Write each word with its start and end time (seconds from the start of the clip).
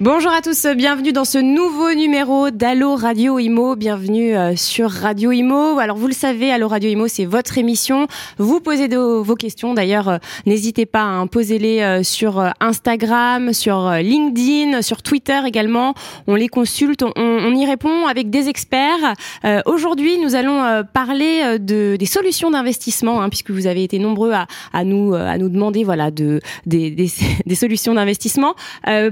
Bonjour 0.00 0.30
à 0.30 0.42
tous, 0.42 0.64
bienvenue 0.76 1.10
dans 1.10 1.24
ce 1.24 1.38
nouveau 1.38 1.92
numéro 1.92 2.50
d'Allo 2.50 2.94
Radio 2.94 3.40
Imo. 3.40 3.74
Bienvenue 3.74 4.36
euh, 4.36 4.54
sur 4.54 4.92
Radio 4.92 5.32
Imo. 5.32 5.80
Alors 5.80 5.96
vous 5.96 6.06
le 6.06 6.12
savez, 6.12 6.52
Allo 6.52 6.68
Radio 6.68 6.88
Imo, 6.88 7.08
c'est 7.08 7.24
votre 7.24 7.58
émission. 7.58 8.06
Vous 8.38 8.60
posez 8.60 8.86
vos 8.86 9.34
questions. 9.34 9.74
D'ailleurs, 9.74 10.08
euh, 10.08 10.18
n'hésitez 10.46 10.86
pas 10.86 11.00
à 11.00 11.06
hein, 11.06 11.26
poser-les 11.26 11.80
euh, 11.80 12.04
sur 12.04 12.40
Instagram, 12.60 13.52
sur 13.52 13.90
LinkedIn, 13.90 14.82
sur 14.82 15.02
Twitter 15.02 15.40
également. 15.44 15.94
On 16.28 16.36
les 16.36 16.46
consulte, 16.46 17.02
on, 17.16 17.52
y 17.56 17.66
répond 17.66 18.06
avec 18.06 18.30
des 18.30 18.48
experts. 18.48 19.14
Aujourd'hui, 19.66 20.18
nous 20.20 20.36
allons 20.36 20.84
parler 20.92 21.58
de, 21.58 21.96
des 21.96 22.06
solutions 22.06 22.52
d'investissement, 22.52 23.20
hein, 23.20 23.28
puisque 23.30 23.50
vous 23.50 23.66
avez 23.66 23.82
été 23.82 23.98
nombreux 23.98 24.32
à, 24.32 24.46
à, 24.72 24.84
nous, 24.84 25.14
à 25.14 25.38
nous 25.38 25.48
demander 25.48 25.82
voilà, 25.82 26.12
de, 26.12 26.40
des, 26.66 26.90
des, 26.92 27.10
des 27.46 27.54
solutions 27.56 27.94
d'investissement. 27.94 28.54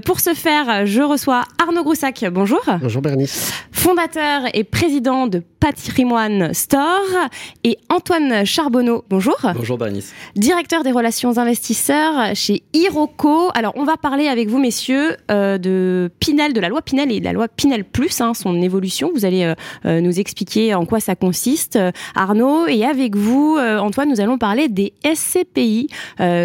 pour 0.05 0.21
ce 0.21 0.35
faire, 0.35 0.76
je 0.85 1.03
reçois 1.03 1.45
Arnaud 1.63 1.83
Groussac. 1.83 2.25
Bonjour. 2.31 2.63
Bonjour 2.81 3.03
Bernice. 3.03 3.53
Fondateur 3.73 4.43
et 4.53 4.65
président 4.65 5.27
de 5.27 5.43
Patrimoine 5.67 6.55
Store 6.55 7.29
et 7.65 7.77
Antoine 7.89 8.47
Charbonneau. 8.47 9.05
Bonjour. 9.11 9.35
Bonjour 9.57 9.77
Bernice. 9.77 10.15
Directeur 10.37 10.85
des 10.85 10.93
relations 10.93 11.39
investisseurs 11.39 12.37
chez 12.37 12.63
Iroco. 12.73 13.51
Alors 13.53 13.73
on 13.75 13.83
va 13.83 13.97
parler 13.97 14.29
avec 14.29 14.49
vous 14.49 14.61
messieurs 14.61 15.17
euh, 15.29 15.59
de 15.59 16.09
Pinel, 16.21 16.53
de 16.53 16.61
la 16.61 16.69
loi 16.69 16.83
Pinel 16.83 17.11
et 17.11 17.19
de 17.19 17.25
la 17.25 17.33
loi 17.33 17.49
Pinel 17.49 17.83
Plus, 17.83 18.21
hein, 18.21 18.33
son 18.33 18.63
évolution. 18.63 19.11
Vous 19.13 19.25
allez 19.25 19.43
euh, 19.43 19.55
euh, 19.87 20.01
nous 20.01 20.21
expliquer 20.21 20.73
en 20.73 20.87
quoi 20.87 21.01
ça 21.01 21.17
consiste, 21.17 21.77
Arnaud. 22.15 22.69
Et 22.69 22.85
avec 22.85 23.17
vous, 23.17 23.59
Antoine, 23.59 24.09
nous 24.09 24.21
allons 24.21 24.39
parler 24.39 24.69
des 24.69 24.93
SCPI 25.05 25.89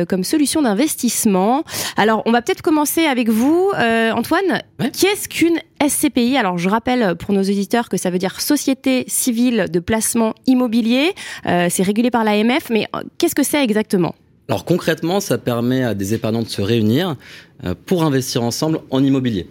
comme 0.09 0.23
solution 0.23 0.63
d'investissement. 0.63 1.63
Alors 1.95 2.23
on 2.25 2.31
va 2.31 2.41
peut-être 2.41 2.63
commencer 2.63 3.05
avec 3.05 3.29
vous. 3.29 3.71
Antoine, 4.15 4.63
qu'est-ce 4.79 5.29
qu'une 5.29 5.59
SCPI 5.87 6.37
Alors, 6.37 6.57
je 6.57 6.69
rappelle 6.69 7.15
pour 7.15 7.33
nos 7.33 7.41
auditeurs 7.41 7.89
que 7.89 7.97
ça 7.97 8.09
veut 8.09 8.19
dire 8.19 8.39
Société 8.39 9.03
civile 9.07 9.65
de 9.71 9.79
placement 9.79 10.35
immobilier. 10.45 11.13
Euh, 11.47 11.67
c'est 11.69 11.83
régulé 11.83 12.11
par 12.11 12.23
l'AMF, 12.23 12.69
mais 12.69 12.87
euh, 12.95 13.01
qu'est-ce 13.17 13.35
que 13.35 13.43
c'est 13.43 13.63
exactement? 13.63 14.13
Alors 14.47 14.65
concrètement, 14.65 15.19
ça 15.19 15.37
permet 15.37 15.83
à 15.83 15.93
des 15.93 16.13
épargnants 16.13 16.43
de 16.43 16.49
se 16.49 16.61
réunir 16.61 17.15
euh, 17.63 17.73
pour 17.85 18.03
investir 18.03 18.43
ensemble 18.43 18.81
en 18.91 19.03
immobilier. 19.03 19.47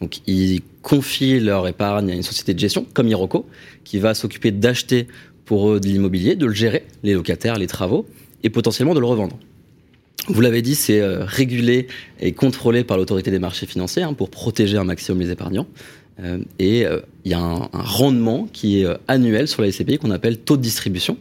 Donc, 0.00 0.18
ils 0.26 0.60
confient 0.82 1.40
leur 1.40 1.66
épargne 1.66 2.10
à 2.10 2.14
une 2.14 2.22
société 2.22 2.54
de 2.54 2.58
gestion, 2.58 2.86
comme 2.94 3.08
Iroco, 3.08 3.46
qui 3.84 3.98
va 3.98 4.14
s'occuper 4.14 4.50
d'acheter 4.50 5.08
pour 5.44 5.70
eux 5.70 5.80
de 5.80 5.86
l'immobilier, 5.86 6.36
de 6.36 6.46
le 6.46 6.54
gérer, 6.54 6.84
les 7.02 7.14
locataires, 7.14 7.58
les 7.58 7.66
travaux, 7.66 8.06
et 8.42 8.50
potentiellement 8.50 8.94
de 8.94 9.00
le 9.00 9.06
revendre. 9.06 9.38
Vous 10.28 10.40
l'avez 10.40 10.62
dit, 10.62 10.74
c'est 10.74 11.00
euh, 11.00 11.24
régulé 11.24 11.86
et 12.20 12.32
contrôlé 12.32 12.82
par 12.84 12.96
l'autorité 12.96 13.30
des 13.30 13.38
marchés 13.38 13.66
financiers 13.66 14.02
hein, 14.02 14.14
pour 14.14 14.30
protéger 14.30 14.78
un 14.78 14.84
maximum 14.84 15.20
les 15.20 15.30
épargnants. 15.30 15.66
Euh, 16.22 16.38
et 16.58 16.86
euh, 16.86 17.00
il 17.24 17.32
y 17.32 17.34
a 17.34 17.40
un, 17.40 17.68
rendement 17.72 18.48
qui 18.52 18.80
est 18.80 18.86
annuel 19.08 19.48
sur 19.48 19.62
la 19.62 19.70
SCPI 19.70 19.98
qu'on 19.98 20.10
appelle 20.10 20.38
taux 20.38 20.56
de 20.56 20.62
distribution. 20.62 21.18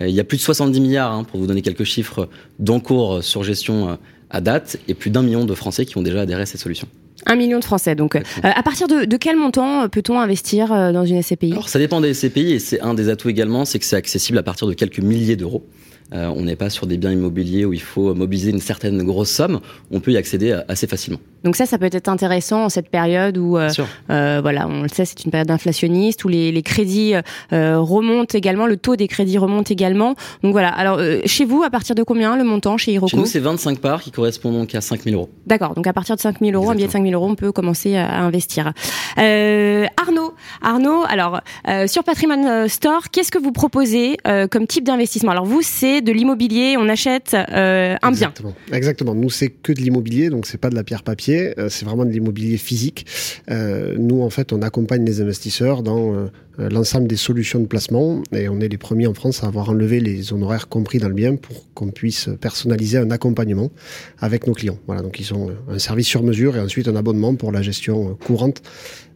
il 0.00 0.10
y 0.10 0.20
a 0.20 0.24
plus 0.24 0.38
de 0.38 0.42
70 0.42 0.80
milliards, 0.80 1.12
hein, 1.12 1.24
pour 1.24 1.40
vous 1.40 1.46
donner 1.46 1.62
quelques 1.62 1.84
chiffres, 1.84 2.28
d'encours 2.58 3.22
sur 3.22 3.42
gestion 3.42 3.98
à 4.30 4.40
date 4.40 4.78
et 4.88 4.94
plus 4.94 5.10
d'un 5.10 5.22
million 5.22 5.44
de 5.44 5.54
Français 5.54 5.84
qui 5.84 5.98
ont 5.98 6.02
déjà 6.02 6.22
adhéré 6.22 6.42
à 6.42 6.46
cette 6.46 6.60
solution. 6.60 6.88
Un 7.26 7.34
million 7.34 7.58
de 7.58 7.64
Français. 7.64 7.96
Donc, 7.96 8.16
à 8.42 8.62
partir 8.62 8.86
de, 8.86 9.04
de 9.04 9.16
quel 9.16 9.36
montant 9.36 9.88
peut-on 9.88 10.18
investir 10.20 10.68
dans 10.68 11.04
une 11.04 11.20
SCPI 11.20 11.52
Alors, 11.52 11.68
ça 11.68 11.80
dépend 11.80 12.00
des 12.00 12.14
SCPI 12.14 12.52
et 12.52 12.58
c'est 12.60 12.80
un 12.80 12.94
des 12.94 13.08
atouts 13.08 13.28
également, 13.28 13.64
c'est 13.64 13.78
que 13.78 13.84
c'est 13.84 13.96
accessible 13.96 14.38
à 14.38 14.42
partir 14.42 14.68
de 14.68 14.72
quelques 14.72 15.00
milliers 15.00 15.36
d'euros. 15.36 15.66
Euh, 16.14 16.32
on 16.34 16.42
n'est 16.42 16.56
pas 16.56 16.70
sur 16.70 16.86
des 16.86 16.96
biens 16.96 17.12
immobiliers 17.12 17.64
où 17.64 17.72
il 17.72 17.82
faut 17.82 18.14
mobiliser 18.14 18.50
une 18.50 18.60
certaine 18.60 19.02
grosse 19.02 19.30
somme. 19.30 19.60
On 19.90 20.00
peut 20.00 20.12
y 20.12 20.16
accéder 20.16 20.58
assez 20.68 20.86
facilement. 20.86 21.18
Donc 21.44 21.54
ça, 21.54 21.66
ça 21.66 21.78
peut 21.78 21.88
être 21.90 22.08
intéressant 22.08 22.64
en 22.64 22.68
cette 22.68 22.88
période 22.88 23.38
où, 23.38 23.56
euh, 23.56 23.70
euh, 24.10 24.40
voilà, 24.42 24.66
on 24.66 24.82
le 24.82 24.88
sait, 24.88 25.04
c'est 25.04 25.24
une 25.24 25.30
période 25.30 25.50
inflationniste 25.50 26.24
où 26.24 26.28
les, 26.28 26.62
crédits 26.62 27.14
remontent 27.52 28.36
également, 28.36 28.66
le 28.66 28.76
taux 28.76 28.96
des 28.96 29.06
crédits 29.06 29.38
remonte 29.38 29.70
également. 29.70 30.14
Donc 30.42 30.52
voilà. 30.52 30.70
Alors 30.70 31.00
chez 31.24 31.44
vous, 31.44 31.62
à 31.62 31.70
partir 31.70 31.94
de 31.94 32.02
combien 32.02 32.36
le 32.36 32.42
montant 32.42 32.76
chez 32.76 32.92
Hiroko 32.92 33.10
Chez 33.10 33.16
nous, 33.16 33.26
c'est 33.26 33.38
25 33.38 33.78
parts 33.78 34.02
qui 34.02 34.10
correspondent 34.10 34.54
donc 34.54 34.74
à 34.74 34.80
5 34.80 35.04
000 35.04 35.14
euros. 35.14 35.30
D'accord. 35.46 35.74
Donc 35.74 35.86
à 35.86 35.92
partir 35.92 36.16
de 36.16 36.20
5 36.20 36.40
000 36.40 36.52
euros, 36.52 36.70
un 36.70 36.74
billet 36.74 36.88
de 36.88 36.92
5 36.92 37.02
000 37.02 37.14
euros, 37.14 37.30
on 37.30 37.36
peut 37.36 37.52
commencer 37.52 37.96
à 37.96 38.20
investir. 38.22 38.72
Arnaud, 39.16 40.34
Arnaud, 40.62 41.04
alors 41.08 41.40
sur 41.86 42.02
Patrimoine 42.02 42.68
Store, 42.68 43.10
qu'est-ce 43.12 43.30
que 43.30 43.38
vous 43.38 43.52
proposez 43.52 44.16
comme 44.50 44.66
type 44.66 44.84
d'investissement? 44.84 45.30
Alors 45.30 45.44
vous, 45.44 45.62
c'est 45.62 45.97
de 46.00 46.12
l'immobilier, 46.12 46.76
on 46.78 46.88
achète 46.88 47.34
euh, 47.34 47.96
un 48.02 48.10
bien. 48.10 48.32
Exactement. 48.72 49.14
Nous, 49.14 49.30
c'est 49.30 49.48
que 49.48 49.72
de 49.72 49.80
l'immobilier, 49.80 50.30
donc 50.30 50.46
c'est 50.46 50.58
pas 50.58 50.70
de 50.70 50.74
la 50.74 50.84
pierre 50.84 51.02
papier, 51.02 51.58
euh, 51.58 51.68
c'est 51.68 51.84
vraiment 51.84 52.04
de 52.04 52.10
l'immobilier 52.10 52.56
physique. 52.56 53.06
Euh, 53.50 53.94
nous, 53.98 54.22
en 54.22 54.30
fait, 54.30 54.52
on 54.52 54.62
accompagne 54.62 55.04
les 55.04 55.20
investisseurs 55.20 55.82
dans 55.82 56.30
l'ensemble 56.58 57.06
des 57.06 57.16
solutions 57.16 57.60
de 57.60 57.66
placement 57.66 58.22
et 58.32 58.48
on 58.48 58.60
est 58.60 58.68
les 58.68 58.78
premiers 58.78 59.06
en 59.06 59.14
France 59.14 59.44
à 59.44 59.46
avoir 59.46 59.70
enlevé 59.70 60.00
les 60.00 60.32
honoraires 60.32 60.68
compris 60.68 60.98
dans 60.98 61.08
le 61.08 61.14
bien 61.14 61.36
pour 61.36 61.72
qu'on 61.74 61.90
puisse 61.90 62.28
personnaliser 62.40 62.98
un 62.98 63.10
accompagnement 63.10 63.70
avec 64.18 64.46
nos 64.46 64.54
clients. 64.54 64.78
Voilà, 64.86 65.02
donc 65.02 65.20
ils 65.20 65.32
ont 65.34 65.50
un 65.68 65.78
service 65.78 66.06
sur 66.06 66.22
mesure 66.22 66.56
et 66.56 66.60
ensuite 66.60 66.88
un 66.88 66.96
abonnement 66.96 67.34
pour 67.34 67.52
la 67.52 67.62
gestion 67.62 68.16
courante 68.24 68.62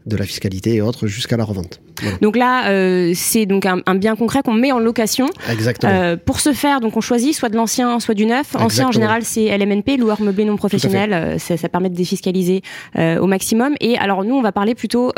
de 0.06 0.16
la 0.16 0.25
fiscalité 0.25 0.75
et 0.75 0.81
autres 0.81 1.06
jusqu'à 1.06 1.36
la 1.36 1.44
revente. 1.44 1.81
Donc 2.20 2.36
là, 2.36 2.69
euh, 2.69 3.12
c'est 3.14 3.47
donc 3.47 3.66
un, 3.66 3.94
bien 3.94 4.16
concret 4.16 4.42
qu'on 4.42 4.54
met 4.54 4.72
en 4.72 4.81
location. 4.81 5.26
Exactement. 5.50 5.92
Euh, 5.92 6.16
pour 6.16 6.41
ce 6.41 6.52
faire, 6.52 6.81
donc 6.81 6.97
on 6.97 7.00
choisit 7.00 7.34
soit 7.34 7.48
de 7.48 7.56
l'ancien, 7.56 8.00
soit 8.00 8.14
du 8.14 8.26
neuf. 8.26 8.56
Ancien 8.56 8.88
en 8.88 8.92
général, 8.92 9.22
c'est 9.22 9.56
LMNP, 9.56 9.98
loueur 9.98 10.20
meublé 10.20 10.44
non 10.44 10.56
professionnel. 10.56 11.12
Euh, 11.12 11.38
ça, 11.38 11.56
ça, 11.56 11.69
permet 11.69 11.91
de 11.91 11.94
défiscaliser 11.94 12.62
au 12.97 13.26
maximum. 13.26 13.75
Et 13.81 13.97
alors 13.97 14.25
nous, 14.25 14.34
on 14.34 14.42
va 14.42 14.52
parler 14.52 14.75
plutôt 14.75 15.12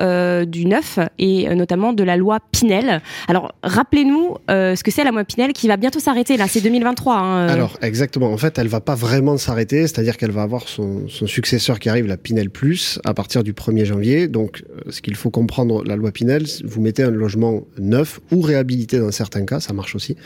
du 0.47 0.67
neuf 0.67 0.99
et 1.19 1.53
notamment 1.55 1.93
de 1.93 2.05
la 2.05 2.14
loi 2.17 2.39
Pinel. 2.53 3.01
Alors 3.29 3.55
rappelez-nous 3.63 4.37
ce 4.49 4.83
que 4.83 4.91
c'est 4.91 5.05
la 5.05 5.11
loi 5.11 5.25
Pinel 5.25 5.53
qui 5.53 5.69
va 5.69 5.77
bientôt 5.77 6.01
s'arrêter. 6.01 6.37
Là, 6.37 6.47
c'est 6.49 6.61
2023. 6.61 7.17
Hein, 7.17 7.49
alors 7.49 7.79
exactement. 7.83 8.33
En 8.33 8.37
fait, 8.37 8.59
elle 8.59 8.69
va 8.69 8.81
pas 8.81 8.95
vraiment 8.95 9.37
s'arrêter, 9.37 9.83
c'est-à-dire 9.83 10.17
qu'elle 10.17 10.31
va 10.31 10.43
avoir 10.43 10.69
son, 10.69 11.09
successeur 11.09 11.79
qui 11.79 11.89
arrive, 11.89 12.07
la 12.07 12.17
Pinel 12.17 12.51
Plus, 12.51 12.99
à 13.05 13.15
partir 13.15 13.43
du 13.43 13.53
1er 13.53 13.85
janvier. 13.85 14.29
Donc, 14.29 14.65
ce 14.91 15.01
qu'il 15.01 15.15
faut 15.15 15.31
comprendre, 15.31 15.83
la 15.85 15.97
loi 15.97 16.11
Pinel 16.13 16.45
vous 16.65 16.81
mettez 16.81 17.03
un 17.03 17.11
logement 17.11 17.63
neuf 17.79 18.21
ou 18.31 18.41
réhabilité 18.41 18.99
dans 18.99 19.11
certains 19.11 19.45
cas, 19.45 19.61
ça 19.61 19.73
marche 19.73 19.95
aussi, 19.95 20.17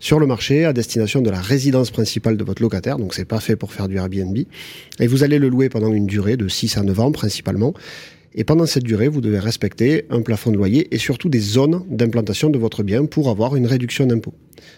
sur 0.00 0.18
le 0.18 0.26
marché 0.26 0.64
à 0.64 0.72
destination 0.72 1.22
de 1.22 1.30
la 1.30 1.40
résidence 1.40 1.90
principale 1.90 2.36
de 2.36 2.44
votre 2.44 2.62
locataire, 2.62 2.98
donc 2.98 3.14
c'est 3.14 3.24
pas 3.24 3.40
fait 3.40 3.56
pour 3.56 3.72
faire 3.72 3.88
du 3.88 3.96
Airbnb, 3.96 4.36
et 5.00 5.06
vous 5.06 5.24
allez 5.24 5.38
le 5.38 5.48
louer 5.48 5.68
pendant 5.68 5.92
une 5.92 6.06
durée 6.06 6.36
de 6.36 6.48
6 6.48 6.76
à 6.76 6.82
9 6.82 7.00
ans 7.00 7.12
principalement. 7.12 7.74
Et 8.36 8.42
pendant 8.42 8.66
cette 8.66 8.82
durée, 8.82 9.08
vous 9.08 9.20
devez 9.20 9.38
respecter 9.38 10.06
un 10.10 10.20
plafond 10.20 10.50
de 10.50 10.56
loyer 10.56 10.92
et 10.92 10.98
surtout 10.98 11.28
des 11.28 11.38
zones 11.38 11.84
d'implantation 11.88 12.50
de 12.50 12.58
votre 12.58 12.82
bien 12.82 13.06
pour 13.06 13.30
avoir 13.30 13.54
une 13.54 13.66
réduction 13.66 14.06
d'impôt. 14.06 14.34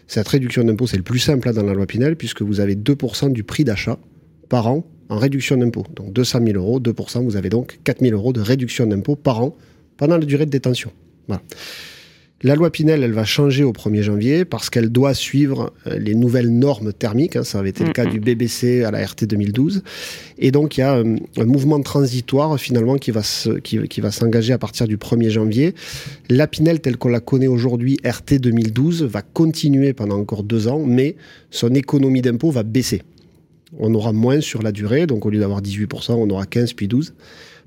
Cette 0.06 0.28
réduction 0.28 0.62
d'impôt, 0.62 0.86
c'est 0.86 0.98
le 0.98 1.02
plus 1.02 1.18
simple 1.18 1.52
dans 1.52 1.62
la 1.62 1.72
loi 1.72 1.86
Pinel 1.86 2.16
puisque 2.16 2.42
vous 2.42 2.60
avez 2.60 2.76
2% 2.76 3.32
du 3.32 3.44
prix 3.44 3.64
d'achat 3.64 3.98
par 4.50 4.66
an 4.66 4.84
en 5.08 5.18
réduction 5.18 5.56
d'impôt. 5.56 5.84
Donc 5.94 6.12
200 6.12 6.40
000 6.44 6.58
euros, 6.58 6.80
2%, 6.80 7.24
vous 7.24 7.36
avez 7.36 7.48
donc 7.48 7.78
4 7.84 8.00
000 8.00 8.12
euros 8.12 8.32
de 8.32 8.40
réduction 8.40 8.86
d'impôt 8.86 9.16
par 9.16 9.42
an 9.42 9.56
pendant 9.96 10.18
la 10.18 10.26
durée 10.26 10.44
de 10.44 10.50
détention. 10.50 10.92
La 12.42 12.54
loi 12.54 12.70
Pinel, 12.70 13.02
elle 13.02 13.12
va 13.12 13.24
changer 13.24 13.64
au 13.64 13.72
1er 13.72 14.02
janvier 14.02 14.44
parce 14.44 14.68
qu'elle 14.68 14.90
doit 14.90 15.14
suivre 15.14 15.72
euh, 15.86 15.98
les 15.98 16.14
nouvelles 16.14 16.50
normes 16.50 16.92
thermiques. 16.92 17.34
Hein. 17.34 17.44
ça 17.44 17.60
avait 17.60 17.70
été 17.70 17.82
le 17.82 17.92
cas 17.92 18.04
du 18.04 18.20
BBC 18.20 18.84
à 18.84 18.90
la 18.90 19.06
RT 19.06 19.24
2012. 19.24 19.82
Et 20.36 20.50
donc, 20.50 20.76
il 20.76 20.80
y 20.80 20.82
a 20.82 20.96
euh, 20.96 21.16
un, 21.38 21.44
mouvement 21.46 21.80
transitoire, 21.80 22.60
finalement, 22.60 22.96
qui 22.98 23.10
va, 23.10 23.22
qui, 23.64 23.88
qui 23.88 24.00
va 24.02 24.10
s'engager 24.10 24.52
à 24.52 24.58
partir 24.58 24.86
du 24.86 24.98
1er 24.98 25.30
janvier. 25.30 25.74
La 26.28 26.46
Pinel, 26.46 26.80
telle 26.80 26.98
qu'on 26.98 27.08
la 27.08 27.20
connaît 27.20 27.46
aujourd'hui, 27.46 27.96
RT 28.04 28.34
2012, 28.34 29.04
va 29.04 29.22
continuer 29.22 29.94
pendant 29.94 30.18
encore 30.18 30.42
deux 30.42 30.68
ans, 30.68 30.84
mais 30.86 31.16
son 31.50 31.72
économie 31.72 32.20
d'impôt 32.20 32.50
va 32.50 32.64
baisser. 32.64 33.00
On 33.78 33.94
aura 33.94 34.12
moins 34.12 34.42
sur 34.42 34.62
la 34.62 34.72
durée, 34.72 35.06
donc 35.06 35.24
au 35.24 35.30
lieu 35.30 35.40
d'avoir 35.40 35.62
18%, 35.62 36.12
on 36.12 36.28
aura 36.28 36.44
15 36.44 36.74
puis 36.74 36.86
12, 36.86 37.14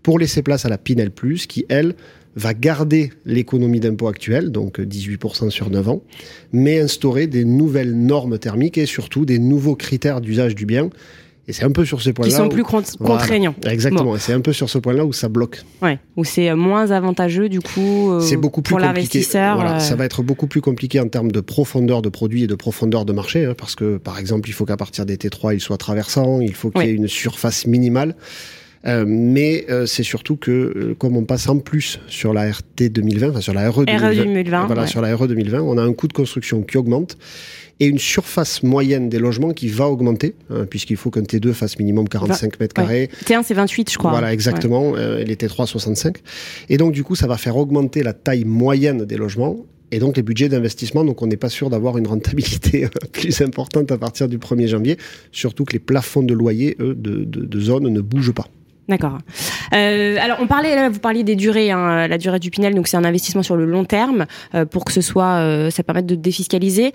pour 0.04 0.20
laisser 0.20 0.44
place 0.44 0.64
à 0.66 0.70
la 0.70 0.78
Pinel 0.78 1.12
Plus, 1.12 1.48
qui, 1.48 1.66
elle, 1.70 1.96
va 2.36 2.54
garder 2.54 3.12
l'économie 3.26 3.80
d'impôt 3.80 4.08
actuelle, 4.08 4.52
donc 4.52 4.80
18% 4.80 5.50
sur 5.50 5.70
9 5.70 5.90
ans, 5.90 6.02
mais 6.52 6.80
instaurer 6.80 7.28
des 7.28 7.44
nouvelles 7.44 7.96
normes 7.96 8.38
thermiques 8.38 8.78
et 8.78 8.86
surtout 8.86 9.26
des 9.26 9.40
nouveaux 9.40 9.76
critères 9.76 10.22
d'usage 10.22 10.56
du 10.56 10.66
bien. 10.66 10.90
Et 11.50 11.52
c'est 11.52 11.64
un 11.64 11.72
peu 11.72 11.84
sur 11.84 12.00
ce 12.00 12.12
point-là. 12.12 12.30
Qui 12.30 12.38
sont 12.38 12.48
plus 12.48 12.64
contraignants. 12.64 13.56
exactement. 13.66 14.16
C'est 14.20 14.34
un 14.34 14.40
peu 14.40 14.54
sur 14.54 14.70
ce 14.70 14.78
point-là 14.78 15.04
où 15.04 15.14
ça 15.14 15.30
bloque. 15.30 15.64
Ouais. 15.82 15.98
Où 16.16 16.24
c'est 16.24 16.54
moins 16.54 16.92
avantageux, 16.92 17.50
du 17.50 17.60
coup, 17.60 18.12
euh, 18.12 18.20
c'est 18.20 18.38
beaucoup 18.38 18.62
plus 18.62 18.74
pour 18.74 18.80
l'investisseur. 18.80 19.56
Voilà, 19.56 19.78
euh. 19.78 19.80
Ça 19.80 19.96
va 19.96 20.06
être 20.06 20.22
beaucoup 20.22 20.46
plus 20.46 20.62
compliqué 20.62 21.00
en 21.00 21.08
termes 21.08 21.32
de 21.32 21.42
profondeur 21.42 22.04
de 22.04 22.10
produit 22.10 22.44
et 22.44 22.48
de 22.48 22.54
profondeur 22.54 23.04
de 23.04 23.14
marché. 23.14 23.46
Hein, 23.46 23.56
parce 23.58 23.74
que, 23.74 23.98
par 23.98 24.20
exemple, 24.20 24.48
il 24.48 24.54
faut 24.54 24.66
qu'à 24.66 24.78
partir 24.78 25.08
des 25.08 25.18
T3, 25.18 25.56
il 25.56 25.60
soit 25.60 25.78
traversant, 25.78 26.40
il 26.40 26.54
faut 26.54 26.70
qu'il 26.70 26.84
y 26.86 26.90
ait 26.90 26.94
une 26.94 27.08
surface 27.08 27.66
minimale. 27.66 28.16
Euh, 28.86 29.04
mais 29.08 29.66
euh, 29.70 29.86
c'est 29.86 30.04
surtout 30.04 30.38
que, 30.38 30.52
euh, 30.52 30.96
comme 30.98 31.18
on 31.18 31.26
passe 31.26 31.50
en 31.50 31.60
plus 31.60 32.00
sur 32.08 32.34
la 32.34 32.50
RT 32.50 32.90
2020, 32.90 33.32
enfin 33.32 33.42
sur 33.42 33.54
la 33.54 33.70
RE 33.70 33.86
2020, 33.86 34.08
RE 34.08 34.16
2020, 34.16 34.66
voilà, 34.68 34.82
ouais. 34.84 34.88
sur 34.88 35.02
la 35.02 35.16
RE 35.16 35.28
2020, 35.28 35.62
on 35.62 35.78
a 35.78 35.82
un 35.82 35.94
coût 35.94 36.08
de 36.08 36.14
construction 36.14 36.62
qui 36.62 36.78
augmente 36.78 37.18
et 37.80 37.86
une 37.86 38.00
surface 38.00 38.64
moyenne 38.64 39.10
des 39.10 39.20
logements 39.20 39.52
qui 39.52 39.70
va 39.70 39.88
augmenter, 39.88 40.36
hein, 40.50 40.66
puisqu'il 40.70 40.98
faut 40.98 41.12
qu'un 41.12 41.22
T2 41.22 41.54
fasse 41.54 41.80
minimum 41.80 42.10
45 42.10 42.60
mètres 42.60 42.74
carrés. 42.74 43.10
T1 43.26 43.44
c'est 43.44 43.54
28 43.54 43.92
je 43.92 43.98
crois. 43.98 44.12
Voilà, 44.12 44.34
exactement. 44.34 44.94
Euh, 44.96 45.20
et 45.20 45.26
les 45.26 45.36
T3 45.36 45.66
65. 45.66 46.18
Et 46.68 46.78
donc, 46.78 46.92
du 46.92 47.04
coup, 47.04 47.16
ça 47.16 47.28
va 47.28 47.38
faire 47.38 47.56
augmenter 47.56 48.04
la 48.04 48.14
taille 48.14 48.44
moyenne 48.44 49.06
des 49.06 49.18
logements. 49.18 49.66
Et 49.92 49.98
donc 49.98 50.18
les 50.18 50.22
budgets 50.22 50.50
d'investissement, 50.50 51.04
donc 51.04 51.24
on 51.24 51.26
n'est 51.26 51.36
pas 51.36 51.50
sûr 51.50 51.72
d'avoir 51.72 51.98
une 51.98 52.06
rentabilité 52.06 52.86
euh, 52.86 52.90
plus 53.12 53.42
importante 53.42 53.92
à 53.92 53.98
partir 53.98 54.28
du 54.28 54.38
1er 54.38 54.68
janvier, 54.68 54.98
surtout 55.32 55.66
que 55.66 55.74
les 55.74 55.80
plafonds 55.80 56.22
de 56.22 56.36
loyer, 56.36 56.76
eux, 56.80 56.94
de, 56.94 57.24
de, 57.24 57.44
de 57.44 57.60
zone 57.60 57.90
ne 57.90 58.02
bougent 58.02 58.34
pas. 58.34 58.46
D'accord. 58.90 59.20
Euh, 59.76 60.18
alors, 60.20 60.38
on 60.42 60.48
parlait, 60.48 60.76
là, 60.76 60.90
vous 60.90 61.00
parliez 61.00 61.24
des 61.24 61.36
durées, 61.36 61.70
hein, 61.70 62.08
la 62.08 62.18
durée 62.18 62.40
du 62.40 62.50
Pinel, 62.50 62.74
donc 62.74 62.88
c'est 62.88 62.98
un 62.98 63.04
investissement 63.04 63.44
sur 63.44 63.56
le 63.56 63.66
long 63.66 63.86
terme 63.86 64.26
euh, 64.56 64.66
pour 64.66 64.84
que 64.84 64.92
ce 64.92 65.02
soit, 65.02 65.36
euh, 65.36 65.70
ça 65.70 65.84
permette 65.84 66.08
de 66.08 66.16
défiscaliser. 66.16 66.92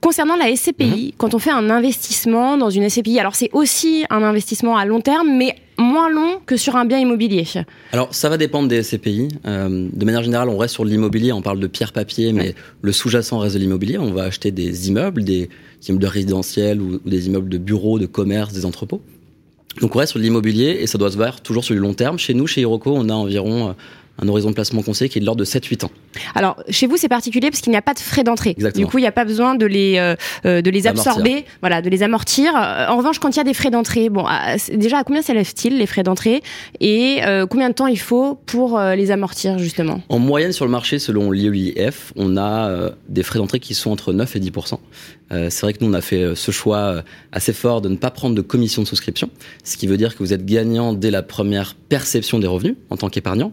Concernant 0.00 0.34
la 0.34 0.56
SCPI, 0.56 1.14
quand 1.18 1.34
on 1.34 1.38
fait 1.38 1.50
un 1.50 1.70
investissement 1.70 2.56
dans 2.56 2.70
une 2.70 2.88
SCPI, 2.88 3.20
alors 3.20 3.36
c'est 3.36 3.50
aussi 3.52 4.04
un 4.10 4.22
investissement 4.22 4.76
à 4.76 4.84
long 4.84 5.00
terme, 5.00 5.36
mais 5.36 5.56
moins 5.78 6.10
long 6.10 6.40
que 6.44 6.56
sur 6.56 6.76
un 6.76 6.86
bien 6.86 6.98
immobilier. 6.98 7.44
Alors, 7.92 8.14
ça 8.14 8.28
va 8.28 8.38
dépendre 8.38 8.68
des 8.68 8.82
SCPI. 8.82 9.28
Euh, 9.46 9.88
de 9.92 10.04
manière 10.04 10.22
générale, 10.22 10.48
on 10.48 10.56
reste 10.56 10.74
sur 10.74 10.84
l'immobilier, 10.84 11.32
on 11.32 11.42
parle 11.42 11.60
de 11.60 11.66
pierre-papier, 11.66 12.32
mais 12.32 12.54
le 12.80 12.92
sous-jacent 12.92 13.38
reste 13.38 13.54
de 13.54 13.60
l'immobilier. 13.60 13.98
On 13.98 14.12
va 14.12 14.24
acheter 14.24 14.50
des 14.50 14.88
immeubles, 14.88 15.22
des 15.22 15.50
immeubles 15.86 16.02
de 16.02 16.08
résidentiel 16.08 16.80
ou, 16.80 17.00
ou 17.04 17.10
des 17.10 17.26
immeubles 17.26 17.50
de 17.50 17.58
bureaux, 17.58 17.98
de 17.98 18.06
commerce, 18.06 18.52
des 18.52 18.64
entrepôts. 18.64 19.02
Donc, 19.80 19.96
on 19.96 19.98
reste 19.98 20.12
sur 20.12 20.20
l'immobilier 20.20 20.78
et 20.80 20.86
ça 20.86 20.98
doit 20.98 21.10
se 21.10 21.16
voir 21.16 21.40
toujours 21.40 21.64
sur 21.64 21.74
du 21.74 21.80
long 21.80 21.94
terme. 21.94 22.18
Chez 22.18 22.34
nous, 22.34 22.46
chez 22.46 22.60
Hiroko, 22.60 22.92
on 22.94 23.08
a 23.08 23.14
environ 23.14 23.70
euh, 23.70 23.72
un 24.20 24.28
horizon 24.28 24.50
de 24.50 24.54
placement 24.54 24.82
conseillé 24.82 25.08
qui 25.08 25.18
est 25.18 25.20
de 25.20 25.26
l'ordre 25.26 25.40
de 25.40 25.44
7-8 25.44 25.84
ans. 25.86 25.90
Alors, 26.34 26.62
chez 26.68 26.86
vous, 26.86 26.96
c'est 26.96 27.08
particulier 27.08 27.50
parce 27.50 27.60
qu'il 27.62 27.70
n'y 27.70 27.76
a 27.76 27.82
pas 27.82 27.94
de 27.94 27.98
frais 27.98 28.24
d'entrée. 28.24 28.50
Exactement. 28.50 28.84
Du 28.86 28.90
coup, 28.90 28.98
il 28.98 29.00
n'y 29.02 29.06
a 29.06 29.12
pas 29.12 29.24
besoin 29.24 29.54
de 29.54 29.64
les, 29.66 29.96
euh, 29.98 30.14
euh, 30.44 30.60
de 30.60 30.70
les 30.70 30.86
absorber, 30.86 31.44
voilà, 31.60 31.80
de 31.82 31.88
les 31.88 32.02
amortir. 32.02 32.52
Euh, 32.54 32.86
En 32.88 32.96
revanche, 32.98 33.18
quand 33.18 33.30
il 33.30 33.36
y 33.38 33.40
a 33.40 33.44
des 33.44 33.54
frais 33.54 33.70
d'entrée, 33.70 34.10
bon, 34.10 34.24
à- 34.26 34.58
c'est- 34.58 34.76
déjà, 34.76 34.98
à 34.98 35.04
combien 35.04 35.22
s'élèvent-ils 35.22 35.78
les 35.78 35.86
frais 35.86 36.02
d'entrée? 36.02 36.42
Et 36.80 37.20
euh, 37.24 37.46
combien 37.46 37.70
de 37.70 37.74
temps 37.74 37.86
il 37.86 37.98
faut 37.98 38.38
pour 38.46 38.78
euh, 38.78 38.94
les 38.94 39.10
amortir, 39.10 39.58
justement? 39.58 40.02
En 40.10 40.18
moyenne 40.18 40.52
sur 40.52 40.64
le 40.66 40.70
marché, 40.70 40.98
selon 40.98 41.30
l'IEIF, 41.30 42.12
on 42.16 42.36
a 42.36 42.90
des 43.08 43.22
frais 43.22 43.38
d'entrée 43.38 43.60
qui 43.60 43.74
sont 43.74 43.90
entre 43.90 44.12
9 44.12 44.36
et 44.36 44.40
10% 44.40 44.78
Euh, 45.32 45.48
C'est 45.50 45.62
vrai 45.62 45.72
que 45.72 45.82
nous, 45.82 45.90
on 45.90 45.94
a 45.94 46.02
fait 46.02 46.34
ce 46.34 46.50
choix 46.50 47.02
assez 47.32 47.54
fort 47.54 47.80
de 47.80 47.88
ne 47.88 47.96
pas 47.96 48.10
prendre 48.10 48.34
de 48.34 48.42
commission 48.42 48.82
de 48.82 48.86
souscription, 48.86 49.30
ce 49.64 49.78
qui 49.78 49.86
veut 49.86 49.96
dire 49.96 50.12
que 50.14 50.18
vous 50.22 50.34
êtes 50.34 50.44
gagnant 50.44 50.92
dès 50.92 51.10
la 51.10 51.22
première 51.22 51.74
perception 51.74 52.38
des 52.38 52.46
revenus 52.46 52.74
en 52.90 52.96
tant 52.98 53.08
qu'épargnant. 53.08 53.52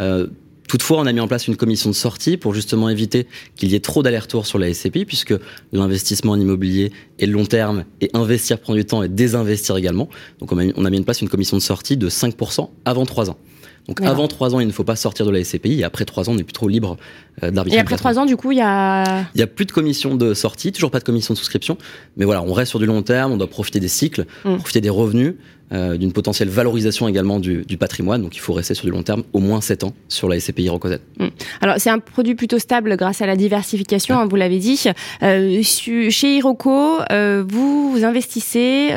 Euh, 0.00 0.26
Toutefois, 0.68 1.00
on 1.00 1.06
a 1.06 1.12
mis 1.12 1.18
en 1.18 1.26
place 1.26 1.48
une 1.48 1.56
commission 1.56 1.90
de 1.90 1.96
sortie 1.96 2.36
pour 2.36 2.54
justement 2.54 2.88
éviter 2.88 3.26
qu'il 3.56 3.72
y 3.72 3.74
ait 3.74 3.80
trop 3.80 4.04
d'allers-retours 4.04 4.46
sur 4.46 4.56
la 4.56 4.72
SCPI, 4.72 5.04
puisque 5.04 5.34
l'investissement 5.72 6.30
en 6.30 6.38
immobilier 6.40 6.92
est 7.18 7.26
long 7.26 7.44
terme 7.44 7.82
et 8.00 8.08
investir 8.14 8.60
prend 8.60 8.74
du 8.74 8.84
temps 8.84 9.02
et 9.02 9.08
désinvestir 9.08 9.76
également. 9.76 10.08
Donc 10.38 10.52
on 10.52 10.58
a, 10.58 10.64
mis- 10.64 10.72
on 10.76 10.84
a 10.84 10.90
mis 10.90 11.00
en 11.00 11.02
place 11.02 11.22
une 11.22 11.28
commission 11.28 11.56
de 11.56 11.62
sortie 11.62 11.96
de 11.96 12.08
5% 12.08 12.68
avant 12.84 13.04
3 13.04 13.30
ans. 13.30 13.36
Donc 13.88 14.00
avant 14.02 14.28
3 14.28 14.54
ans, 14.54 14.60
il 14.60 14.68
ne 14.68 14.72
faut 14.72 14.84
pas 14.84 14.94
sortir 14.94 15.26
de 15.26 15.32
la 15.32 15.42
SCPI 15.42 15.80
et 15.80 15.82
après 15.84 16.04
3 16.04 16.28
ans, 16.30 16.34
on 16.34 16.38
est 16.38 16.44
plus 16.44 16.52
trop 16.52 16.68
libre 16.68 16.96
euh, 17.42 17.50
d'arbitrer. 17.50 17.78
Et 17.78 17.80
après 17.80 17.96
trois 17.96 18.20
ans, 18.20 18.24
du 18.26 18.36
coup, 18.36 18.52
il 18.52 18.58
y 18.58 18.62
a. 18.62 19.22
Il 19.34 19.38
n'y 19.38 19.42
a 19.42 19.48
plus 19.48 19.64
de 19.64 19.72
commission 19.72 20.14
de 20.14 20.34
sortie, 20.34 20.70
toujours 20.70 20.92
pas 20.92 21.00
de 21.00 21.04
commission 21.04 21.34
de 21.34 21.38
souscription. 21.38 21.78
Mais 22.16 22.24
voilà, 22.24 22.42
on 22.42 22.52
reste 22.52 22.70
sur 22.70 22.78
du 22.78 22.86
long 22.86 23.02
terme, 23.02 23.32
on 23.32 23.36
doit 23.38 23.50
profiter 23.50 23.80
des 23.80 23.88
cycles, 23.88 24.24
Mm. 24.44 24.58
profiter 24.58 24.80
des 24.80 24.90
revenus, 24.90 25.34
euh, 25.72 25.96
d'une 25.96 26.12
potentielle 26.12 26.48
valorisation 26.48 27.06
également 27.08 27.38
du, 27.40 27.64
du 27.64 27.76
patrimoine. 27.76 28.22
Donc 28.22 28.34
il 28.36 28.40
faut 28.40 28.52
rester 28.52 28.74
sur 28.74 28.84
du 28.86 28.90
long 28.90 29.02
terme, 29.02 29.22
au 29.32 29.38
moins 29.38 29.60
7 29.60 29.84
ans 29.84 29.92
sur 30.08 30.28
la 30.28 30.38
SCPI 30.40 30.68
Rocosette. 30.68 31.02
Alors, 31.60 31.76
c'est 31.78 31.90
un 31.90 31.98
produit 32.00 32.34
plutôt 32.34 32.58
stable 32.58 32.96
grâce 32.96 33.22
à 33.22 33.26
la 33.26 33.36
diversification, 33.36 34.18
hein, 34.18 34.26
vous 34.26 34.36
l'avez 34.36 34.58
dit. 34.58 34.82
Euh, 35.22 35.62
su- 35.62 36.10
chez 36.10 36.36
Hiroko, 36.36 36.98
euh, 37.12 37.44
vous, 37.48 37.92
vous 37.92 38.04
investissez, 38.04 38.88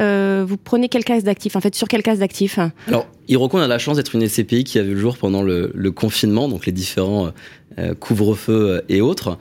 vous 0.46 0.58
prenez 0.58 0.90
quelle 0.90 1.04
classe 1.06 1.24
d'actifs 1.24 1.56
En 1.56 1.62
fait, 1.62 1.76
sur 1.76 1.88
quelle 1.88 2.04
classe 2.04 2.20
d'actifs? 2.20 2.60
Alors, 2.88 3.08
Hiroko, 3.28 3.58
on 3.58 3.62
a 3.62 3.68
la 3.68 3.78
chance 3.80 3.98
d'être 3.98 4.16
une 4.16 4.28
SCPI 4.28 4.64
qui 4.64 4.80
a 4.80 4.84
vu 4.84 4.94
le 4.96 5.00
jour 5.00 5.18
pendant 5.18 5.42
le, 5.44 5.72
le 5.74 5.92
confinement, 5.92 6.48
donc 6.50 6.66
les 6.66 6.72
différents 6.72 7.32
couvre-feux 8.00 8.70
euh, 8.70 8.82
et 8.90 9.02
autres. 9.02 9.38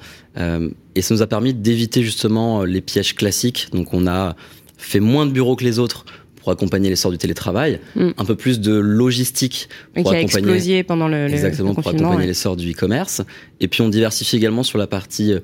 Et 0.94 1.02
ça 1.02 1.14
nous 1.14 1.22
a 1.22 1.26
permis 1.26 1.52
d'éviter 1.54 2.02
justement 2.02 2.64
les 2.64 2.80
pièges 2.80 3.14
classiques. 3.14 3.68
Donc, 3.72 3.92
on 3.92 4.06
a 4.06 4.34
fait 4.78 5.00
moins 5.00 5.26
de 5.26 5.30
bureaux 5.30 5.56
que 5.56 5.64
les 5.64 5.78
autres 5.78 6.04
pour 6.42 6.52
accompagner 6.52 6.88
l'essor 6.90 7.10
du 7.10 7.18
télétravail, 7.18 7.80
Mm. 7.96 8.10
un 8.18 8.24
peu 8.24 8.34
plus 8.34 8.60
de 8.60 8.72
logistique 8.74 9.68
qui 9.94 10.02
pour 10.02 10.12
a 10.12 10.16
accompagner 10.16 10.22
explosé 10.52 10.82
pendant 10.82 11.08
le, 11.08 11.28
le- 11.28 11.32
Exactement, 11.32 11.70
le 11.70 11.74
pour 11.76 11.86
accompagner 11.88 12.16
ouais. 12.16 12.26
l'essor 12.26 12.56
du 12.56 12.70
e-commerce. 12.72 13.22
Et 13.60 13.68
puis 13.68 13.80
on 13.82 13.88
diversifie 13.88 14.36
également 14.36 14.62
sur 14.62 14.78
la 14.78 14.86
partie 14.86 15.34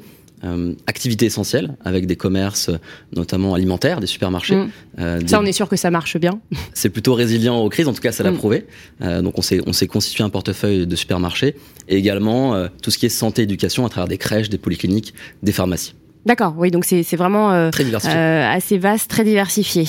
euh, 0.45 0.73
activité 0.87 1.27
essentielle, 1.27 1.75
avec 1.85 2.07
des 2.07 2.15
commerces 2.15 2.71
notamment 3.17 3.55
alimentaires, 3.55 3.99
des 3.99 4.07
supermarchés. 4.07 4.55
Mm. 4.55 4.71
Euh, 5.01 5.19
des- 5.19 5.27
Ça, 5.29 5.41
on 5.41 5.45
est 5.45 5.53
sûr 5.53 5.69
que 5.69 5.75
ça 5.77 5.91
marche 5.91 6.17
bien. 6.17 6.41
C'est 6.75 6.91
plutôt 6.91 7.15
résilient 7.15 7.59
aux 7.61 7.69
crises, 7.69 7.89
en 7.89 7.93
tout 7.93 8.01
cas 8.01 8.13
ça 8.13 8.23
l'a 8.23 8.31
Mm. 8.31 8.37
prouvé. 8.39 8.67
Euh, 9.03 9.21
donc 9.23 9.37
on 9.39 9.43
s'est 9.43 9.61
on 9.67 9.73
s'est 9.73 9.89
constitué 9.89 10.23
un 10.25 10.31
portefeuille 10.31 10.87
de 10.87 10.97
supermarchés 10.97 11.57
et 11.89 11.97
également 11.97 12.55
euh, 12.55 12.69
tout 12.83 12.91
ce 12.93 12.99
qui 12.99 13.07
est 13.07 13.09
santé, 13.09 13.43
éducation 13.43 13.85
à 13.85 13.89
travers 13.89 14.07
des 14.09 14.19
crèches, 14.19 14.49
des 14.49 14.59
polycliniques, 14.59 15.13
des 15.43 15.53
pharmacies. 15.53 15.95
D'accord, 16.27 16.55
oui, 16.57 16.71
donc 16.71 16.85
c'est 16.85 17.03
c'est 17.03 17.17
vraiment 17.17 17.53
euh, 17.53 17.71
Très 17.71 17.85
euh, 17.85 18.51
assez 18.51 18.79
vaste, 18.79 19.11
très 19.11 19.25
diversifié. 19.25 19.85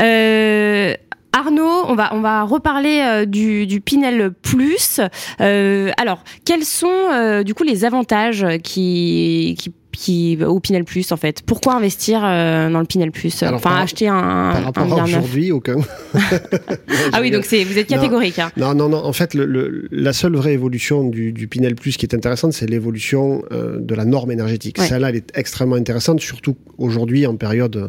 Euh, 0.00 0.94
Arnaud, 1.32 1.84
on 1.88 1.94
va 1.94 2.14
on 2.14 2.20
va 2.20 2.42
reparler 2.42 3.00
euh, 3.00 3.24
du, 3.24 3.66
du 3.66 3.80
Pinel 3.80 4.32
Plus. 4.32 5.00
Euh, 5.40 5.90
alors, 5.96 6.22
quels 6.44 6.64
sont 6.64 6.86
euh, 6.88 7.42
du 7.42 7.54
coup 7.54 7.62
les 7.64 7.84
avantages 7.84 8.46
qui 8.62 9.56
qui 9.58 9.72
qui 10.02 10.38
au 10.44 10.58
Pinel 10.60 10.84
Plus 10.84 11.12
en 11.12 11.16
fait 11.16 11.42
Pourquoi 11.46 11.74
investir 11.76 12.20
euh, 12.24 12.68
dans 12.70 12.80
le 12.80 12.86
Pinel 12.86 13.12
Plus 13.12 13.42
Alors, 13.42 13.54
Enfin, 13.60 13.70
par- 13.70 13.78
acheter 13.80 14.08
un, 14.08 14.14
Par 14.20 14.56
un 14.56 14.60
rapport 14.62 14.86
neuf. 14.86 15.04
aujourd'hui, 15.04 15.52
aucun. 15.52 15.76
Ah 17.12 17.20
oui, 17.20 17.30
donc 17.30 17.44
c'est 17.44 17.64
vous 17.64 17.78
êtes 17.78 17.90
Non. 17.90 17.96
catégorique. 17.96 18.38
hein. 18.38 18.50
Non, 18.56 18.74
non, 18.74 18.88
non. 18.88 18.98
En 19.04 19.12
fait, 19.12 19.34
le, 19.34 19.44
le- 19.46 19.88
la 19.90 20.12
seule 20.12 20.34
vraie 20.36 20.52
évolution 20.54 21.04
du, 21.08 21.32
du 21.32 21.46
Pinel 21.48 21.74
Plus 21.74 21.96
qui 21.96 22.06
est 22.06 22.14
intéressante, 22.14 22.52
c'est 22.52 22.68
l'évolution 22.68 23.42
euh, 23.52 23.78
de 23.80 23.94
la 23.94 24.04
norme 24.04 24.30
énergétique. 24.30 24.78
Ouais. 24.78 24.86
Celle-là, 24.86 25.10
elle 25.10 25.16
est 25.16 25.30
extrêmement 25.36 25.76
intéressante, 25.76 26.20
surtout 26.20 26.56
aujourd'hui 26.78 27.26
en 27.26 27.36
période 27.36 27.76
euh, 27.76 27.88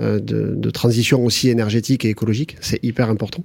de, 0.00 0.54
de 0.56 0.70
transition 0.70 1.24
aussi 1.24 1.50
énergétique 1.50 2.04
et 2.04 2.08
écologique. 2.10 2.56
C'est 2.60 2.82
hyper 2.82 3.08
important. 3.10 3.44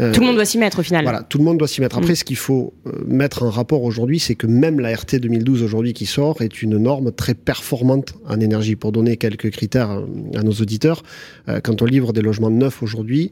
Euh, 0.00 0.12
Tout 0.12 0.20
le 0.20 0.26
monde 0.26 0.36
doit 0.36 0.44
s'y 0.44 0.58
mettre 0.58 0.80
au 0.80 0.82
final. 0.82 1.02
Voilà, 1.04 1.22
tout 1.22 1.38
le 1.38 1.44
monde 1.44 1.56
doit 1.58 1.68
s'y 1.68 1.80
mettre. 1.80 1.96
Après, 1.96 2.12
Mm. 2.12 2.16
ce 2.16 2.24
qu'il 2.24 2.36
faut 2.36 2.74
euh, 2.86 2.92
mettre 3.06 3.42
en 3.42 3.50
rapport 3.50 3.82
aujourd'hui, 3.82 4.18
c'est 4.18 4.34
que 4.34 4.46
même 4.46 4.80
la 4.80 4.94
RT 4.94 5.16
2012 5.20 5.62
aujourd'hui 5.62 5.92
qui 5.94 6.06
sort 6.06 6.42
est 6.42 6.62
une 6.62 6.76
norme 6.76 7.10
très 7.12 7.34
performante 7.34 8.14
en 8.26 8.38
énergie. 8.40 8.76
Pour 8.76 8.92
donner 8.92 9.16
quelques 9.16 9.50
critères 9.50 9.90
euh, 9.90 10.04
à 10.38 10.42
nos 10.42 10.52
auditeurs, 10.52 11.02
euh, 11.48 11.60
quand 11.60 11.80
on 11.82 11.84
livre 11.86 12.12
des 12.12 12.22
logements 12.22 12.50
neufs 12.50 12.82
aujourd'hui, 12.82 13.30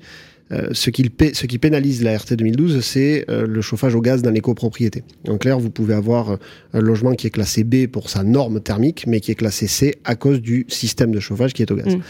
euh, 0.52 0.68
ce, 0.72 0.90
qui 0.90 1.10
ce 1.32 1.46
qui 1.46 1.58
pénalise 1.58 2.04
la 2.04 2.16
RT 2.16 2.34
2012, 2.34 2.80
c'est 2.80 3.24
euh, 3.28 3.46
le 3.48 3.60
chauffage 3.62 3.96
au 3.96 4.00
gaz 4.00 4.22
dans 4.22 4.30
les 4.30 4.40
copropriétés. 4.40 5.02
En 5.26 5.38
clair, 5.38 5.58
vous 5.58 5.70
pouvez 5.70 5.94
avoir 5.94 6.30
euh, 6.30 6.36
un 6.72 6.80
logement 6.80 7.14
qui 7.14 7.26
est 7.26 7.30
classé 7.30 7.64
B 7.64 7.88
pour 7.88 8.10
sa 8.10 8.22
norme 8.22 8.60
thermique, 8.60 9.06
mais 9.08 9.18
qui 9.18 9.32
est 9.32 9.34
classé 9.34 9.66
C 9.66 9.96
à 10.04 10.14
cause 10.14 10.40
du 10.40 10.64
système 10.68 11.10
de 11.10 11.18
chauffage 11.18 11.52
qui 11.52 11.62
est 11.62 11.70
au 11.72 11.74
gaz. 11.74 11.96
Mm. 11.96 12.00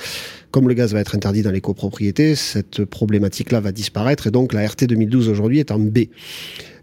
Comme 0.50 0.68
le 0.68 0.74
gaz 0.74 0.92
va 0.92 1.00
être 1.00 1.14
interdit 1.14 1.42
dans 1.42 1.50
les 1.50 1.62
copropriétés, 1.62 2.34
cette 2.34 2.84
problématique-là 2.84 3.60
va 3.60 3.72
disparaître 3.72 4.26
et 4.26 4.30
donc 4.30 4.52
la 4.52 4.66
RT 4.66 4.84
2012 4.84 5.30
aujourd'hui 5.30 5.58
est 5.58 5.70
en 5.70 5.78
B. 5.78 6.00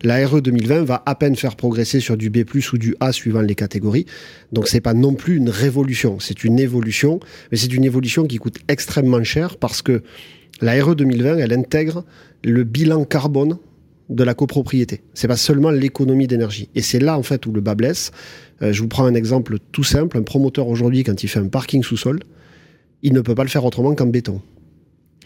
La 0.02 0.28
RE 0.28 0.42
2020 0.42 0.84
va 0.84 1.02
à 1.06 1.16
peine 1.16 1.36
faire 1.36 1.56
progresser 1.56 2.00
sur 2.00 2.18
du 2.18 2.30
B+ 2.30 2.44
ou 2.74 2.78
du 2.78 2.96
A 3.00 3.12
suivant 3.14 3.42
les 3.42 3.56
catégories. 3.56 4.06
Donc 4.52 4.68
c'est 4.68 4.82
pas 4.82 4.94
non 4.94 5.14
plus 5.14 5.38
une 5.38 5.50
révolution, 5.50 6.20
c'est 6.20 6.44
une 6.44 6.60
évolution, 6.60 7.20
mais 7.52 7.58
c'est 7.58 7.74
une 7.74 7.86
évolution 7.86 8.26
qui 8.26 8.38
coûte 8.38 8.58
extrêmement 8.68 9.24
cher 9.24 9.58
parce 9.58 9.82
que 9.82 10.04
la 10.62 10.84
RE 10.84 10.96
2020, 10.96 11.38
elle 11.38 11.54
intègre 11.54 12.06
le 12.44 12.64
bilan 12.64 13.06
carbone 13.06 13.58
de 14.10 14.24
la 14.24 14.34
copropriété. 14.34 15.02
C'est 15.14 15.28
pas 15.28 15.38
seulement 15.38 15.72
l'économie 15.72 16.28
d'énergie. 16.28 16.70
Et 16.76 16.82
c'est 16.82 17.00
là 17.00 17.18
en 17.18 17.24
fait 17.24 17.46
où 17.46 17.52
le 17.52 17.62
bas 17.62 17.76
blesse. 17.76 18.12
Euh, 18.62 18.72
je 18.74 18.82
vous 18.82 18.88
prends 18.88 19.06
un 19.06 19.14
exemple 19.16 19.58
tout 19.72 19.84
simple. 19.84 20.18
Un 20.18 20.24
promoteur 20.24 20.68
aujourd'hui, 20.68 21.04
quand 21.04 21.24
il 21.24 21.28
fait 21.28 21.40
un 21.40 21.48
parking 21.48 21.84
sous-sol, 21.84 22.20
il 23.02 23.14
ne 23.14 23.22
peut 23.22 23.36
pas 23.36 23.44
le 23.44 23.50
faire 23.50 23.66
autrement 23.66 23.96
qu'en 23.96 24.08
béton. 24.08 24.42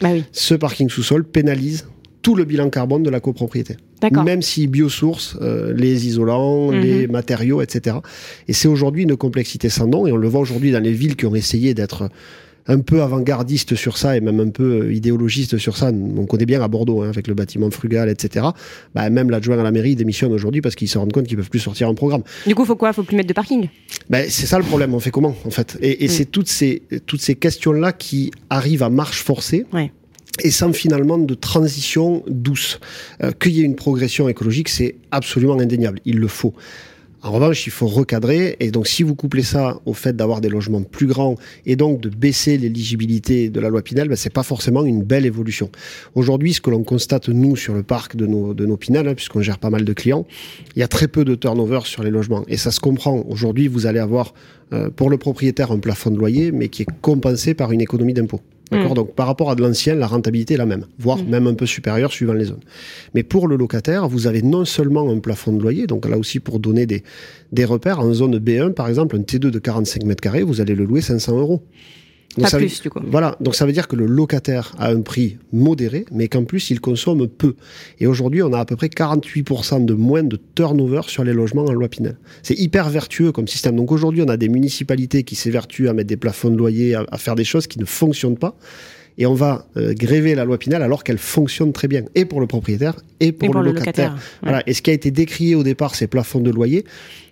Bah 0.00 0.10
oui, 0.12 0.24
Ce 0.32 0.54
parking 0.54 0.88
sous-sol 0.88 1.24
pénalise 1.24 1.86
tout 2.22 2.34
le 2.34 2.44
bilan 2.44 2.70
carbone 2.70 3.02
de 3.02 3.10
la 3.10 3.20
copropriété. 3.20 3.76
Même 4.24 4.42
si 4.42 4.68
biosource, 4.68 5.36
euh, 5.40 5.72
les 5.74 6.06
isolants, 6.06 6.70
Mhm. 6.70 6.80
les 6.80 7.06
matériaux, 7.08 7.62
etc. 7.62 7.96
Et 8.46 8.52
c'est 8.52 8.68
aujourd'hui 8.68 9.02
une 9.02 9.16
complexité 9.16 9.68
sans 9.68 9.86
nom, 9.88 10.06
et 10.06 10.12
on 10.12 10.16
le 10.16 10.28
voit 10.28 10.40
aujourd'hui 10.40 10.70
dans 10.70 10.82
les 10.82 10.92
villes 10.92 11.16
qui 11.16 11.26
ont 11.26 11.34
essayé 11.34 11.74
d'être 11.74 12.08
un 12.68 12.80
peu 12.80 13.02
avant-gardistes 13.02 13.74
sur 13.74 13.96
ça, 13.98 14.16
et 14.16 14.20
même 14.20 14.40
un 14.40 14.50
peu 14.50 14.82
euh, 14.84 14.92
idéologistes 14.94 15.58
sur 15.58 15.76
ça. 15.76 15.90
On 15.90 16.26
connaît 16.26 16.46
bien 16.46 16.62
à 16.62 16.68
Bordeaux, 16.68 17.02
hein, 17.02 17.08
avec 17.08 17.26
le 17.26 17.34
bâtiment 17.34 17.70
frugal, 17.70 18.08
etc. 18.08 18.46
Bah, 18.94 19.08
même 19.10 19.30
l'adjoint 19.30 19.58
à 19.58 19.62
la 19.62 19.70
mairie 19.70 19.96
démissionne 19.96 20.32
aujourd'hui 20.32 20.60
parce 20.60 20.74
qu'ils 20.74 20.88
se 20.88 20.98
rendent 20.98 21.12
compte 21.12 21.26
qu'ils 21.26 21.36
peuvent 21.38 21.50
plus 21.50 21.58
sortir 21.60 21.88
un 21.88 21.94
programme. 21.94 22.22
Du 22.46 22.54
coup, 22.54 22.64
faut 22.64 22.76
quoi? 22.76 22.92
Faut 22.92 23.02
plus 23.02 23.16
mettre 23.16 23.28
de 23.28 23.32
parking? 23.32 23.68
Ben, 24.10 24.26
c'est 24.28 24.46
ça 24.46 24.58
le 24.58 24.64
problème, 24.64 24.94
on 24.94 25.00
fait 25.00 25.10
comment 25.10 25.34
en 25.44 25.50
fait? 25.50 25.78
Et, 25.80 26.04
et 26.04 26.06
Mm. 26.08 26.10
c'est 26.10 26.24
toutes 26.26 26.48
ces, 26.48 26.82
toutes 27.06 27.20
ces 27.22 27.34
questions-là 27.34 27.92
qui 27.92 28.30
arrivent 28.50 28.82
à 28.82 28.90
marche 28.90 29.22
forcée 29.22 29.64
Ouais. 29.72 29.90
et 30.44 30.50
sans 30.50 30.72
finalement 30.72 31.18
de 31.18 31.34
transition 31.34 32.22
douce. 32.28 32.80
Euh, 33.22 33.32
Qu'il 33.32 33.52
y 33.52 33.60
ait 33.60 33.64
une 33.64 33.76
progression 33.76 34.28
écologique, 34.28 34.68
c'est 34.68 34.96
absolument 35.10 35.58
indéniable. 35.58 36.00
Il 36.04 36.18
le 36.18 36.28
faut. 36.28 36.54
En 37.22 37.32
revanche, 37.32 37.66
il 37.66 37.70
faut 37.70 37.88
recadrer. 37.88 38.56
Et 38.60 38.70
donc, 38.70 38.86
si 38.86 39.02
vous 39.02 39.16
couplez 39.16 39.42
ça 39.42 39.80
au 39.86 39.92
fait 39.92 40.14
d'avoir 40.14 40.40
des 40.40 40.48
logements 40.48 40.82
plus 40.82 41.06
grands 41.06 41.34
et 41.66 41.74
donc 41.74 42.00
de 42.00 42.08
baisser 42.08 42.58
l'éligibilité 42.58 43.50
de 43.50 43.58
la 43.58 43.70
loi 43.70 43.82
Pinel, 43.82 44.08
ben, 44.08 44.14
c'est 44.14 44.32
pas 44.32 44.44
forcément 44.44 44.84
une 44.84 45.02
belle 45.02 45.26
évolution. 45.26 45.70
Aujourd'hui, 46.14 46.54
ce 46.54 46.60
que 46.60 46.70
l'on 46.70 46.84
constate, 46.84 47.28
nous, 47.28 47.56
sur 47.56 47.74
le 47.74 47.82
parc 47.82 48.14
de 48.14 48.26
nos, 48.26 48.54
de 48.54 48.66
nos 48.66 48.76
Pinel, 48.76 49.08
hein, 49.08 49.14
puisqu'on 49.14 49.42
gère 49.42 49.58
pas 49.58 49.70
mal 49.70 49.84
de 49.84 49.92
clients, 49.92 50.26
il 50.76 50.78
y 50.78 50.82
a 50.82 50.88
très 50.88 51.08
peu 51.08 51.24
de 51.24 51.34
turnover 51.34 51.80
sur 51.84 52.04
les 52.04 52.10
logements. 52.10 52.44
Et 52.46 52.56
ça 52.56 52.70
se 52.70 52.78
comprend. 52.78 53.24
Aujourd'hui, 53.28 53.66
vous 53.66 53.86
allez 53.86 53.98
avoir, 53.98 54.32
euh, 54.72 54.88
pour 54.90 55.10
le 55.10 55.18
propriétaire, 55.18 55.72
un 55.72 55.78
plafond 55.78 56.10
de 56.10 56.16
loyer, 56.18 56.52
mais 56.52 56.68
qui 56.68 56.82
est 56.82 56.88
compensé 57.02 57.54
par 57.54 57.72
une 57.72 57.80
économie 57.80 58.14
d'impôt. 58.14 58.40
D'accord 58.70 58.92
Mm. 58.92 58.94
Donc 58.94 59.14
par 59.14 59.26
rapport 59.26 59.50
à 59.50 59.54
de 59.54 59.62
l'ancien, 59.62 59.94
la 59.94 60.06
rentabilité 60.06 60.54
est 60.54 60.58
la 60.58 60.66
même, 60.66 60.84
voire 60.98 61.18
Mm. 61.18 61.28
même 61.28 61.46
un 61.46 61.54
peu 61.54 61.66
supérieure 61.66 62.12
suivant 62.12 62.32
les 62.34 62.44
zones. 62.44 62.60
Mais 63.14 63.22
pour 63.22 63.48
le 63.48 63.56
locataire, 63.56 64.08
vous 64.08 64.26
avez 64.26 64.42
non 64.42 64.64
seulement 64.64 65.10
un 65.10 65.18
plafond 65.20 65.52
de 65.52 65.62
loyer, 65.62 65.86
donc 65.86 66.08
là 66.08 66.18
aussi 66.18 66.38
pour 66.40 66.58
donner 66.58 66.86
des, 66.86 67.02
des 67.52 67.64
repères, 67.64 68.00
en 68.00 68.12
zone 68.12 68.38
B1 68.38 68.72
par 68.74 68.88
exemple, 68.88 69.16
un 69.16 69.20
T2 69.20 69.50
de 69.50 69.58
45 69.58 70.04
mètres 70.04 70.20
carrés, 70.20 70.42
vous 70.42 70.60
allez 70.60 70.74
le 70.74 70.84
louer 70.84 71.00
500 71.00 71.38
euros. 71.38 71.62
Donc 72.36 72.44
Pas 72.44 72.50
ça 72.50 72.58
veut- 72.58 72.66
plus, 72.66 72.82
du 72.82 72.90
coup. 72.90 73.00
Voilà, 73.04 73.36
donc 73.40 73.54
ça 73.56 73.66
veut 73.66 73.72
dire 73.72 73.88
que 73.88 73.96
le 73.96 74.06
locataire 74.06 74.72
a 74.78 74.90
un 74.90 75.00
prix 75.00 75.38
modéré, 75.52 76.04
mais 76.12 76.28
qu'en 76.28 76.44
plus 76.44 76.70
il 76.70 76.80
consomme 76.80 77.26
peu. 77.26 77.54
Et 77.98 78.06
aujourd'hui, 78.06 78.42
on 78.42 78.52
a 78.52 78.60
à 78.60 78.64
peu 78.64 78.76
près 78.76 78.88
48% 78.88 79.84
de 79.84 79.94
moins 79.94 80.22
de 80.22 80.38
turnover 80.54 81.00
sur 81.08 81.24
les 81.24 81.32
logements 81.32 81.64
en 81.64 81.72
loi 81.72 81.88
Pinel. 81.88 82.16
C'est 82.42 82.56
hyper 82.58 82.90
vertueux 82.90 83.32
comme 83.32 83.48
système. 83.48 83.76
Donc 83.76 83.90
aujourd'hui, 83.92 84.22
on 84.22 84.28
a 84.28 84.36
des 84.36 84.48
municipalités 84.48 85.24
qui 85.24 85.34
s'évertuent 85.36 85.88
à 85.88 85.94
mettre 85.94 86.08
des 86.08 86.16
plafonds 86.18 86.50
de 86.50 86.56
loyer, 86.56 86.94
à, 86.94 87.04
à 87.10 87.18
faire 87.18 87.34
des 87.34 87.44
choses 87.44 87.66
qui 87.66 87.78
ne 87.80 87.84
fonctionnent 87.86 88.38
pas. 88.38 88.56
Et 89.20 89.26
on 89.26 89.34
va 89.34 89.66
euh, 89.76 89.94
gréver 89.94 90.36
la 90.36 90.44
loi 90.44 90.58
Pinel 90.58 90.80
alors 90.80 91.02
qu'elle 91.02 91.18
fonctionne 91.18 91.72
très 91.72 91.88
bien, 91.88 92.04
et 92.14 92.24
pour 92.24 92.40
le 92.40 92.46
propriétaire, 92.46 92.94
et 93.18 93.32
pour, 93.32 93.46
Et 93.48 93.50
pour 93.50 93.60
le 93.62 93.70
le 93.70 93.72
locataire. 93.72 94.10
locataire. 94.10 94.14
ouais. 94.14 94.38
Voilà. 94.42 94.62
Et 94.68 94.74
ce 94.74 94.82
qui 94.82 94.90
a 94.90 94.92
été 94.92 95.10
décrié 95.10 95.56
au 95.56 95.64
départ, 95.64 95.96
ces 95.96 96.06
plafonds 96.06 96.38
de 96.38 96.52
loyer, 96.52 96.84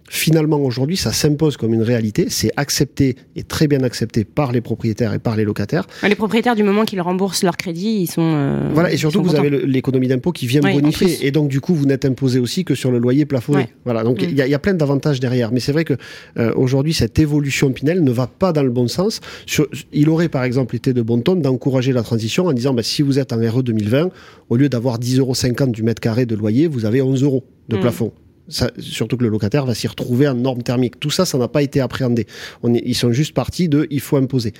finalement 0.08 0.58
aujourd'hui, 0.58 0.96
ça 0.96 1.12
s'impose 1.12 1.56
comme 1.56 1.74
une 1.74 1.82
réalité. 1.82 2.26
C'est 2.28 2.50
accepté 2.56 3.16
et 3.34 3.42
très 3.42 3.66
bien 3.66 3.82
accepté 3.82 4.24
par 4.24 4.52
les 4.52 4.60
propriétaires 4.60 5.12
et 5.14 5.18
par 5.18 5.36
les 5.36 5.44
locataires. 5.44 5.86
Les 6.02 6.14
propriétaires, 6.14 6.54
du 6.56 6.62
moment 6.62 6.84
qu'ils 6.84 7.00
remboursent 7.00 7.42
leur 7.42 7.56
crédit, 7.56 8.00
ils 8.02 8.06
sont. 8.06 8.22
euh, 8.22 8.70
Voilà, 8.72 8.92
et 8.92 8.96
surtout 8.96 9.22
vous 9.22 9.30
contents. 9.30 9.38
avez 9.44 9.66
l'économie 9.66 10.08
d'impôt 10.08 10.32
qui 10.32 10.46
vient 10.46 10.60
Oui, 10.62 10.74
bonifier, 10.74 11.26
et 11.26 11.30
donc 11.30 11.48
du 11.48 11.60
coup 11.60 11.74
vous 11.74 11.86
n'êtes 11.86 12.04
imposé 12.04 12.38
aussi 12.38 12.64
que 12.64 12.74
sur 12.74 12.90
le 12.90 12.98
loyer 12.98 13.26
plafonné. 13.26 13.58
Ouais. 13.58 13.68
Voilà, 13.84 14.02
donc 14.04 14.22
il 14.22 14.30
Mm. 14.32 14.36
y, 14.36 14.40
a- 14.42 14.46
il 14.46 14.50
y 14.50 14.54
a 14.54 14.58
plein 14.58 14.74
d'avantages 14.74 15.20
derrière, 15.20 15.52
mais 15.52 15.60
c'est 15.60 15.72
vrai 15.72 15.84
que 15.84 15.94
euh, 16.38 16.52
aujourd'hui 16.56 16.94
cette 16.94 17.18
évolution 17.18 17.72
Pinel 17.72 18.02
ne 18.04 18.10
va 18.10 18.26
pas 18.26 18.52
dans 18.52 18.62
le 18.62 18.70
bon 18.70 18.88
sens. 18.88 19.20
Sur- 19.46 19.68
il 19.92 20.08
aurait 20.08 20.28
par 20.28 20.44
exemple 20.44 20.76
été 20.76 20.92
de 20.92 21.02
bon 21.02 21.20
ton 21.20 21.34
d'encourager 21.36 21.92
la 21.92 22.02
transition 22.02 22.46
en 22.46 22.52
disant 22.52 22.74
bah, 22.74 22.82
si 22.82 23.02
vous 23.02 23.18
êtes 23.18 23.32
en 23.32 23.38
RE 23.38 23.62
2020, 23.62 24.10
au 24.48 24.56
lieu 24.56 24.68
d'avoir 24.68 24.98
10,50 24.98 25.18
euros 25.18 25.72
du 25.72 25.82
mètre 25.82 26.00
carré 26.00 26.26
de 26.26 26.34
loyer, 26.34 26.66
vous 26.68 26.84
avez 26.84 27.02
11 27.02 27.22
euros 27.22 27.44
de 27.68 27.76
Mm. 27.76 27.80
plafond. 27.80 28.12
Ça, 28.48 28.70
surtout 28.78 29.16
que 29.16 29.24
le 29.24 29.28
locataire 29.28 29.66
va 29.66 29.74
s'y 29.74 29.88
retrouver 29.88 30.28
en 30.28 30.34
norme 30.34 30.62
thermique. 30.62 31.00
Tout 31.00 31.10
ça, 31.10 31.24
ça 31.26 31.36
n'a 31.38 31.48
pas 31.48 31.62
été 31.62 31.80
appréhendé. 31.80 32.26
On 32.62 32.72
est- 32.74 32.82
ils 32.84 32.94
sont 32.94 33.10
juste 33.12 33.34
partis 33.34 33.68
de 33.68 33.86
il 33.90 34.00
faut 34.00 34.16
imposer. 34.16 34.52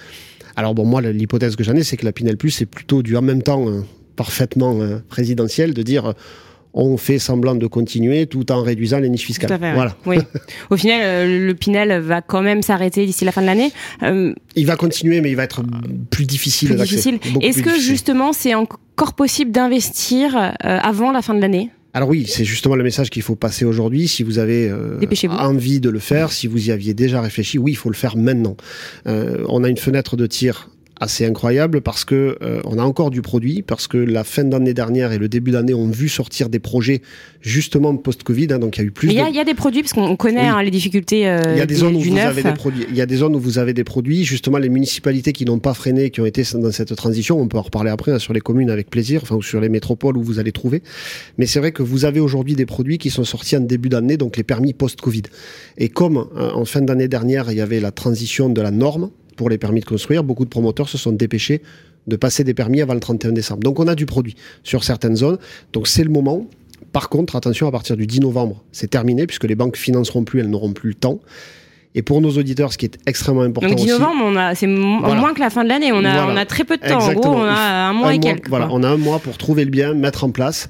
Alors 0.57 0.75
bon, 0.75 0.85
moi, 0.85 1.00
l'hypothèse 1.02 1.55
que 1.55 1.62
j'en 1.64 1.75
ai, 1.75 1.83
c'est 1.85 1.97
que 1.97 2.05
la 2.05 2.12
Pinel 2.12 2.37
Plus, 2.37 2.50
c'est 2.50 2.66
plutôt 2.66 3.02
du 3.02 3.16
en 3.16 3.23
même 3.23 3.43
temps 3.43 3.69
euh, 3.69 3.83
parfaitement 4.16 4.81
euh, 4.81 4.99
présidentiel 5.09 5.75
de 5.75 5.83
dire 5.83 6.07
euh, 6.07 6.12
on 6.78 6.97
fait 6.99 7.19
semblant 7.19 7.55
de 7.55 7.66
continuer 7.66 8.26
tout 8.26 8.50
en 8.52 8.62
réduisant 8.62 8.99
les 8.99 9.09
niches 9.09 9.25
fiscales. 9.25 9.49
Tout 9.49 9.55
à 9.55 9.59
fait, 9.59 9.69
ouais. 9.69 9.75
Voilà. 9.75 9.97
Oui. 10.05 10.19
Au 10.71 10.76
final, 10.76 11.00
euh, 11.02 11.47
le 11.47 11.55
Pinel 11.55 12.00
va 12.00 12.21
quand 12.23 12.43
même 12.43 12.62
s'arrêter 12.62 13.07
d'ici 13.07 13.25
la 13.25 13.33
fin 13.33 13.40
de 13.40 13.47
l'année. 13.47 13.71
Euh, 14.02 14.35
Il 14.57 14.66
va 14.66 14.76
continuer, 14.76 15.21
mais 15.21 15.31
il 15.31 15.37
va 15.37 15.45
être 15.45 15.62
plus 16.11 16.25
difficile 16.26 16.69
plus 16.71 16.76
difficile. 16.78 17.19
Est-ce 17.40 17.62
que 17.62 17.71
difficile. 17.71 17.81
justement, 17.90 18.33
c'est 18.33 18.55
encore 18.55 19.14
possible 19.14 19.52
d'investir 19.52 20.37
euh, 20.37 20.50
avant 20.62 21.12
la 21.12 21.23
fin 21.23 21.35
de 21.35 21.40
l'année? 21.40 21.71
Alors 21.96 22.10
oui, 22.10 22.26
c'est 22.28 22.44
justement 22.44 22.76
le 22.76 22.84
message 22.84 23.08
qu'il 23.08 23.22
faut 23.22 23.36
passer 23.36 23.64
aujourd'hui. 23.64 24.06
Si 24.06 24.22
vous 24.22 24.38
avez 24.38 24.68
euh, 24.68 25.00
envie 25.30 25.80
de 25.80 25.88
le 25.88 25.98
faire, 25.98 26.30
si 26.30 26.46
vous 26.46 26.68
y 26.68 26.70
aviez 26.70 26.92
déjà 26.92 27.22
réfléchi, 27.22 27.56
oui, 27.56 27.72
il 27.72 27.76
faut 27.76 27.88
le 27.88 27.94
faire 27.94 28.18
maintenant. 28.18 28.54
Euh, 29.06 29.46
on 29.48 29.64
a 29.64 29.70
une 29.70 29.78
fenêtre 29.78 30.14
de 30.14 30.26
tir 30.26 30.68
assez 31.00 31.26
incroyable 31.26 31.82
parce 31.82 32.04
que 32.04 32.38
euh, 32.42 32.60
on 32.64 32.78
a 32.78 32.82
encore 32.82 33.10
du 33.10 33.20
produit 33.20 33.62
parce 33.62 33.86
que 33.86 33.98
la 33.98 34.24
fin 34.24 34.44
d'année 34.44 34.72
dernière 34.72 35.12
et 35.12 35.18
le 35.18 35.28
début 35.28 35.50
d'année 35.50 35.74
ont 35.74 35.90
vu 35.90 36.08
sortir 36.08 36.48
des 36.48 36.58
projets 36.58 37.02
justement 37.42 37.94
post-Covid. 37.96 38.48
hein, 38.52 38.58
donc 38.58 38.76
il 38.76 38.80
y 38.80 38.84
a 38.84 38.86
eu 38.86 38.90
plus 38.90 39.08
il 39.08 39.12
y, 39.12 39.16
de 39.16 39.20
a- 39.20 39.28
il 39.28 39.34
y 39.36 39.38
a 39.40 39.44
des 39.44 39.54
produits, 39.54 39.82
parce 39.82 39.92
qu'on 39.92 40.16
connaît 40.16 40.40
Oui. 40.40 40.46
hein, 40.46 40.62
les 40.62 40.70
difficultés 40.70 41.28
euh, 41.28 41.40
Il 41.52 41.58
y 41.58 41.60
a 41.60 41.66
des 41.66 41.74
du, 41.74 41.80
zones 41.80 41.96
où 41.96 42.00
vous 42.00 42.14
neuf. 42.14 42.26
avez 42.26 42.42
des 42.42 42.52
produits. 42.52 42.86
Il 42.88 42.96
y 42.96 43.00
a 43.02 43.06
des 43.06 43.16
zones 43.16 43.36
où 43.36 43.40
vous 43.40 43.58
avez 43.58 43.74
des 43.74 43.84
produits. 43.84 44.24
Justement, 44.24 44.58
les 44.58 44.68
municipalités 44.70 45.32
qui 45.32 45.44
n'ont 45.44 45.58
pas 45.58 45.74
freiné, 45.74 46.10
qui 46.10 46.20
ont 46.20 46.26
été 46.26 46.42
dans 46.54 46.72
cette 46.72 46.94
transition, 46.96 47.38
on 47.40 47.46
peut 47.48 47.58
en 47.58 47.62
reparler 47.62 47.90
après 47.90 48.12
hein, 48.12 48.18
sur 48.18 48.32
les 48.32 48.40
communes 48.40 48.70
avec 48.70 48.88
plaisir, 48.90 49.20
enfin 49.22 49.36
ou 49.36 49.42
sur 49.42 49.60
les 49.60 49.68
métropoles 49.68 50.16
où 50.16 50.22
vous 50.22 50.38
allez 50.38 50.52
trouver. 50.52 50.82
Mais 51.38 51.46
c'est 51.46 51.58
vrai 51.58 51.72
que 51.72 51.82
vous 51.82 52.04
avez 52.06 52.20
aujourd'hui 52.20 52.54
des 52.54 52.66
produits 52.66 52.98
qui 52.98 53.10
sont 53.10 53.24
sortis 53.24 53.56
en 53.56 53.60
début 53.60 53.88
d'année, 53.90 54.16
donc 54.16 54.36
les 54.36 54.44
permis 54.44 54.72
post-Covid. 54.72 55.22
Et 55.78 55.88
comme 55.90 56.26
euh, 56.36 56.50
en 56.52 56.64
fin 56.64 56.80
d'année 56.80 57.08
dernière, 57.08 57.50
il 57.52 57.58
y 57.58 57.60
avait 57.60 57.80
la 57.80 57.90
transition 57.92 58.48
de 58.48 58.60
la 58.62 58.70
norme 58.70 59.10
pour 59.37 59.49
les 59.50 59.59
permis 59.59 59.81
de 59.81 59.85
construire, 59.85 60.25
beaucoup 60.25 60.45
de 60.45 60.50
promoteurs 60.50 60.88
se 60.88 60.99
sont 60.99 61.12
dépêchés 61.12 61.62
de 62.07 62.16
passer 62.16 62.45
des 62.45 62.55
permis 62.55 62.81
avant 62.81 62.95
le 62.95 63.00
31 63.00 63.33
décembre. 63.33 63.61
Donc 63.62 63.81
on 63.81 63.88
a 63.88 63.95
du 63.95 64.07
produit 64.07 64.37
sur 64.62 64.85
certaines 64.85 65.16
zones. 65.16 65.38
Donc 65.73 65.88
c'est 65.88 66.05
le 66.05 66.11
moment. 66.11 66.47
Par 66.93 67.09
contre, 67.09 67.35
attention, 67.37 67.66
à 67.66 67.73
partir 67.73 67.97
du 67.97 68.07
10 68.07 68.21
novembre, 68.21 68.62
c'est 68.73 68.88
terminé 68.88 69.26
puisque 69.26 69.45
les 69.45 69.55
banques 69.57 69.76
financeront 69.76 70.25
plus, 70.25 70.40
elles 70.40 70.49
n'auront 70.49 70.73
plus 70.73 70.90
le 70.90 70.95
temps. 70.95 71.21
Et 71.97 72.02
pour 72.02 72.21
nos 72.21 72.31
auditeurs, 72.31 72.73
ce 72.73 72.78
qui 72.78 72.85
est 72.87 72.99
extrêmement 73.07 73.43
important 73.43 73.69
Donc 73.69 73.78
10 73.78 73.85
aussi, 73.85 73.93
novembre, 73.93 74.23
on 74.25 74.37
a, 74.37 74.55
c'est 74.55 74.66
Voilà. 74.66 75.14
moins 75.21 75.35
que 75.35 75.40
la 75.40 75.50
fin 75.50 75.64
de 75.64 75.69
l'année. 75.69 75.93
On 75.93 76.05
a, 76.05 76.12
Voilà. 76.12 76.28
on 76.33 76.37
a 76.37 76.45
très 76.47 76.64
peu 76.64 76.76
de 76.76 76.87
temps. 76.87 76.99
En 77.00 77.12
gros, 77.14 77.31
on 77.31 77.43
a 77.43 77.88
un 77.88 77.93
mois 77.93 78.09
un 78.09 78.12
et 78.12 78.19
mois, 78.19 78.23
quelques. 78.35 78.49
Voilà, 78.49 78.66
quoi. 78.66 78.75
on 78.78 78.83
a 78.83 78.88
un 78.88 78.97
mois 78.99 79.19
pour 79.19 79.37
trouver 79.38 79.64
le 79.64 79.71
bien, 79.71 79.95
mettre 79.95 80.23
en 80.25 80.31
place 80.31 80.69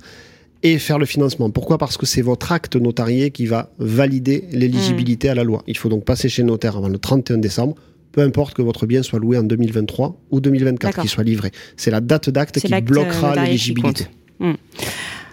et 0.63 0.79
faire 0.79 0.99
le 0.99 1.05
financement. 1.07 1.51
Pourquoi? 1.51 1.79
Parce 1.79 1.97
que 1.97 2.07
c'est 2.07 2.23
votre 2.23 2.51
acte 2.53 2.77
notarié 2.77 3.31
qui 3.31 3.47
va 3.47 3.71
valider 3.79 4.45
l'éligibilité 4.53 5.29
à 5.29 5.35
la 5.35 5.45
loi. 5.45 5.63
Il 5.67 5.77
faut 5.77 5.89
donc 5.89 6.05
passer 6.05 6.29
chez 6.29 6.43
le 6.43 6.49
notaire 6.49 6.77
avant 6.77 6.89
le 6.89 6.99
31 6.99 7.39
décembre, 7.39 7.75
peu 8.17 8.23
importe 8.23 8.55
que 8.55 8.63
votre 8.63 8.87
bien 8.87 9.03
soit 9.03 9.19
loué 9.19 9.37
en 9.37 9.43
2023 9.43 10.17
ou 10.31 10.41
2024, 10.41 10.81
D'accord. 10.81 11.03
qu'il 11.03 11.11
soit 11.11 11.23
livré. 11.23 11.51
C'est 11.77 11.91
la 11.91 12.01
date 12.01 12.31
d'acte 12.31 12.59
qui 12.59 12.81
bloquera 12.81 13.35
qui 13.35 13.41
l'éligibilité. 13.41 14.07
compte. 14.41 14.57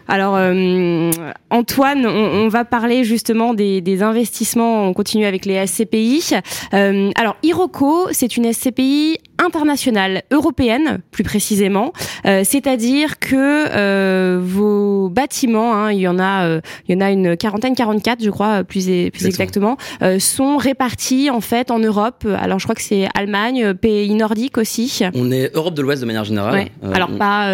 Alors, 0.10 0.36
euh, 0.36 1.10
Antoine, 1.50 2.06
on, 2.06 2.10
on 2.10 2.48
va 2.50 2.66
parler 2.66 3.06
justement 3.06 3.54
des, 3.54 3.80
des 3.80 4.04
investissements. 4.04 4.86
On 4.86 4.94
continue 4.94 5.26
avec 5.26 5.46
les 5.46 5.66
SCPI. 5.66 6.32
Euh, 6.74 7.10
alors, 7.16 7.38
Iroko, 7.42 8.10
c'est 8.12 8.36
une 8.36 8.52
SCPI 8.52 9.18
internationale, 9.46 10.24
européenne 10.32 11.00
plus 11.12 11.24
précisément. 11.24 11.94
Euh, 12.26 12.44
C'est-à-dire 12.44 13.20
que 13.20 13.36
euh, 13.36 14.40
vos 14.42 15.10
bâtiments, 15.10 15.76
hein, 15.76 15.92
il 15.92 16.00
y 16.00 16.08
en 16.08 16.20
a, 16.20 16.46
euh, 16.46 16.62
il 16.88 16.96
y 16.96 16.98
en 16.98 17.02
a 17.02 17.12
une 17.12 17.38
quarantaine, 17.38 17.76
44, 17.76 18.24
je 18.24 18.30
crois, 18.30 18.64
plus, 18.64 18.86
plus 19.12 19.26
exactement, 19.26 19.78
sont 20.20 20.58
répartis 20.58 21.30
en 21.30 21.42
fait 21.42 21.72
en 21.72 21.80
Europe. 21.80 22.26
Alors, 22.40 22.60
je 22.60 22.66
crois 22.66 22.76
que 22.76 22.82
c'est 22.82 23.08
Allemagne, 23.16 23.74
pays 23.74 24.14
nordiques 24.14 24.58
aussi. 24.58 25.02
On 25.14 25.32
est 25.32 25.52
Europe 25.56 25.74
de 25.74 25.82
l'Ouest 25.82 26.02
de 26.02 26.08
manière 26.08 26.24
générale. 26.24 26.54
Ouais. 26.54 26.72
Alors 26.94 27.10
on- 27.12 27.18
pas, 27.18 27.50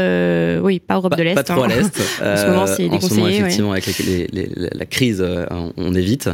oui, 0.62 0.79
pas 0.79 0.96
Europe 0.96 1.12
pas, 1.12 1.17
de 1.17 1.24
l'Est. 1.24 1.36
pas 1.36 1.43
trop 1.43 1.63
hein. 1.63 1.69
à 1.69 1.75
l'Est. 1.75 2.00
En 2.22 2.38
ce 2.38 2.46
moment, 2.48 2.67
c'est 2.67 2.88
déconseillé, 2.89 3.22
ouais. 3.24 3.38
effectivement, 3.38 3.72
avec 3.72 3.86
les- 4.00 4.27
les- 4.31 4.50
les- 4.55 4.69
la 4.74 4.86
crise, 4.86 5.25
on, 5.77 5.93
évite. 5.96 6.29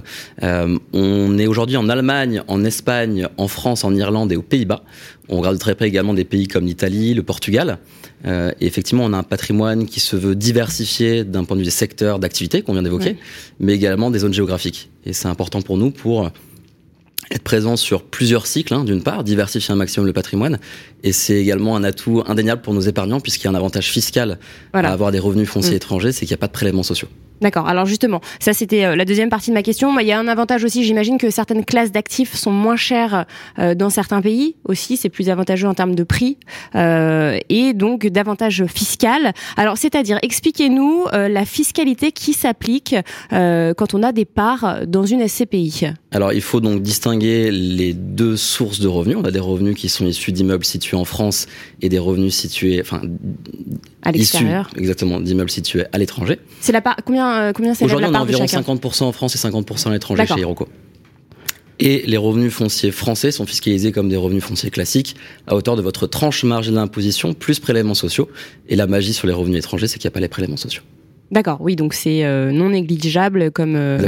On 0.94 1.38
est 1.38 1.48
aujourd'hui 1.48 1.78
en 1.78 1.90
Allemagne, 1.90 2.42
en 2.48 2.64
Espagne, 2.64 3.28
en 3.38 3.48
France, 3.48 3.84
en 3.84 3.94
Irlande 3.96 4.32
et 4.32 4.36
aux 4.36 4.42
Pays-Bas. 4.42 4.84
On 5.30 5.38
regarde 5.38 5.56
de 5.56 5.60
très 5.60 5.76
près 5.76 5.88
également 5.88 6.14
des 6.14 6.26
pays 6.26 6.48
comme 6.48 6.66
l'Italie, 6.66 7.14
le 7.14 7.24
Portugal. 7.24 7.80
Euh, 8.26 8.52
et 8.62 8.66
effectivement, 8.68 9.04
on 9.06 9.14
a 9.14 9.18
un 9.18 9.24
patrimoine 9.24 9.86
qui 9.88 10.00
se 10.00 10.16
veut 10.16 10.36
diversifié 10.36 11.24
d'un 11.24 11.44
point 11.46 11.56
de 11.56 11.62
vue 11.62 11.66
des 11.66 11.72
secteurs 11.72 12.20
d'activité 12.20 12.62
qu'on 12.62 12.74
vient 12.74 12.84
d'évoquer, 12.84 13.10
Ouais. 13.12 13.18
mais 13.60 13.74
également 13.74 14.12
des 14.12 14.20
zones 14.20 14.34
géographiques. 14.34 14.90
Et 15.06 15.14
c'est 15.14 15.28
important 15.28 15.62
pour 15.62 15.78
nous 15.78 15.92
pour 15.92 16.30
être 17.32 17.42
présent 17.44 17.76
sur 17.76 18.04
plusieurs 18.04 18.46
cycles, 18.46 18.74
hein, 18.76 18.84
d'une 18.84 19.02
part, 19.02 19.24
diversifier 19.24 19.72
un 19.74 19.78
maximum 19.78 20.06
le 20.06 20.14
patrimoine, 20.14 20.60
et 21.04 21.12
c'est 21.12 21.38
également 21.38 21.76
un 21.76 21.84
atout 21.84 22.22
indéniable 22.28 22.62
pour 22.62 22.74
nos 22.76 22.82
épargnants, 22.82 23.20
puisqu'il 23.20 23.46
y 23.46 23.48
a 23.48 23.52
un 23.52 23.56
avantage 23.56 23.90
fiscal 23.92 24.38
Voilà. 24.74 24.90
à 24.90 24.94
avoir 24.94 25.12
des 25.12 25.18
revenus 25.20 25.50
fonciers 25.50 25.74
Mm. 25.74 25.78
étrangers, 25.78 26.12
c'est 26.12 26.28
qu'il 26.28 26.34
n'y 26.34 26.40
a 26.40 26.44
pas 26.46 26.48
de 26.48 26.52
prélèvements 26.52 26.84
sociaux. 26.84 27.08
D'accord. 27.42 27.68
Alors 27.68 27.86
justement, 27.86 28.22
ça 28.40 28.54
c'était 28.54 28.86
euh, 28.86 28.96
la 28.96 29.06
deuxième 29.06 29.30
partie 29.30 29.50
de 29.50 29.56
ma 29.56 29.64
question. 29.64 29.98
Il 30.00 30.08
y 30.08 30.12
a 30.12 30.20
un 30.20 30.28
avantage 30.28 30.64
aussi, 30.64 30.84
j'imagine 30.84 31.18
que 31.18 31.30
certaines 31.30 31.66
classes 31.66 31.92
d'actifs 31.92 32.36
sont 32.36 32.52
moins 32.52 32.76
chères 32.76 33.26
euh, 33.60 33.76
dans 33.76 33.90
certains 33.90 34.22
pays 34.22 34.56
aussi. 34.66 34.98
C'est 34.98 35.10
plus 35.10 35.30
avantageux 35.30 35.68
en 35.68 35.74
termes 35.74 35.96
de 35.96 36.04
prix 36.04 36.38
euh, 36.76 37.38
et 37.50 37.74
donc 37.74 38.08
davantage 38.08 38.66
fiscal. 38.68 39.34
Alors 39.58 39.78
c'est-à-dire, 39.78 40.20
expliquez-nous 40.22 41.06
euh, 41.14 41.28
la 41.28 41.46
fiscalité 41.46 42.12
qui 42.12 42.34
s'applique 42.34 42.96
euh, 43.34 43.74
quand 43.74 43.94
on 43.94 44.04
a 44.04 44.12
des 44.12 44.26
parts 44.26 44.86
dans 44.88 45.06
une 45.06 45.28
SCPI. 45.28 45.88
Alors, 46.12 46.32
il 46.32 46.42
faut 46.42 46.62
donc 46.62 46.82
distinguer 46.82 47.52
les 47.52 47.94
deux 47.94 48.38
sources 48.38 48.80
de 48.80 48.88
revenus. 48.88 49.18
On 49.20 49.26
a 49.26 49.32
des 49.32 49.40
revenus 49.40 49.76
qui 49.76 49.90
sont 49.90 50.06
issus 50.06 50.32
d'immeubles 50.32 50.64
situés 50.64 50.96
en 50.96 51.04
France 51.04 51.48
et 51.82 51.90
des 51.90 52.00
revenus 52.00 52.34
situés, 52.34 52.80
enfin, 52.82 53.02
À 54.02 54.12
l'extérieur. 54.12 54.70
exactement 54.78 55.20
d'immeubles 55.20 55.50
situés 55.50 55.84
à 55.92 55.98
l'étranger. 55.98 56.40
C'est 56.62 56.72
la 56.72 56.82
part 56.82 56.96
combien 57.06 57.25
euh, 57.34 57.52
combien 57.54 57.72
Aujourd'hui, 57.72 58.08
on 58.10 58.14
a 58.14 58.20
environ 58.20 58.48
chacun 58.48 58.62
50% 58.62 59.04
en 59.04 59.12
France 59.12 59.36
et 59.36 59.40
50% 59.40 59.88
à 59.88 59.92
l'étranger 59.92 60.26
chez 60.26 60.40
Hiroko. 60.40 60.68
Et 61.80 62.04
les 62.06 62.18
revenus 62.18 62.54
fonciers 62.54 62.92
français 62.92 63.32
sont 63.32 63.46
fiscalisés 63.46 63.92
comme 63.92 64.08
des 64.08 64.16
revenus 64.16 64.44
fonciers 64.44 64.70
classiques 64.70 65.16
à 65.46 65.56
hauteur 65.56 65.76
de 65.76 65.82
votre 65.82 66.08
tranche 66.08 66.44
marginale 66.46 66.86
d'imposition 66.86 67.34
plus 67.34 67.60
prélèvements 67.60 67.96
sociaux. 67.96 68.30
Et 68.70 68.76
la 68.78 68.88
magie 68.88 69.14
sur 69.14 69.28
les 69.28 69.34
revenus 69.34 69.60
étrangers, 69.60 69.88
c'est 69.88 70.00
qu'il 70.00 70.08
n'y 70.08 70.14
a 70.14 70.16
pas 70.16 70.22
les 70.22 70.30
prélèvements 70.30 70.58
sociaux. 70.58 70.84
D'accord, 71.32 71.58
oui, 71.60 71.76
donc 71.76 71.94
c'est 71.94 72.24
euh, 72.24 72.52
non 72.52 72.70
négligeable 72.70 73.52
comme 73.52 73.76
euh, 73.76 74.00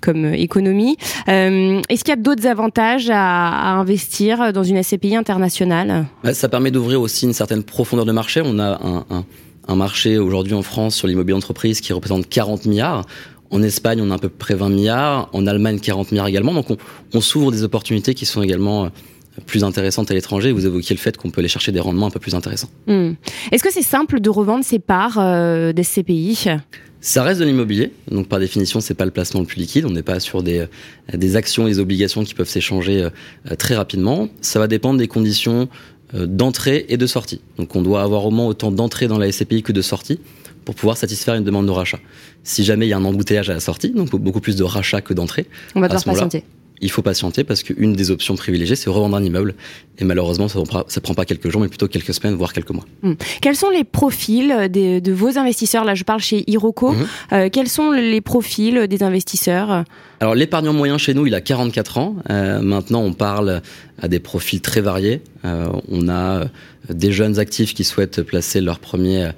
comme 0.00 0.24
euh, 0.24 0.32
économie. 0.32 0.96
Est-ce 1.26 2.02
qu'il 2.02 2.08
y 2.08 2.12
a 2.12 2.16
d'autres 2.16 2.46
avantages 2.46 3.10
à, 3.10 3.74
investir 3.78 4.52
dans 4.52 4.62
une 4.62 4.82
SCPI 4.82 5.16
internationale? 5.16 6.06
Bah, 6.24 6.32
Ça 6.32 6.48
permet 6.48 6.70
d'ouvrir 6.70 7.00
aussi 7.02 7.26
une 7.26 7.34
certaine 7.34 7.62
profondeur 7.62 8.06
de 8.06 8.12
marché. 8.12 8.40
On 8.42 8.58
a 8.58 8.80
un, 8.82 9.04
un 9.10 9.24
marché 9.74 10.18
aujourd'hui 10.18 10.54
en 10.54 10.62
France 10.62 10.94
sur 10.94 11.08
l'immobilier 11.08 11.36
entreprise 11.36 11.80
qui 11.80 11.92
représente 11.92 12.28
40 12.28 12.66
milliards. 12.66 13.06
En 13.50 13.62
Espagne, 13.62 14.00
on 14.02 14.10
a 14.10 14.14
à 14.14 14.18
peu 14.18 14.28
près 14.28 14.54
20 14.54 14.68
milliards. 14.68 15.28
En 15.32 15.46
Allemagne, 15.46 15.80
40 15.80 16.12
milliards 16.12 16.28
également. 16.28 16.52
Donc, 16.52 16.70
on, 16.70 16.76
on 17.14 17.20
s'ouvre 17.20 17.52
des 17.52 17.62
opportunités 17.62 18.14
qui 18.14 18.26
sont 18.26 18.42
également 18.42 18.90
plus 19.44 19.64
intéressantes 19.64 20.10
à 20.10 20.14
l'étranger. 20.14 20.52
Vous 20.52 20.66
évoquiez 20.66 20.94
le 20.94 21.00
fait 21.00 21.16
qu'on 21.16 21.30
peut 21.30 21.40
aller 21.40 21.48
chercher 21.48 21.72
des 21.72 21.80
rendements 21.80 22.06
un 22.06 22.10
peu 22.10 22.20
plus 22.20 22.34
intéressants. 22.34 22.70
Hmm. 22.86 23.12
Est-ce 23.52 23.62
que 23.62 23.72
c'est 23.72 23.82
simple 23.82 24.20
de 24.20 24.30
revendre 24.30 24.64
ses 24.64 24.78
parts 24.78 25.18
euh, 25.18 25.72
des 25.72 25.84
CPI 25.84 26.48
ça 27.02 27.22
reste 27.22 27.38
de 27.38 27.44
l'immobilier, 27.44 27.92
donc 28.10 28.26
par 28.26 28.40
définition, 28.40 28.80
c'est 28.80 28.94
pas 28.94 29.04
le 29.04 29.12
placement 29.12 29.38
le 29.38 29.46
plus 29.46 29.58
liquide. 29.58 29.84
On 29.84 29.90
n'est 29.90 30.02
pas 30.02 30.18
sur 30.18 30.42
des, 30.42 30.60
euh, 30.60 30.66
des 31.16 31.36
actions 31.36 31.68
et 31.68 31.70
des 31.70 31.78
obligations 31.78 32.24
qui 32.24 32.34
peuvent 32.34 32.48
s'échanger 32.48 33.02
euh, 33.02 33.54
très 33.54 33.76
rapidement. 33.76 34.28
Ça 34.40 34.58
va 34.58 34.66
dépendre 34.66 34.98
des 34.98 35.06
conditions 35.06 35.68
d'entrée 36.14 36.86
et 36.88 36.96
de 36.96 37.06
sortie. 37.06 37.40
Donc 37.58 37.74
on 37.76 37.82
doit 37.82 38.02
avoir 38.02 38.24
au 38.24 38.30
moins 38.30 38.46
autant 38.46 38.70
d'entrée 38.70 39.08
dans 39.08 39.18
la 39.18 39.30
SCPI 39.30 39.62
que 39.62 39.72
de 39.72 39.82
sortie 39.82 40.20
pour 40.64 40.74
pouvoir 40.74 40.96
satisfaire 40.96 41.34
une 41.34 41.44
demande 41.44 41.66
de 41.66 41.70
rachat. 41.70 42.00
Si 42.42 42.64
jamais 42.64 42.86
il 42.86 42.90
y 42.90 42.92
a 42.92 42.96
un 42.96 43.04
embouteillage 43.04 43.50
à 43.50 43.54
la 43.54 43.60
sortie, 43.60 43.90
donc 43.90 44.14
beaucoup 44.16 44.40
plus 44.40 44.56
de 44.56 44.64
rachat 44.64 45.00
que 45.00 45.14
d'entrée, 45.14 45.46
on 45.74 45.80
va 45.80 45.88
devoir 45.88 46.04
patienter 46.04 46.44
il 46.80 46.90
faut 46.90 47.02
patienter 47.02 47.44
parce 47.44 47.62
qu'une 47.62 47.94
des 47.94 48.10
options 48.10 48.34
privilégiées, 48.36 48.76
c'est 48.76 48.90
revendre 48.90 49.16
un 49.16 49.22
immeuble. 49.22 49.54
Et 49.98 50.04
malheureusement, 50.04 50.48
ça 50.48 50.58
ne 50.60 51.00
prend 51.00 51.14
pas 51.14 51.24
quelques 51.24 51.48
jours, 51.48 51.62
mais 51.62 51.68
plutôt 51.68 51.88
quelques 51.88 52.12
semaines, 52.12 52.34
voire 52.34 52.52
quelques 52.52 52.70
mois. 52.70 52.84
Hmm. 53.02 53.14
Quels 53.40 53.56
sont 53.56 53.70
les 53.70 53.84
profils 53.84 54.68
de 54.70 55.12
vos 55.12 55.38
investisseurs? 55.38 55.84
Là, 55.84 55.94
je 55.94 56.04
parle 56.04 56.20
chez 56.20 56.44
Hiroko. 56.50 56.92
Mhm. 56.92 57.06
Euh, 57.32 57.48
quels 57.50 57.68
sont 57.68 57.92
les 57.92 58.20
profils 58.20 58.86
des 58.86 59.02
investisseurs? 59.02 59.84
Alors, 60.20 60.34
l'épargnant 60.34 60.72
moyen 60.72 60.98
chez 60.98 61.14
nous, 61.14 61.26
il 61.26 61.34
a 61.34 61.40
44 61.40 61.98
ans. 61.98 62.16
Euh, 62.30 62.60
maintenant, 62.60 63.02
on 63.02 63.12
parle 63.12 63.62
à 64.00 64.08
des 64.08 64.18
profils 64.18 64.60
très 64.60 64.80
variés. 64.80 65.22
Euh, 65.44 65.68
on 65.88 66.08
a 66.08 66.44
des 66.88 67.12
jeunes 67.12 67.38
actifs 67.38 67.74
qui 67.74 67.84
souhaitent 67.84 68.22
placer 68.22 68.60
leur 68.60 68.78
premier 68.78 69.30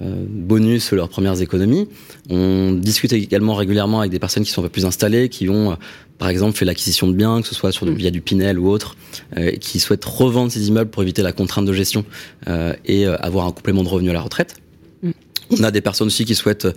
bonus, 0.00 0.92
leurs 0.92 1.08
premières 1.08 1.40
économies. 1.40 1.88
On 2.30 2.72
discute 2.72 3.12
également 3.12 3.54
régulièrement 3.54 4.00
avec 4.00 4.10
des 4.10 4.18
personnes 4.18 4.44
qui 4.44 4.50
sont 4.50 4.62
un 4.62 4.64
peu 4.64 4.70
plus 4.70 4.86
installées, 4.86 5.28
qui 5.28 5.48
ont 5.48 5.76
par 6.20 6.28
exemple, 6.28 6.54
fait 6.54 6.66
l'acquisition 6.66 7.08
de 7.08 7.14
biens, 7.14 7.40
que 7.40 7.48
ce 7.48 7.54
soit 7.54 7.72
sur 7.72 7.86
mm. 7.86 7.94
via 7.94 8.10
du 8.10 8.20
Pinel 8.20 8.58
ou 8.58 8.68
autre, 8.68 8.94
euh, 9.38 9.52
qui 9.52 9.80
souhaitent 9.80 10.04
revendre 10.04 10.52
ces 10.52 10.68
immeubles 10.68 10.90
pour 10.90 11.02
éviter 11.02 11.22
la 11.22 11.32
contrainte 11.32 11.64
de 11.64 11.72
gestion 11.72 12.04
euh, 12.46 12.74
et 12.84 13.06
euh, 13.06 13.16
avoir 13.20 13.46
un 13.46 13.52
complément 13.52 13.82
de 13.82 13.88
revenu 13.88 14.10
à 14.10 14.12
la 14.12 14.20
retraite. 14.20 14.56
Mm. 15.02 15.10
On 15.58 15.64
a 15.64 15.70
des 15.70 15.80
personnes 15.80 16.08
aussi 16.08 16.26
qui 16.26 16.34
souhaitent 16.34 16.68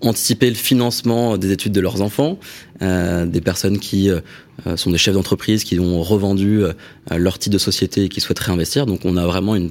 anticiper 0.00 0.48
le 0.48 0.54
financement 0.54 1.36
des 1.36 1.50
études 1.50 1.72
de 1.72 1.80
leurs 1.80 2.00
enfants, 2.00 2.38
des 2.80 3.40
personnes 3.40 3.78
qui 3.78 4.10
sont 4.74 4.90
des 4.90 4.98
chefs 4.98 5.14
d'entreprise 5.14 5.62
qui 5.62 5.78
ont 5.78 6.02
revendu 6.02 6.62
leur 7.08 7.38
titre 7.38 7.52
de 7.52 7.58
société 7.58 8.04
et 8.04 8.08
qui 8.08 8.20
souhaitent 8.20 8.40
réinvestir. 8.40 8.84
Donc 8.84 9.04
on 9.04 9.16
a 9.16 9.24
vraiment 9.26 9.54
une, 9.54 9.70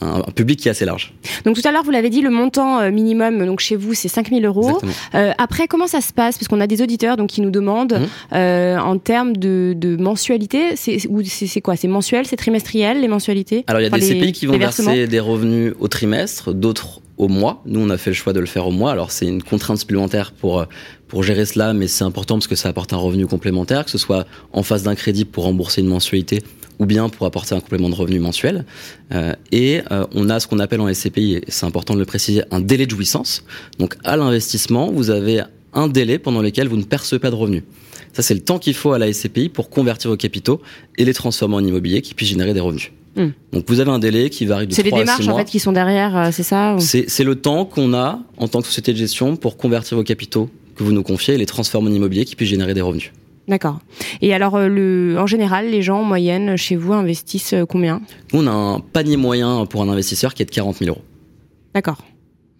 un, 0.00 0.20
public 0.34 0.60
qui 0.60 0.68
est 0.68 0.70
assez 0.70 0.84
large. 0.84 1.12
Donc 1.44 1.60
tout 1.60 1.66
à 1.66 1.72
l'heure, 1.72 1.82
vous 1.82 1.90
l'avez 1.90 2.10
dit, 2.10 2.20
le 2.20 2.30
montant 2.30 2.80
euh, 2.80 2.90
minimum 2.90 3.44
donc 3.46 3.60
chez 3.60 3.76
vous, 3.76 3.94
c'est 3.94 4.08
5000 4.08 4.44
euros. 4.44 4.80
Euh, 5.14 5.32
après, 5.38 5.68
comment 5.68 5.86
ça 5.86 6.00
se 6.00 6.12
passe? 6.12 6.38
Parce 6.38 6.48
qu'on 6.48 6.60
a 6.60 6.66
des 6.66 6.82
auditeurs 6.82 7.16
donc, 7.16 7.30
qui 7.30 7.40
nous 7.40 7.50
demandent, 7.50 7.94
mhm. 7.94 8.08
euh, 8.32 8.78
en 8.78 8.98
termes 8.98 9.36
de, 9.36 9.74
de 9.76 9.96
mensualité, 9.96 10.76
c'est 10.76 11.60
quoi? 11.60 11.76
C'est 11.76 11.88
mensuel, 11.88 12.26
c'est 12.26 12.36
trimestriel, 12.36 13.00
les 13.00 13.08
mensualités? 13.08 13.64
Alors 13.66 13.80
il 13.80 13.84
y 13.84 13.86
a 13.86 13.90
des 13.90 14.00
CPI 14.00 14.32
qui 14.32 14.46
vont 14.46 14.58
verser 14.58 15.06
des 15.06 15.20
revenus 15.20 15.74
au 15.78 15.88
trimestre, 15.88 16.52
d'autres 16.52 17.00
au 17.18 17.28
mois. 17.28 17.62
Nous, 17.64 17.80
on 17.80 17.88
a 17.88 17.96
fait 17.96 18.10
le 18.10 18.14
choix 18.14 18.32
de 18.32 18.40
le 18.40 18.46
faire 18.46 18.66
au 18.66 18.70
mois. 18.70 18.92
Alors 18.92 19.10
c'est 19.10 19.26
une 19.26 19.42
contrainte 19.42 19.78
supplémentaire 19.78 20.32
pour 20.32 20.66
pour 21.08 21.22
gérer 21.22 21.44
cela, 21.44 21.72
mais 21.72 21.86
c'est 21.86 22.04
important 22.04 22.34
parce 22.34 22.48
que 22.48 22.56
ça 22.56 22.68
apporte 22.68 22.92
un 22.92 22.96
revenu 22.96 23.26
complémentaire, 23.26 23.84
que 23.84 23.90
ce 23.90 23.98
soit 23.98 24.26
en 24.52 24.62
face 24.62 24.82
d'un 24.82 24.94
crédit 24.94 25.24
pour 25.24 25.44
rembourser 25.44 25.80
une 25.80 25.86
mensualité 25.86 26.42
ou 26.78 26.86
bien 26.86 27.08
pour 27.08 27.26
apporter 27.26 27.54
un 27.54 27.60
complément 27.60 27.88
de 27.88 27.94
revenu 27.94 28.18
mensuel. 28.18 28.64
Euh, 29.12 29.34
et 29.52 29.80
euh, 29.90 30.06
on 30.14 30.28
a 30.28 30.40
ce 30.40 30.46
qu'on 30.46 30.58
appelle 30.58 30.80
en 30.80 30.92
SCPI, 30.92 31.34
et 31.34 31.44
c'est 31.48 31.66
important 31.66 31.94
de 31.94 32.00
le 32.00 32.04
préciser, 32.04 32.42
un 32.50 32.60
délai 32.60 32.86
de 32.86 32.90
jouissance. 32.90 33.44
Donc 33.78 33.96
à 34.04 34.16
l'investissement, 34.16 34.90
vous 34.90 35.10
avez 35.10 35.42
un 35.72 35.88
délai 35.88 36.18
pendant 36.18 36.42
lequel 36.42 36.68
vous 36.68 36.76
ne 36.76 36.84
percevez 36.84 37.18
pas 37.18 37.30
de 37.30 37.36
revenus. 37.36 37.62
Ça, 38.12 38.22
c'est 38.22 38.34
le 38.34 38.40
temps 38.40 38.58
qu'il 38.58 38.74
faut 38.74 38.92
à 38.92 38.98
la 38.98 39.12
SCPI 39.12 39.50
pour 39.50 39.68
convertir 39.68 40.10
vos 40.10 40.16
capitaux 40.16 40.62
et 40.96 41.04
les 41.04 41.12
transformer 41.12 41.56
en 41.56 41.64
immobilier 41.64 42.00
qui 42.00 42.14
puissent 42.14 42.30
générer 42.30 42.54
des 42.54 42.60
revenus. 42.60 42.92
Hmm. 43.14 43.30
Donc 43.52 43.64
vous 43.68 43.80
avez 43.80 43.90
un 43.90 43.98
délai 43.98 44.28
qui 44.30 44.44
varie 44.44 44.66
de 44.66 44.72
3 44.72 44.82
à 44.82 44.84
6 44.84 44.90
mois. 44.90 44.96
C'est 44.96 44.96
les 44.96 45.04
démarches 45.04 45.28
en 45.28 45.36
fait 45.38 45.50
qui 45.50 45.58
sont 45.58 45.72
derrière, 45.72 46.16
euh, 46.16 46.28
c'est 46.32 46.42
ça 46.42 46.76
C'est 46.78 47.24
le 47.24 47.34
temps 47.34 47.64
qu'on 47.64 47.94
a 47.94 48.20
en 48.36 48.48
tant 48.48 48.60
que 48.60 48.66
société 48.66 48.92
de 48.92 48.98
gestion 48.98 49.36
pour 49.36 49.56
convertir 49.56 49.96
vos 49.96 50.04
capitaux 50.04 50.50
que 50.76 50.84
vous 50.84 50.92
nous 50.92 51.02
confiez 51.02 51.34
et 51.34 51.38
les 51.38 51.46
transformer 51.46 51.90
en 51.90 51.94
immobilier 51.94 52.24
qui 52.26 52.36
puissent 52.36 52.50
générer 52.50 52.74
des 52.74 52.82
revenus. 52.82 53.12
D'accord. 53.48 53.78
Et 54.22 54.34
alors, 54.34 54.56
euh, 54.56 54.68
le, 54.68 55.16
en 55.18 55.26
général, 55.26 55.70
les 55.70 55.82
gens 55.82 56.00
en 56.00 56.04
moyenne 56.04 56.56
chez 56.56 56.74
vous 56.74 56.92
investissent 56.92 57.52
euh, 57.52 57.64
combien? 57.64 58.00
On 58.32 58.46
a 58.46 58.50
un 58.50 58.80
panier 58.80 59.16
moyen 59.16 59.66
pour 59.66 59.82
un 59.82 59.88
investisseur 59.88 60.34
qui 60.34 60.42
est 60.42 60.46
de 60.46 60.50
40 60.50 60.78
000 60.78 60.90
euros. 60.90 61.02
D'accord. 61.74 61.98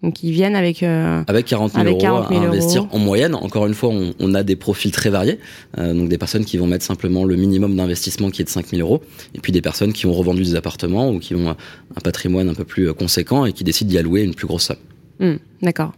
Donc 0.03 0.21
ils 0.21 0.31
viennent 0.31 0.55
avec 0.55 0.83
euh, 0.83 1.23
avec 1.27 1.47
40 1.47 1.73
000 1.73 1.87
euros 1.87 2.05
à 2.05 2.31
investir 2.31 2.87
en 2.91 2.99
moyenne. 2.99 3.33
Encore 3.33 3.65
une 3.65 3.73
fois, 3.73 3.89
on, 3.89 4.13
on 4.19 4.35
a 4.35 4.43
des 4.43 4.55
profils 4.55 4.91
très 4.91 5.09
variés. 5.09 5.39
donc 5.75 6.07
des 6.07 6.19
personnes 6.19 6.45
qui 6.45 6.57
vont 6.57 6.67
mettre 6.67 6.85
simplement 6.85 7.25
le 7.25 7.35
minimum 7.35 7.75
d'investissement 7.75 8.29
qui 8.29 8.43
est 8.43 8.45
de 8.45 8.49
5 8.49 8.67
000 8.67 8.87
euros, 8.87 9.01
et 9.33 9.39
puis 9.39 9.51
des 9.51 9.61
personnes 9.63 9.93
qui 9.93 10.05
ont 10.05 10.13
revendu 10.13 10.43
des 10.43 10.55
appartements 10.55 11.09
ou 11.09 11.17
qui 11.17 11.33
ont 11.33 11.49
un 11.49 12.01
patrimoine 12.03 12.47
un 12.47 12.53
peu 12.53 12.63
plus 12.63 12.93
conséquent 12.93 13.47
et 13.47 13.53
qui 13.53 13.63
décident 13.63 13.89
d'y 13.89 13.97
allouer 13.97 14.21
une 14.21 14.35
plus 14.35 14.45
grosse 14.45 14.65
somme. 14.65 14.77
Hmm, 15.19 15.37
d'accord. 15.61 15.93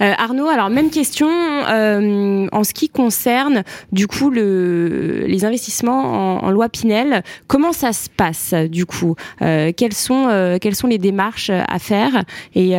Euh, 0.00 0.12
Arnaud, 0.18 0.48
alors 0.48 0.70
même 0.70 0.90
question 0.90 1.28
euh, 1.28 2.46
en 2.50 2.64
ce 2.64 2.72
qui 2.72 2.88
concerne 2.88 3.62
du 3.92 4.06
coup 4.06 4.30
le, 4.30 5.24
les 5.26 5.44
investissements 5.44 6.42
en, 6.44 6.50
loi 6.50 6.68
Pinel. 6.68 7.22
Comment 7.46 7.72
ça 7.72 7.92
se 7.92 8.08
passe 8.08 8.54
du 8.54 8.86
coup? 8.86 9.14
Euh, 9.42 9.72
Quelles 9.76 9.94
sont 9.94 10.88
les 10.88 10.98
démarches 10.98 11.50
à 11.50 11.78
faire 11.78 12.24
et, 12.54 12.70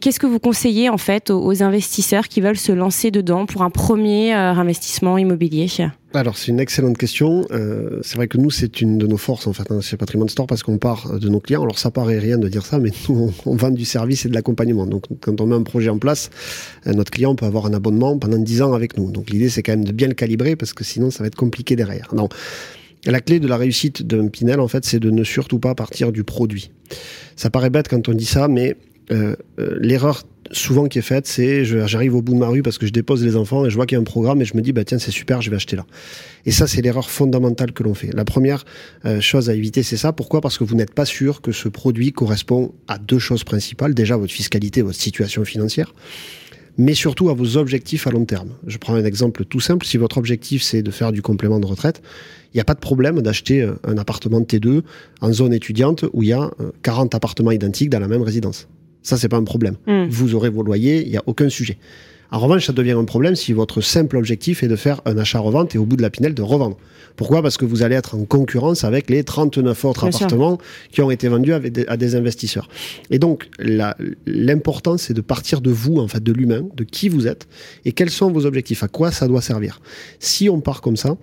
qu'est-ce 0.00 0.20
que 0.20 0.26
vous 0.26 0.38
conseillez 0.38 0.88
en 0.88 0.98
fait 0.98 1.30
aux, 1.30 1.62
investisseurs 1.62 2.28
qui 2.28 2.40
veulent 2.40 2.56
se 2.56 2.72
lancer 2.72 3.10
dedans 3.10 3.46
pour 3.46 3.62
un 3.62 3.70
premier 3.70 4.32
investissement 4.32 5.18
immobilier? 5.18 5.66
Alors 6.12 6.36
c'est 6.36 6.48
une 6.48 6.58
excellente 6.58 6.98
question. 6.98 7.46
C'est 8.02 8.16
vrai 8.16 8.28
que 8.28 8.38
nous 8.38 8.50
c'est 8.50 8.80
une 8.80 8.98
de 8.98 9.06
nos 9.06 9.16
forces 9.16 9.46
en 9.46 9.52
fait 9.52 9.70
hein, 9.70 9.80
chez 9.80 9.96
Patrimoine 9.96 10.28
Store 10.28 10.46
parce 10.46 10.62
qu'on 10.62 10.78
part 10.78 11.18
de 11.18 11.28
nos 11.28 11.40
clients. 11.40 11.62
Alors 11.62 11.78
ça 11.78 11.90
paraît 11.90 12.18
rien 12.18 12.38
de 12.38 12.48
dire 12.48 12.64
ça, 12.64 12.78
mais 12.78 12.90
nous 13.08 13.32
on, 13.46 13.56
vend 13.56 13.70
du 13.70 13.84
service 13.84 14.24
et 14.26 14.28
de 14.28 14.34
l'accompagnement. 14.34 14.86
Donc 15.08 15.18
quand 15.20 15.40
on 15.40 15.46
met 15.46 15.56
un 15.56 15.62
projet 15.62 15.88
en 15.88 15.98
place, 15.98 16.30
euh, 16.86 16.92
notre 16.92 17.10
client 17.10 17.34
peut 17.34 17.46
avoir 17.46 17.66
un 17.66 17.74
abonnement 17.74 18.18
pendant 18.18 18.38
10 18.38 18.62
ans 18.62 18.72
avec 18.72 18.96
nous. 18.96 19.10
Donc 19.10 19.30
l'idée 19.30 19.48
c'est 19.48 19.62
quand 19.62 19.72
même 19.72 19.84
de 19.84 19.92
bien 19.92 20.08
le 20.08 20.14
calibrer 20.14 20.56
parce 20.56 20.72
que 20.72 20.84
sinon 20.84 21.10
ça 21.10 21.22
va 21.22 21.28
être 21.28 21.36
compliqué 21.36 21.76
derrière. 21.76 22.08
Donc 22.14 22.32
la 23.06 23.20
clé 23.20 23.40
de 23.40 23.48
la 23.48 23.56
réussite 23.56 24.02
d'un 24.02 24.28
Pinel 24.28 24.60
en 24.60 24.68
fait 24.68 24.84
c'est 24.84 25.00
de 25.00 25.10
ne 25.10 25.24
surtout 25.24 25.58
pas 25.58 25.74
partir 25.74 26.12
du 26.12 26.24
produit. 26.24 26.70
Ça 27.36 27.50
paraît 27.50 27.70
bête 27.70 27.88
quand 27.88 28.08
on 28.08 28.14
dit 28.14 28.26
ça, 28.26 28.48
mais 28.48 28.76
euh, 29.10 29.34
euh, 29.58 29.76
l'erreur 29.80 30.24
souvent 30.52 30.86
qui 30.86 30.98
est 30.98 31.02
faite, 31.02 31.26
c'est 31.26 31.64
j'arrive 31.64 32.14
au 32.14 32.22
bout 32.22 32.34
de 32.34 32.38
ma 32.38 32.48
rue 32.48 32.62
parce 32.62 32.78
que 32.78 32.86
je 32.86 32.92
dépose 32.92 33.24
les 33.24 33.36
enfants 33.36 33.64
et 33.66 33.70
je 33.70 33.76
vois 33.76 33.86
qu'il 33.86 33.96
y 33.96 33.98
a 33.98 34.00
un 34.00 34.04
programme 34.04 34.42
et 34.42 34.44
je 34.44 34.56
me 34.56 34.62
dis 34.62 34.72
bah 34.72 34.84
tiens 34.84 34.98
c'est 34.98 35.10
super, 35.10 35.42
je 35.42 35.50
vais 35.50 35.56
acheter 35.56 35.76
là. 35.76 35.86
Et 36.44 36.50
ça 36.50 36.66
c'est 36.66 36.82
l'erreur 36.82 37.08
fondamentale 37.08 37.72
que 37.72 37.82
l'on 37.82 37.94
fait. 37.94 38.12
La 38.12 38.24
première 38.24 38.64
euh, 39.04 39.20
chose 39.20 39.48
à 39.48 39.54
éviter 39.54 39.82
c'est 39.82 39.96
ça. 39.96 40.12
Pourquoi? 40.12 40.40
Parce 40.40 40.58
que 40.58 40.64
vous 40.64 40.74
n'êtes 40.74 40.94
pas 40.94 41.04
sûr 41.04 41.40
que 41.40 41.52
ce 41.52 41.68
produit 41.68 42.12
correspond 42.12 42.72
à 42.88 42.98
deux 42.98 43.18
choses 43.18 43.44
principales. 43.44 43.94
Déjà 43.94 44.16
votre 44.16 44.32
fiscalité, 44.32 44.82
votre 44.82 44.98
situation 44.98 45.44
financière 45.44 45.92
mais 46.78 46.94
surtout 46.94 47.28
à 47.28 47.34
vos 47.34 47.56
objectifs 47.56 48.06
à 48.06 48.10
long 48.10 48.24
terme. 48.24 48.50
Je 48.66 48.78
prends 48.78 48.94
un 48.94 49.04
exemple 49.04 49.44
tout 49.44 49.60
simple. 49.60 49.84
Si 49.84 49.98
votre 49.98 50.18
objectif 50.18 50.62
c'est 50.62 50.82
de 50.82 50.90
faire 50.90 51.12
du 51.12 51.20
complément 51.20 51.60
de 51.60 51.66
retraite, 51.66 52.00
il 52.54 52.56
n'y 52.56 52.60
a 52.60 52.64
pas 52.64 52.74
de 52.74 52.80
problème 52.80 53.20
d'acheter 53.20 53.68
un 53.84 53.98
appartement 53.98 54.40
de 54.40 54.46
T2 54.46 54.82
en 55.20 55.32
zone 55.32 55.52
étudiante 55.52 56.04
où 56.12 56.22
il 56.22 56.30
y 56.30 56.32
a 56.32 56.50
40 56.82 57.14
appartements 57.14 57.50
identiques 57.50 57.90
dans 57.90 58.00
la 58.00 58.08
même 58.08 58.22
résidence. 58.22 58.66
Ça, 59.02 59.16
c'est 59.16 59.28
pas 59.28 59.36
un 59.36 59.44
problème. 59.44 59.76
Hmm. 59.86 60.06
Vous 60.08 60.34
aurez 60.34 60.50
vos 60.50 60.62
loyers, 60.62 61.02
il 61.04 61.10
n'y 61.10 61.16
a 61.16 61.22
aucun 61.26 61.48
sujet. 61.48 61.78
En 62.32 62.38
revanche, 62.38 62.66
ça 62.66 62.72
devient 62.72 62.92
un 62.92 63.04
problème 63.04 63.34
si 63.34 63.52
votre 63.52 63.80
simple 63.80 64.16
objectif 64.16 64.62
est 64.62 64.68
de 64.68 64.76
faire 64.76 65.00
un 65.04 65.18
achat-revente 65.18 65.74
et 65.74 65.78
au 65.78 65.84
bout 65.84 65.96
de 65.96 66.02
la 66.02 66.10
pinelle 66.10 66.34
de 66.34 66.42
revendre. 66.42 66.76
Pourquoi? 67.16 67.42
Parce 67.42 67.56
que 67.56 67.64
vous 67.64 67.82
allez 67.82 67.96
être 67.96 68.14
en 68.14 68.24
concurrence 68.24 68.84
avec 68.84 69.10
les 69.10 69.24
39 69.24 69.84
autres 69.84 70.04
appartements 70.06 70.58
qui 70.92 71.02
ont 71.02 71.10
été 71.10 71.26
vendus 71.26 71.52
à 71.52 71.96
des 71.96 72.14
investisseurs. 72.14 72.68
Et 73.10 73.18
donc, 73.18 73.50
l'important, 74.26 74.96
c'est 74.96 75.12
de 75.12 75.20
partir 75.20 75.60
de 75.60 75.70
vous, 75.70 75.96
en 75.96 76.06
fait, 76.06 76.22
de 76.22 76.32
l'humain, 76.32 76.62
de 76.76 76.84
qui 76.84 77.08
vous 77.08 77.26
êtes 77.26 77.48
et 77.84 77.92
quels 77.92 78.10
sont 78.10 78.30
vos 78.30 78.46
objectifs, 78.46 78.84
à 78.84 78.88
quoi 78.88 79.10
ça 79.10 79.26
doit 79.26 79.42
servir. 79.42 79.80
Si 80.20 80.48
on 80.48 80.60
part 80.60 80.82
comme 80.82 80.96
ça, 80.96 81.16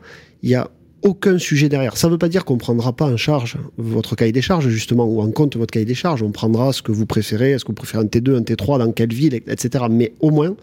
il 0.44 0.50
y 0.50 0.56
a 0.56 0.70
aucun 1.02 1.38
sujet 1.38 1.70
derrière. 1.70 1.98
Ça 1.98 2.08
ne 2.08 2.14
veut 2.14 2.18
pas 2.18 2.30
dire 2.30 2.46
qu'on 2.46 2.56
ne 2.56 2.60
prendra 2.60 2.94
pas 2.94 3.06
en 3.06 3.18
charge 3.18 3.58
votre 3.78 4.16
cahier 4.16 4.32
des 4.32 4.42
charges, 4.42 4.68
justement, 4.68 5.06
ou 5.06 5.22
en 5.22 5.32
compte 5.32 5.56
votre 5.56 5.72
cahier 5.72 5.86
des 5.86 5.96
charges. 5.96 6.24
On 6.24 6.32
prendra 6.32 6.74
ce 6.74 6.82
que 6.82 6.92
vous 6.92 7.06
préférez, 7.06 7.52
est-ce 7.52 7.66
que 7.66 7.70
vous 7.70 7.76
préférez 7.76 8.04
un 8.04 8.08
T2, 8.08 8.38
un 8.38 8.42
T3, 8.42 8.80
dans 8.80 8.92
quelle 8.92 9.14
ville, 9.14 9.36
etc. 9.36 9.86
Mais 9.90 10.14
au 10.20 10.32
moins, 10.32 10.56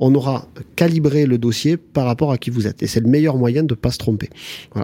on 0.00 0.14
aura 0.14 0.48
calibré 0.76 1.26
le 1.26 1.38
dossier 1.38 1.76
par 1.76 2.06
rapport 2.06 2.32
à 2.32 2.38
qui 2.38 2.50
vous 2.50 2.66
êtes. 2.66 2.82
Et 2.82 2.86
c'est 2.86 3.00
le 3.00 3.08
meilleur 3.08 3.36
moyen 3.36 3.62
de 3.62 3.72
ne 3.72 3.78
pas 3.78 3.90
se 3.90 3.98
tromper. 3.98 4.28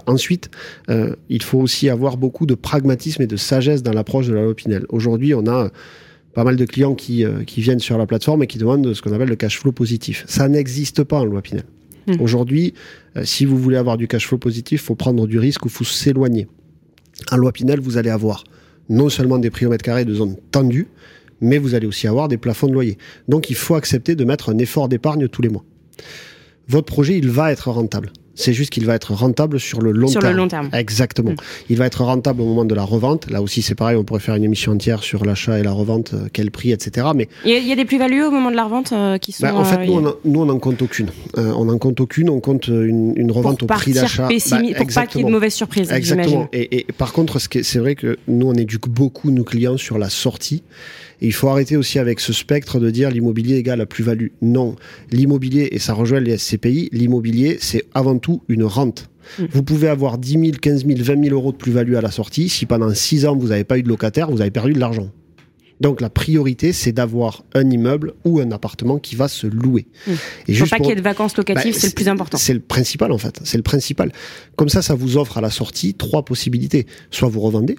Ensuite, 0.07 0.49
euh, 0.89 1.15
il 1.29 1.43
faut 1.43 1.59
aussi 1.59 1.89
avoir 1.89 2.17
beaucoup 2.17 2.45
de 2.45 2.55
pragmatisme 2.55 3.21
et 3.21 3.27
de 3.27 3.37
sagesse 3.37 3.83
dans 3.83 3.93
l'approche 3.93 4.27
de 4.27 4.33
la 4.33 4.43
loi 4.43 4.55
Pinel. 4.55 4.85
Aujourd'hui, 4.89 5.33
on 5.33 5.45
a 5.47 5.69
pas 6.33 6.43
mal 6.43 6.55
de 6.55 6.65
clients 6.65 6.95
euh, 7.09 7.43
qui 7.43 7.61
viennent 7.61 7.79
sur 7.79 7.97
la 7.97 8.05
plateforme 8.05 8.43
et 8.43 8.47
qui 8.47 8.57
demandent 8.57 8.93
ce 8.93 9.01
qu'on 9.01 9.11
appelle 9.11 9.29
le 9.29 9.35
cash 9.35 9.59
flow 9.59 9.71
positif. 9.71 10.23
Ça 10.27 10.47
n'existe 10.47 11.03
pas 11.03 11.19
en 11.19 11.25
loi 11.25 11.41
Pinel. 11.41 11.65
Hmm. 12.07 12.19
Aujourd'hui, 12.19 12.73
euh, 13.15 13.23
si 13.25 13.45
vous 13.45 13.57
voulez 13.57 13.77
avoir 13.77 13.97
du 13.97 14.07
cash 14.07 14.27
flow 14.27 14.37
positif, 14.37 14.81
il 14.81 14.85
faut 14.85 14.95
prendre 14.95 15.27
du 15.27 15.39
risque 15.39 15.65
ou 15.65 15.69
faut 15.69 15.83
s'éloigner. 15.83 16.47
En 17.31 17.37
loi 17.37 17.51
Pinel, 17.51 17.79
vous 17.79 17.97
allez 17.97 18.09
avoir 18.09 18.43
non 18.89 19.09
seulement 19.09 19.37
des 19.37 19.49
prix 19.49 19.65
au 19.65 19.69
mètre 19.69 19.83
carré 19.83 20.05
de 20.05 20.13
zones 20.13 20.35
tendues, 20.51 20.87
mais 21.39 21.57
vous 21.57 21.75
allez 21.75 21.87
aussi 21.87 22.07
avoir 22.07 22.27
des 22.27 22.37
plafonds 22.37 22.67
de 22.67 22.73
loyer. 22.73 22.97
Donc 23.27 23.49
il 23.49 23.55
faut 23.55 23.75
accepter 23.75 24.15
de 24.15 24.23
mettre 24.25 24.49
un 24.49 24.57
effort 24.57 24.89
d'épargne 24.89 25.27
tous 25.27 25.41
les 25.41 25.49
mois. 25.49 25.63
Votre 26.67 26.85
projet, 26.85 27.17
il 27.17 27.29
va 27.29 27.51
être 27.51 27.69
rentable. 27.69 28.11
C'est 28.41 28.53
juste 28.53 28.71
qu'il 28.71 28.85
va 28.85 28.95
être 28.95 29.13
rentable 29.13 29.59
sur 29.59 29.81
le 29.81 29.91
long 29.91 30.07
terme. 30.07 30.21
Sur 30.21 30.31
le 30.31 30.35
long 30.35 30.47
terme. 30.47 30.69
Exactement. 30.73 31.31
Mm. 31.31 31.35
Il 31.69 31.77
va 31.77 31.85
être 31.85 32.03
rentable 32.03 32.41
au 32.41 32.45
moment 32.45 32.65
de 32.65 32.75
la 32.75 32.83
revente. 32.83 33.29
Là 33.29 33.41
aussi, 33.41 33.61
c'est 33.61 33.75
pareil, 33.75 33.97
on 33.97 34.03
pourrait 34.03 34.19
faire 34.19 34.35
une 34.35 34.43
émission 34.43 34.73
entière 34.73 35.03
sur 35.03 35.25
l'achat 35.25 35.59
et 35.59 35.63
la 35.63 35.71
revente, 35.71 36.13
euh, 36.13 36.27
quel 36.31 36.51
prix, 36.51 36.71
etc. 36.71 37.07
Mais 37.15 37.27
il 37.45 37.67
y, 37.67 37.71
a, 37.71 37.75
des 37.75 37.85
plus-values 37.85 38.23
au 38.23 38.31
moment 38.31 38.51
de 38.51 38.55
la 38.55 38.65
revente 38.65 38.91
euh, 38.93 39.17
qui 39.17 39.31
sont. 39.31 39.43
Ben, 39.43 39.53
en 39.53 39.63
fait, 39.63 39.87
euh, 39.87 40.11
nous, 40.25 40.41
on 40.41 40.45
n'en 40.45 40.59
compte 40.59 40.81
aucune. 40.81 41.09
on 41.37 41.65
n'en 41.65 41.77
compte 41.77 41.99
aucune. 41.99 42.29
On 42.29 42.39
compte 42.39 42.67
une, 42.67 43.31
revente 43.31 43.63
au 43.63 43.67
prix 43.67 43.93
d'achat. 43.93 44.27
Ben, 44.27 44.39
pour 44.75 44.87
pas 44.87 45.05
qu'il 45.05 45.21
y 45.21 45.23
ait 45.23 45.27
de 45.27 45.31
mauvaises 45.31 45.53
surprises. 45.53 45.91
Exactement. 45.91 46.49
Et, 46.53 46.79
et, 46.79 46.85
par 46.97 47.13
contre, 47.13 47.39
c'est 47.39 47.79
vrai 47.79 47.95
que 47.95 48.17
nous, 48.27 48.47
on 48.47 48.53
éduque 48.53 48.89
beaucoup 48.89 49.31
nos 49.31 49.43
clients 49.43 49.77
sur 49.77 49.97
la 49.97 50.09
sortie 50.09 50.63
il 51.27 51.33
faut 51.33 51.49
arrêter 51.49 51.77
aussi 51.77 51.99
avec 51.99 52.19
ce 52.19 52.33
spectre 52.33 52.79
de 52.79 52.89
dire 52.89 53.11
l'immobilier 53.11 53.55
égale 53.55 53.79
la 53.79 53.85
plus-value. 53.85 54.27
Non, 54.41 54.75
l'immobilier, 55.11 55.69
et 55.71 55.79
ça 55.79 55.93
rejoint 55.93 56.19
les 56.19 56.37
SCPI, 56.37 56.89
l'immobilier, 56.91 57.57
c'est 57.61 57.85
avant 57.93 58.17
tout 58.17 58.41
une 58.47 58.63
rente. 58.63 59.09
Mmh. 59.37 59.43
Vous 59.51 59.63
pouvez 59.63 59.87
avoir 59.87 60.17
10 60.17 60.31
000, 60.31 60.43
15 60.61 60.85
000, 60.85 60.99
20 60.99 61.23
000 61.25 61.35
euros 61.35 61.51
de 61.51 61.57
plus-value 61.57 61.95
à 61.95 62.01
la 62.01 62.11
sortie. 62.11 62.49
Si 62.49 62.65
pendant 62.65 62.93
6 62.93 63.25
ans, 63.25 63.35
vous 63.35 63.49
n'avez 63.49 63.63
pas 63.63 63.77
eu 63.77 63.83
de 63.83 63.89
locataire, 63.89 64.31
vous 64.31 64.41
avez 64.41 64.51
perdu 64.51 64.73
de 64.73 64.79
l'argent. 64.79 65.09
Donc 65.79 65.99
la 65.99 66.11
priorité, 66.11 66.73
c'est 66.73 66.91
d'avoir 66.91 67.43
un 67.55 67.67
immeuble 67.69 68.13
ou 68.23 68.39
un 68.39 68.51
appartement 68.51 68.99
qui 68.99 69.15
va 69.15 69.27
se 69.27 69.47
louer. 69.47 69.87
Mmh. 70.07 70.11
Et 70.47 70.53
juste 70.53 70.69
pas 70.69 70.77
qu'il 70.77 70.87
y 70.87 70.91
ait 70.91 70.95
de 70.95 71.01
vacances 71.01 71.35
locatives, 71.37 71.73
bah, 71.73 71.79
c'est 71.79 71.87
le 71.87 71.93
plus 71.93 72.07
important. 72.07 72.37
C'est 72.37 72.53
le 72.53 72.59
principal 72.59 73.11
en 73.11 73.17
fait, 73.17 73.39
c'est 73.43 73.57
le 73.57 73.63
principal. 73.63 74.11
Comme 74.55 74.69
ça, 74.69 74.83
ça 74.83 74.93
vous 74.93 75.17
offre 75.17 75.39
à 75.39 75.41
la 75.41 75.49
sortie 75.49 75.95
trois 75.95 76.23
possibilités. 76.23 76.85
Soit 77.09 77.29
vous 77.29 77.41
revendez, 77.41 77.77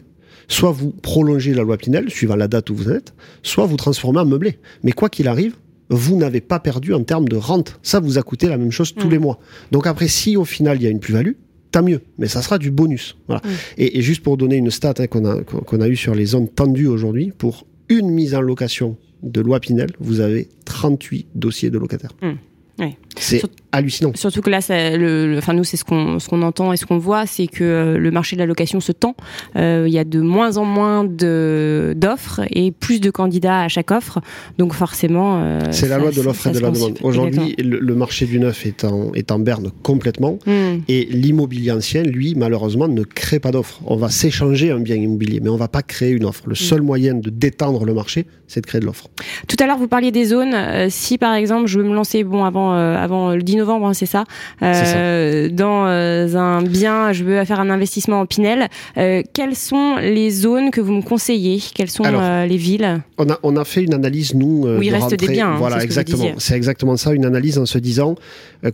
soit 0.48 0.72
vous 0.72 0.90
prolongez 0.90 1.55
la 1.55 1.62
loi 1.62 1.76
Pinel, 1.76 2.11
suivant 2.11 2.37
la 2.37 2.48
date 2.48 2.70
où 2.70 2.74
vous 2.74 2.90
êtes, 2.90 3.14
soit 3.42 3.66
vous 3.66 3.76
transformez 3.76 4.20
en 4.20 4.26
meublé. 4.26 4.59
Mais 4.83 4.92
quoi 4.92 5.09
qu'il 5.09 5.28
arrive, 5.28 5.55
vous 5.88 6.16
n'avez 6.16 6.40
pas 6.40 6.59
perdu 6.59 6.94
en 6.94 7.02
termes 7.02 7.28
de 7.28 7.37
rente. 7.37 7.78
Ça 7.83 8.00
vous 8.00 8.18
a 8.18 8.22
coûté 8.22 8.48
la 8.48 8.57
même 8.57 8.70
chose 8.70 8.94
tous 8.94 9.09
mm. 9.09 9.11
les 9.11 9.18
mois. 9.18 9.38
Donc 9.70 9.87
après, 9.87 10.09
si 10.09 10.37
au 10.37 10.44
final 10.44 10.78
il 10.78 10.85
y 10.85 10.87
a 10.87 10.90
une 10.90 11.00
plus-value, 11.00 11.33
tant 11.70 11.83
mieux. 11.83 12.00
Mais 12.18 12.28
ça 12.28 12.42
sera 12.42 12.59
du 12.59 12.70
bonus. 12.70 13.16
Mm. 13.28 13.37
Et, 13.78 14.02
juste 14.02 14.22
pour 14.22 14.37
donner 14.37 14.57
une 14.57 14.70
stat 14.70 14.94
hein, 14.98 15.07
qu'on 15.07 15.24
a, 15.24 15.42
qu'on 15.42 15.81
a 15.81 15.88
eue 15.88 15.96
sur 15.96 16.14
les 16.14 16.26
zones 16.26 16.48
tendues 16.48 16.87
aujourd'hui, 16.87 17.33
pour 17.37 17.66
une 17.88 18.11
mise 18.11 18.35
en 18.35 18.40
location 18.40 18.96
de 19.22 19.40
loi 19.40 19.61
Pinel, 19.61 19.90
vous 20.00 20.20
avez 20.20 20.48
38 20.64 21.28
dossiers 21.35 21.70
de 21.70 21.78
locataires. 21.78 22.14
Mm. 22.22 22.87
C'est 23.16 23.42
hallucinant. 23.72 24.12
Surtout 24.14 24.42
que 24.42 24.50
là, 24.50 24.61
le, 24.68 25.37
enfin 25.38 25.54
nous, 25.54 25.64
c'est 25.64 25.76
ce 25.76 25.85
qu'on 25.85 26.18
ce 26.18 26.28
qu'on 26.28 26.42
entend 26.42 26.72
et 26.72 26.76
ce 26.76 26.87
qu'on 26.87 26.98
voit, 26.98 27.26
c'est 27.26 27.46
que 27.46 27.64
euh, 27.64 27.98
le 27.98 28.11
marché 28.11 28.37
de 28.37 28.40
la 28.40 28.46
location 28.46 28.80
se 28.80 28.92
tend. 28.92 29.16
Euh, 29.56 29.87
il 29.88 29.92
y 29.92 29.98
a 29.98 30.04
de 30.04 30.20
moins 30.20 30.58
en 30.58 30.64
moins 30.64 31.04
de 31.04 31.94
d'offres 31.96 32.42
et 32.50 32.70
plus 32.70 33.00
de 33.00 33.11
candidats 33.11 33.62
à 33.62 33.68
chaque 33.68 33.90
offre. 33.90 34.20
Donc 34.58 34.74
forcément, 34.74 35.40
euh, 35.42 35.61
c'est 35.70 35.88
la 35.88 35.98
loi 35.98 36.11
de 36.11 36.20
l'offre 36.20 36.46
et 36.46 36.52
de 36.52 36.58
la 36.61 36.70
demande. 36.70 36.98
Aujourd'hui, 37.02 37.56
le, 37.58 37.94
marché 37.94 38.26
du 38.26 38.38
neuf 38.38 38.66
est 38.66 38.85
en 38.85 39.12
est 39.14 39.30
en 39.32 39.38
berne 39.38 39.70
complètement 39.82 40.38
hmm. 40.46 40.80
et 40.88 41.06
l'immobilier 41.11 41.72
ancien, 41.72 42.02
lui, 42.02 42.35
malheureusement, 42.35 42.88
ne 42.88 43.02
crée 43.02 43.38
pas 43.38 43.50
d'offre. 43.50 43.80
On 43.87 43.96
va 43.96 44.08
s'échanger 44.08 44.70
un 44.70 44.80
bien 44.80 44.96
immobilier, 44.96 45.40
mais 45.40 45.50
on 45.50 45.56
va 45.56 45.68
pas 45.68 45.82
créer 45.82 46.11
une 46.11 46.24
offre. 46.24 46.44
Le 46.46 46.52
hmm. 46.52 46.56
seul 46.56 46.82
moyen 46.82 47.14
de 47.14 47.30
détendre 47.30 47.85
le 47.85 47.94
marché, 47.94 48.26
c'est 48.46 48.61
de 48.61 48.66
créer 48.66 48.80
de 48.80 48.87
l'offre. 48.87 49.08
Tout 49.48 49.56
à 49.61 49.66
l'heure, 49.66 49.78
vous 49.78 49.88
parliez 49.88 50.11
des 50.11 50.26
zones. 50.26 50.54
si 50.90 51.16
par 51.16 51.35
exemple, 51.35 51.68
je 51.68 51.78
veux 51.78 51.85
me 51.85 51.94
lancer, 51.94 52.24
bon, 52.24 52.44
avant 52.44 52.72
avant 52.72 53.32
le 53.32 53.42
10 53.42 53.62
novembre, 53.62 53.87
hein, 53.87 53.94
c'est 53.94 54.07
ça, 54.07 54.25
euh, 54.62 55.48
dans 55.48 55.87
euh, 55.87 56.35
un 56.35 56.62
bien, 56.62 57.12
je 57.12 57.25
veux 57.25 57.44
faire 57.44 57.61
un 57.61 57.70
investissement 57.70 58.20
en 58.20 58.27
Pinel. 58.27 58.68
Euh, 58.96 59.22
quelles 59.33 59.57
sont 59.57 59.96
les 59.96 60.31
zones 60.31 60.70
que 60.70 60.81
vous 60.81 60.92
me 60.92 61.03
conseillez? 61.03 61.62
Quelles 61.75 61.90
sont 61.90 62.05
les 62.05 62.57
villes? 62.57 63.03
on 63.18 63.31
a, 63.31 63.38
on 63.42 63.57
a 63.57 63.64
fait 63.64 63.83
une 63.83 63.94
analyse, 63.94 64.35
nous. 64.35 64.66
Où 64.66 64.83
il 64.83 64.94
reste 64.94 65.14
des 65.14 65.29
biens. 65.29 65.53
Hein, 65.53 65.57
voilà, 65.59 65.83
exactement. 65.83 66.33
C'est 66.38 66.57
exactement 66.57 66.96
ça, 66.96 67.12
une 67.12 67.25
analyse 67.25 67.59
en 67.59 67.66
se 67.66 67.79
disant 67.79 68.16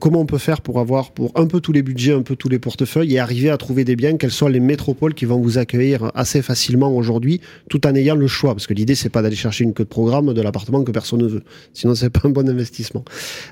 comment 0.01 0.20
on 0.20 0.27
peut 0.27 0.38
faire 0.38 0.61
pour 0.61 0.81
avoir 0.81 1.12
pour 1.12 1.33
un 1.35 1.46
peu 1.46 1.61
tous 1.61 1.72
les 1.72 1.83
budgets, 1.83 2.12
un 2.12 2.22
peu 2.22 2.37
tous 2.37 2.48
les 2.48 2.59
portefeuilles 2.59 3.14
et 3.14 3.18
arriver 3.18 3.51
à 3.51 3.57
trouver 3.57 3.85
des 3.85 3.96
biens, 3.96 4.16
quelles 4.16 4.31
sont 4.31 4.48
les 4.48 4.61
métropoles 4.61 5.14
qui 5.14 5.24
vont 5.24 5.40
vous 5.40 5.59
accueillir 5.59 6.11
assez 6.14 6.42
facilement 6.42 6.94
aujourd'hui, 6.94 7.40
tout 7.68 7.87
en 7.87 7.94
ayant 7.94 8.14
le 8.14 8.27
choix. 8.27 8.55
Parce 8.55 8.66
que 8.66 8.74
l'idée, 8.74 8.94
c'est 8.94 9.09
pas 9.11 9.22
d'aller 9.22 9.37
chercher 9.37 9.64
une 9.64 9.74
queue 9.74 9.85
de 9.85 9.88
programme 9.88 10.33
de 10.33 10.42
l'appartement 10.42 10.83
que 10.83 10.92
personne 10.92 11.20
ne 11.20 11.27
veut. 11.27 11.42
Sinon, 11.74 11.94
c'est 11.94 12.11
pas 12.11 12.22
un 12.24 12.31
bon 12.31 12.48
investissement. 12.48 13.05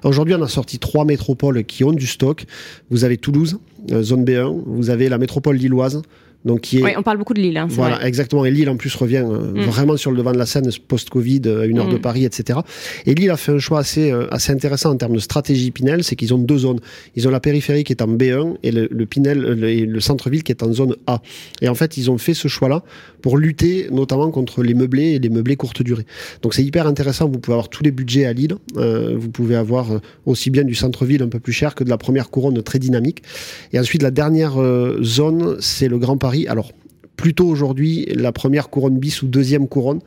Aujourd'hui, 0.04 0.34
on 0.34 0.42
a 0.42 0.48
sorti 0.48 0.78
trois 0.78 1.04
métropoles 1.04 1.25
qui 1.66 1.84
ont 1.84 1.92
du 1.92 2.06
stock. 2.06 2.44
Vous 2.90 3.04
avez 3.04 3.16
Toulouse, 3.16 3.58
euh, 3.90 4.02
zone 4.02 4.24
B1, 4.24 4.62
vous 4.66 4.90
avez 4.90 5.08
la 5.08 5.18
métropole 5.18 5.56
lilloise, 5.56 6.02
donc 6.46 6.60
qui 6.60 6.78
est... 6.78 6.96
On 6.96 7.02
parle 7.02 7.18
beaucoup 7.18 7.34
de 7.34 7.40
Lille. 7.40 7.58
Hein, 7.58 7.66
voilà, 7.68 8.06
exactement. 8.06 8.44
Et 8.44 8.52
Lille, 8.52 8.70
en 8.70 8.76
plus, 8.76 8.94
revient 8.94 9.24
euh, 9.28 9.52
mm. 9.52 9.60
vraiment 9.62 9.96
sur 9.96 10.12
le 10.12 10.16
devant 10.16 10.32
de 10.32 10.38
la 10.38 10.46
scène 10.46 10.70
post-Covid, 10.86 11.42
à 11.46 11.66
une 11.66 11.80
heure 11.80 11.88
de 11.88 11.96
mm. 11.96 12.00
Paris, 12.00 12.24
etc. 12.24 12.60
Et 13.04 13.14
Lille 13.14 13.30
a 13.30 13.36
fait 13.36 13.52
un 13.52 13.58
choix 13.58 13.80
assez, 13.80 14.12
euh, 14.12 14.28
assez 14.30 14.52
intéressant 14.52 14.90
en 14.90 14.96
termes 14.96 15.14
de 15.14 15.18
stratégie 15.18 15.72
Pinel, 15.72 16.04
c'est 16.04 16.14
qu'ils 16.14 16.32
ont 16.32 16.38
deux 16.38 16.58
zones. 16.58 16.78
Ils 17.16 17.26
ont 17.26 17.32
la 17.32 17.40
périphérie 17.40 17.82
qui 17.82 17.92
est 17.92 18.00
en 18.00 18.06
B1 18.06 18.58
et 18.62 18.70
le, 18.70 18.88
Pinel, 19.06 19.40
le, 19.40 19.84
le 19.84 20.00
centre-ville 20.00 20.44
qui 20.44 20.52
est 20.52 20.62
en 20.62 20.72
zone 20.72 20.94
A. 21.08 21.20
Et 21.62 21.68
en 21.68 21.74
fait, 21.74 21.96
ils 21.96 22.12
ont 22.12 22.18
fait 22.18 22.34
ce 22.34 22.46
choix-là 22.46 22.84
pour 23.22 23.38
lutter 23.38 23.88
notamment 23.90 24.30
contre 24.30 24.62
les 24.62 24.74
meublés 24.74 25.14
et 25.14 25.18
les 25.18 25.30
meublés 25.30 25.56
courte 25.56 25.82
durée. 25.82 26.06
Donc 26.42 26.54
c'est 26.54 26.62
hyper 26.62 26.86
intéressant. 26.86 27.28
Vous 27.28 27.40
pouvez 27.40 27.54
avoir 27.54 27.68
tous 27.68 27.82
les 27.82 27.90
budgets 27.90 28.24
à 28.24 28.32
Lille. 28.32 28.54
Euh, 28.76 29.16
vous 29.18 29.30
pouvez 29.30 29.56
avoir 29.56 29.88
aussi 30.26 30.50
bien 30.50 30.62
du 30.62 30.76
centre-ville 30.76 31.22
un 31.22 31.28
peu 31.28 31.40
plus 31.40 31.52
cher 31.52 31.74
que 31.74 31.82
de 31.82 31.90
la 31.90 31.98
première 31.98 32.30
couronne 32.30 32.62
très 32.62 32.78
dynamique. 32.78 33.24
Et 33.72 33.80
ensuite, 33.80 34.02
la 34.02 34.12
dernière 34.12 34.54
zone, 35.02 35.56
c'est 35.58 35.88
le 35.88 35.98
Grand 35.98 36.16
Paris 36.16 36.35
alors, 36.46 36.72
plutôt 37.16 37.46
aujourd'hui, 37.46 38.06
la 38.14 38.32
première 38.32 38.68
couronne 38.68 38.98
bis 38.98 39.22
ou 39.22 39.26
deuxième 39.26 39.68
couronne, 39.68 40.00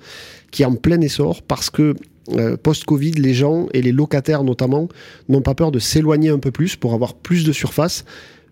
qui 0.51 0.63
est 0.63 0.65
en 0.65 0.75
plein 0.75 1.01
essor 1.01 1.41
parce 1.41 1.69
que 1.69 1.95
euh, 2.33 2.57
post-Covid, 2.57 3.13
les 3.13 3.33
gens 3.33 3.67
et 3.73 3.81
les 3.81 3.91
locataires 3.91 4.43
notamment 4.43 4.87
n'ont 5.29 5.41
pas 5.41 5.55
peur 5.55 5.71
de 5.71 5.79
s'éloigner 5.79 6.29
un 6.29 6.39
peu 6.39 6.51
plus 6.51 6.75
pour 6.75 6.93
avoir 6.93 7.15
plus 7.15 7.43
de 7.43 7.51
surface 7.51 8.05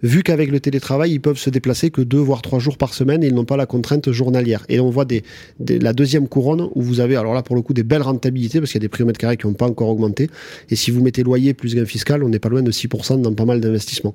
vu 0.04 0.24
qu'avec 0.24 0.52
le 0.52 0.60
télétravail, 0.60 1.12
ils 1.12 1.20
peuvent 1.20 1.38
se 1.38 1.50
déplacer 1.50 1.90
que 1.90 2.02
deux 2.02 2.20
voire 2.20 2.42
trois 2.42 2.60
jours 2.60 2.78
par 2.78 2.94
semaine 2.94 3.24
et 3.24 3.28
ils 3.28 3.34
n'ont 3.34 3.46
pas 3.46 3.58
la 3.58 3.66
contrainte 3.66 4.12
journalière. 4.12 4.66
Et 4.70 4.80
on 4.80 4.90
voit 4.90 5.06
des, 5.06 5.24
la 5.60 5.94
deuxième 5.94 6.28
couronne 6.28 6.70
où 6.76 6.82
vous 6.82 7.00
avez, 7.00 7.16
alors 7.16 7.34
là 7.34 7.44
pour 7.44 7.56
le 7.56 7.62
coup, 7.62 7.74
des 7.74 7.84
belles 7.84 8.02
rentabilités 8.02 8.60
parce 8.60 8.72
qu'il 8.72 8.80
y 8.80 8.84
a 8.84 8.86
des 8.86 8.90
prix 8.90 9.04
au 9.04 9.06
mètre 9.06 9.20
carré 9.20 9.38
qui 9.38 9.48
n'ont 9.48 9.54
pas 9.54 9.68
encore 9.68 9.90
augmenté. 9.90 10.30
Et 10.70 10.76
si 10.76 10.92
vous 10.92 11.02
mettez 11.02 11.24
loyer 11.24 11.54
plus 11.54 11.76
gain 11.76 11.86
fiscal, 11.86 12.24
on 12.24 12.30
n'est 12.30 12.40
pas 12.40 12.50
loin 12.50 12.62
de 12.62 12.72
6% 12.72 13.22
dans 13.22 13.34
pas 13.34 13.46
mal 13.46 13.62
d'investissements. 13.62 14.14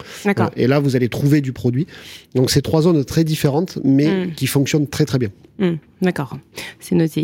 Et 0.57 0.67
là, 0.67 0.81
vous 0.81 0.97
allez 0.97 1.09
trouver 1.09 1.41
du 1.41 1.53
produit. 1.53 1.87
Donc 2.35 2.51
c'est 2.51 2.63
trois 2.63 2.83
zones 2.83 3.05
très 3.05 3.25
différentes, 3.25 3.79
mais 3.85 4.27
hmm. 4.27 4.33
qui 4.35 4.47
fonctionnent 4.47 4.87
très 4.87 5.05
très 5.05 5.19
bien. 5.19 5.31
Hmm. 5.59 5.75
D'accord, 6.03 6.37
c'est 6.81 6.97
noté. 6.97 7.23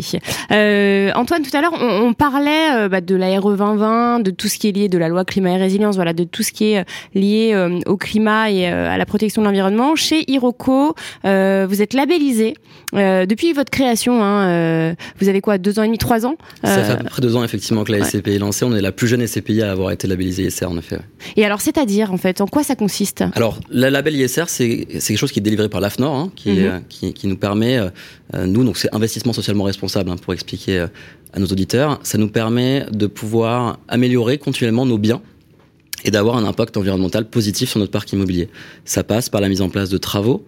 Euh, 0.51 1.11
Antoine, 1.15 1.43
tout 1.43 1.55
à 1.55 1.61
l'heure, 1.61 1.73
on, 1.73 2.13
parlait 2.13 2.71
euh, 2.77 2.89
bah, 2.89 3.01
de 3.01 3.13
la 3.13 3.37
RE 3.37 3.55
2020, 3.57 4.21
de 4.21 4.31
tout 4.31 4.47
ce 4.47 4.57
qui 4.57 4.69
est 4.69 4.71
lié 4.71 4.87
de 4.87 4.97
la 4.97 5.09
loi 5.09 5.25
climat 5.25 5.51
et 5.51 5.57
résilience, 5.57 5.95
voilà, 5.95 6.13
de 6.13 6.23
tout 6.23 6.43
ce 6.43 6.53
qui 6.53 6.71
est 6.71 6.79
euh, 6.79 6.83
lié 7.13 7.51
euh, 7.53 7.79
au 7.85 7.97
climat 7.97 8.49
et 8.49 8.67
à 8.67 8.97
la 8.97 9.05
protection 9.05 9.41
de 9.41 9.47
l'environnement. 9.47 9.97
Chez 9.97 10.23
Hiroko, 10.31 10.95
vous 11.23 11.81
êtes 11.81 11.93
labellisé 11.93 12.55
depuis 12.93 13.51
votre 13.51 13.69
création. 13.69 14.23
Hein, 14.23 14.95
vous 15.19 15.27
avez 15.27 15.41
quoi, 15.41 15.57
deux 15.57 15.77
ans 15.79 15.83
et 15.83 15.87
demi, 15.87 15.97
trois 15.97 16.25
ans 16.25 16.35
Ça 16.63 16.83
fait 16.83 16.93
à 16.93 16.95
peu 16.95 17.05
près 17.05 17.21
deux 17.21 17.35
ans 17.35 17.43
effectivement 17.43 17.83
que 17.83 17.91
la 17.91 18.05
SCPI 18.05 18.35
est 18.35 18.39
lancée. 18.39 18.63
On 18.65 18.73
est 18.73 18.81
la 18.81 18.91
plus 18.91 19.07
jeune 19.07 19.25
SCPI 19.25 19.61
à 19.61 19.71
avoir 19.71 19.91
été 19.91 20.07
labellisée 20.07 20.43
ISR 20.43 20.65
en 20.65 20.77
effet. 20.77 20.99
Et 21.35 21.43
alors, 21.43 21.59
c'est-à-dire 21.59 22.13
en 22.13 22.17
fait, 22.17 22.39
en 22.39 22.47
quoi 22.47 22.63
ça 22.63 22.75
consiste? 22.75 23.23
Alors, 23.35 23.59
la 23.69 23.89
label 23.89 24.15
ISR, 24.15 24.45
c'est 24.47 24.85
quelque 24.85 25.17
chose 25.17 25.31
qui 25.31 25.39
est 25.39 25.43
délivré 25.43 25.67
par 25.67 25.81
l'AFNOR, 25.81 26.15
hein, 26.15 26.31
qui, 26.35 26.51
mhm. 26.51 26.81
qui, 26.87 27.13
qui, 27.13 27.27
nous 27.27 27.37
permet, 27.37 27.79
nous, 28.33 28.63
donc 28.69 28.77
c'est 28.77 28.93
investissement 28.93 29.33
socialement 29.33 29.63
responsable, 29.63 30.11
hein, 30.11 30.15
pour 30.21 30.31
expliquer 30.31 30.77
euh, 30.77 30.87
à 31.33 31.39
nos 31.39 31.47
auditeurs. 31.47 31.99
Ça 32.03 32.19
nous 32.19 32.29
permet 32.29 32.85
de 32.91 33.07
pouvoir 33.07 33.79
améliorer 33.87 34.37
continuellement 34.37 34.85
nos 34.85 34.99
biens 34.99 35.23
et 36.05 36.11
d'avoir 36.11 36.37
un 36.37 36.45
impact 36.45 36.77
environnemental 36.77 37.27
positif 37.27 37.71
sur 37.71 37.79
notre 37.79 37.91
parc 37.91 38.13
immobilier. 38.13 38.47
Ça 38.85 39.03
passe 39.03 39.27
par 39.27 39.41
la 39.41 39.49
mise 39.49 39.63
en 39.63 39.69
place 39.69 39.89
de 39.89 39.97
travaux 39.97 40.45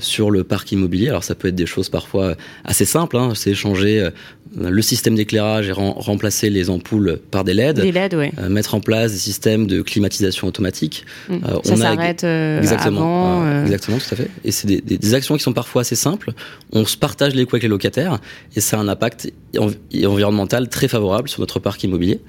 sur 0.00 0.30
le 0.30 0.44
parc 0.44 0.70
immobilier. 0.72 1.08
Alors 1.08 1.24
ça 1.24 1.34
peut 1.34 1.48
être 1.48 1.54
des 1.54 1.66
choses 1.66 1.88
parfois 1.88 2.36
assez 2.64 2.84
simples, 2.84 3.16
hein, 3.16 3.32
c'est 3.34 3.54
changer 3.54 4.08
le 4.56 4.82
système 4.82 5.16
d'éclairage 5.16 5.68
et 5.68 5.72
remplacer 5.72 6.50
les 6.50 6.70
ampoules 6.70 7.18
par 7.30 7.42
des 7.42 7.52
LED, 7.52 7.80
des 7.80 7.90
LED 7.92 8.14
ouais. 8.14 8.32
mettre 8.48 8.74
en 8.74 8.80
place 8.80 9.12
des 9.12 9.18
systèmes 9.18 9.66
de 9.66 9.82
climatisation 9.82 10.46
automatique. 10.46 11.04
Mmh. 11.28 11.38
ça 11.64 11.76
s'arrête 11.76 12.24
exactement, 12.24 13.42
avant, 13.42 13.62
exactement, 13.62 13.98
tout 13.98 14.12
à 14.12 14.16
fait. 14.16 14.30
Et 14.44 14.52
c'est 14.52 14.68
des, 14.68 14.80
des, 14.80 15.14
actions 15.14 15.36
qui 15.36 15.42
sont 15.42 15.52
parfois 15.52 15.80
assez 15.80 15.96
simples. 15.96 16.32
On 16.72 16.84
se 16.86 16.96
partage 16.96 17.34
les 17.34 17.44
coûts 17.44 17.56
avec 17.56 17.64
les 17.64 17.68
locataires 17.68 18.20
et 18.54 18.60
ça 18.60 18.78
a 18.78 18.80
un 18.80 18.88
impact 18.88 19.32
environnemental 19.58 20.68
très 20.68 20.88
favorable 20.88 21.28
sur 21.28 21.40
notre 21.40 21.58
parc 21.58 21.82
immobilier. 21.84 22.20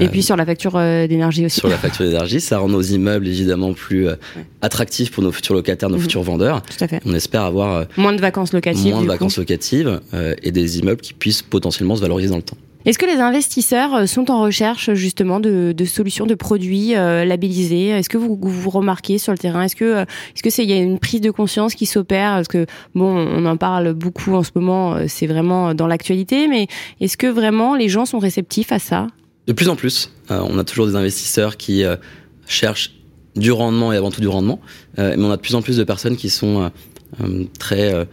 Et 0.00 0.08
puis 0.08 0.22
sur 0.22 0.36
la 0.36 0.44
facture 0.44 0.74
euh, 0.74 1.06
d'énergie 1.06 1.46
aussi. 1.46 1.60
Sur 1.60 1.68
la 1.68 1.78
facture 1.78 2.04
d'énergie, 2.04 2.40
ça 2.40 2.58
rend 2.58 2.68
nos 2.68 2.82
immeubles 2.82 3.28
évidemment 3.28 3.72
plus 3.74 4.08
euh, 4.08 4.16
attractifs 4.60 5.12
pour 5.12 5.22
nos 5.22 5.30
futurs 5.30 5.54
locataires, 5.54 5.88
nos 5.88 5.96
mhm. 5.96 6.02
futurs 6.02 6.22
vendeurs. 6.22 6.62
Tout 6.62 6.83
à 6.84 6.88
fait. 6.88 7.00
On 7.04 7.14
espère 7.14 7.42
avoir 7.42 7.74
euh, 7.74 7.84
moins 7.96 8.12
de 8.12 8.20
vacances 8.20 8.52
locatives. 8.52 8.92
Moins 8.92 9.02
de 9.02 9.08
vacances 9.08 9.38
locatives 9.38 10.00
et 10.42 10.52
des 10.52 10.78
immeubles 10.78 11.00
qui 11.00 11.14
puissent 11.14 11.42
potentiellement 11.42 11.96
se 11.96 12.00
valoriser 12.00 12.30
dans 12.30 12.36
le 12.36 12.42
temps. 12.42 12.56
Est-ce 12.84 12.98
que 12.98 13.06
les 13.06 13.16
investisseurs 13.16 14.06
sont 14.06 14.30
en 14.30 14.42
recherche 14.42 14.92
justement 14.92 15.40
de, 15.40 15.72
de 15.72 15.84
solutions, 15.86 16.26
de 16.26 16.34
produits 16.34 16.92
labellisés? 16.92 17.88
Est-ce 17.88 18.10
que 18.10 18.18
vous, 18.18 18.38
vous 18.40 18.70
remarquez 18.70 19.16
sur 19.18 19.32
le 19.32 19.38
terrain? 19.38 19.62
Est-ce 19.62 19.76
que 19.76 20.02
est-ce 20.02 20.42
que 20.42 20.50
c'est 20.50 20.64
il 20.64 20.70
y 20.70 20.74
a 20.74 20.76
une 20.76 20.98
prise 20.98 21.22
de 21.22 21.30
conscience 21.30 21.74
qui 21.74 21.86
s'opère? 21.86 22.32
Parce 22.34 22.48
que 22.48 22.66
bon, 22.94 23.06
on 23.06 23.46
en 23.46 23.56
parle 23.56 23.94
beaucoup 23.94 24.34
en 24.34 24.42
ce 24.42 24.50
moment, 24.54 24.98
c'est 25.08 25.26
vraiment 25.26 25.74
dans 25.74 25.86
l'actualité, 25.86 26.46
mais 26.46 26.66
est-ce 27.00 27.16
que 27.16 27.26
vraiment 27.26 27.74
les 27.74 27.88
gens 27.88 28.04
sont 28.04 28.18
réceptifs 28.18 28.70
à 28.70 28.78
ça? 28.78 29.06
De 29.46 29.52
plus 29.52 29.68
en 29.68 29.76
plus, 29.76 30.10
euh, 30.30 30.40
on 30.48 30.58
a 30.58 30.64
toujours 30.64 30.86
des 30.86 30.96
investisseurs 30.96 31.56
qui 31.56 31.84
euh, 31.84 31.96
cherchent 32.46 32.92
du 33.36 33.52
rendement 33.52 33.92
et 33.92 33.96
avant 33.96 34.10
tout 34.10 34.20
du 34.20 34.28
rendement, 34.28 34.60
euh, 34.98 35.14
mais 35.16 35.24
on 35.24 35.30
a 35.30 35.36
de 35.36 35.42
plus 35.42 35.54
en 35.54 35.62
plus 35.62 35.76
de 35.76 35.84
personnes 35.84 36.16
qui 36.16 36.30
sont 36.30 36.70
très 37.58 38.06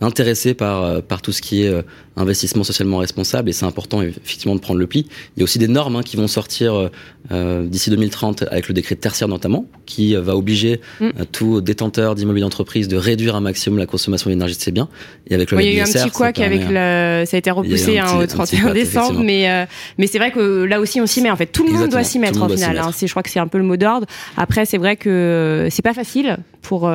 intéressés 0.00 0.54
par, 0.54 0.82
euh, 0.82 1.00
par 1.00 1.22
tout 1.22 1.32
ce 1.32 1.42
qui 1.42 1.62
est 1.62 1.68
euh, 1.68 1.82
investissement 2.20 2.64
socialement 2.64 2.98
responsable 2.98 3.48
et 3.48 3.52
c'est 3.52 3.66
important 3.66 4.02
effectivement 4.02 4.54
de 4.54 4.60
prendre 4.60 4.80
le 4.80 4.86
pli. 4.86 5.06
Il 5.36 5.40
y 5.40 5.42
a 5.42 5.44
aussi 5.44 5.58
des 5.58 5.68
normes 5.68 5.96
hein, 5.96 6.02
qui 6.02 6.16
vont 6.16 6.28
sortir 6.28 6.90
euh, 7.32 7.66
d'ici 7.66 7.90
2030 7.90 8.44
avec 8.50 8.68
le 8.68 8.74
décret 8.74 8.94
tertiaire 8.94 9.28
notamment 9.28 9.66
qui 9.86 10.14
va 10.14 10.36
obliger 10.36 10.80
mm. 11.00 11.10
tout 11.32 11.60
détenteur 11.60 12.14
d'immobilier 12.14 12.42
d'entreprise 12.42 12.88
de 12.88 12.96
réduire 12.96 13.36
un 13.36 13.40
maximum 13.40 13.78
la 13.78 13.86
consommation 13.86 14.30
d'énergie 14.30 14.56
de 14.56 14.60
ses 14.60 14.72
biens. 14.72 14.88
Et 15.28 15.34
avec 15.34 15.50
le 15.50 15.60
il 15.60 15.66
y 15.66 15.68
a 15.68 15.78
eu 15.78 15.80
un 15.80 15.84
petit 15.84 16.10
couac 16.10 16.38
avec 16.38 16.62
le, 16.68 17.24
ça 17.26 17.36
a 17.36 17.38
été 17.38 17.50
repoussé 17.50 17.98
hein, 17.98 18.18
au 18.18 18.26
31 18.26 18.72
décembre, 18.72 19.20
mais 19.22 19.66
mais 19.98 20.06
c'est 20.06 20.18
vrai 20.18 20.30
que 20.30 20.64
là 20.64 20.80
aussi 20.80 21.00
on 21.00 21.06
s'y 21.06 21.20
met 21.20 21.30
en 21.30 21.36
fait. 21.36 21.46
Tout 21.46 21.66
le 21.66 21.72
monde 21.72 21.90
doit 21.90 22.04
s'y 22.04 22.18
mettre 22.18 22.42
au 22.42 22.48
final. 22.48 22.78
Hein, 22.78 22.90
je 23.00 23.10
crois 23.10 23.22
que 23.22 23.30
c'est 23.30 23.40
un 23.40 23.48
peu 23.48 23.58
le 23.58 23.64
mot 23.64 23.76
d'ordre. 23.76 24.06
Après 24.36 24.64
c'est 24.64 24.78
vrai 24.78 24.96
que 24.96 25.68
c'est 25.70 25.82
pas 25.82 25.94
facile 25.94 26.38
pour 26.62 26.90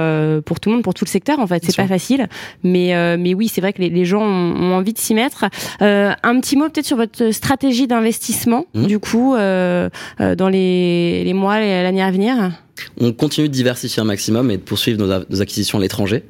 pour 0.46 0.60
tout 0.60 0.70
le 0.70 0.76
monde, 0.76 0.84
pour 0.84 0.94
tout 0.94 1.06
le 1.06 1.10
secteur 1.10 1.40
en 1.40 1.48
fait. 1.48 1.64
C'est 1.66 1.76
pas 1.76 1.88
facile, 1.88 2.28
mais 2.64 2.96
euh, 2.96 3.18
mais 3.20 3.34
oui, 3.34 3.48
c'est 3.48 3.62
vrai 3.62 3.74
que 3.74 3.82
les, 3.82 4.06
gens 4.06 4.22
ont, 4.22 4.74
envie 4.74 4.94
de 4.94 4.98
s'y 4.98 5.14
mettre. 5.16 5.46
Euh, 5.82 6.12
un 6.24 6.40
petit 6.40 6.56
mot 6.56 6.70
peut-être 6.70 6.86
sur 6.86 6.98
votre 6.98 7.32
stratégie 7.32 7.88
d'investissement, 7.88 8.66
mmh. 8.74 8.86
du 8.86 9.00
coup, 9.00 9.36
euh, 9.36 9.90
dans 10.20 10.50
les, 10.50 11.24
les 11.24 11.34
mois, 11.34 11.60
l'année 11.60 12.04
à 12.04 12.12
venir. 12.12 12.52
On 13.00 13.14
continue 13.14 13.48
de 13.48 13.54
diversifier 13.54 14.02
un 14.02 14.06
maximum 14.06 14.52
et 14.52 14.58
de 14.58 14.62
poursuivre 14.62 15.00
nos, 15.04 15.42
acquisitions 15.42 15.78
à 15.78 15.82
l'étranger. 15.82 16.24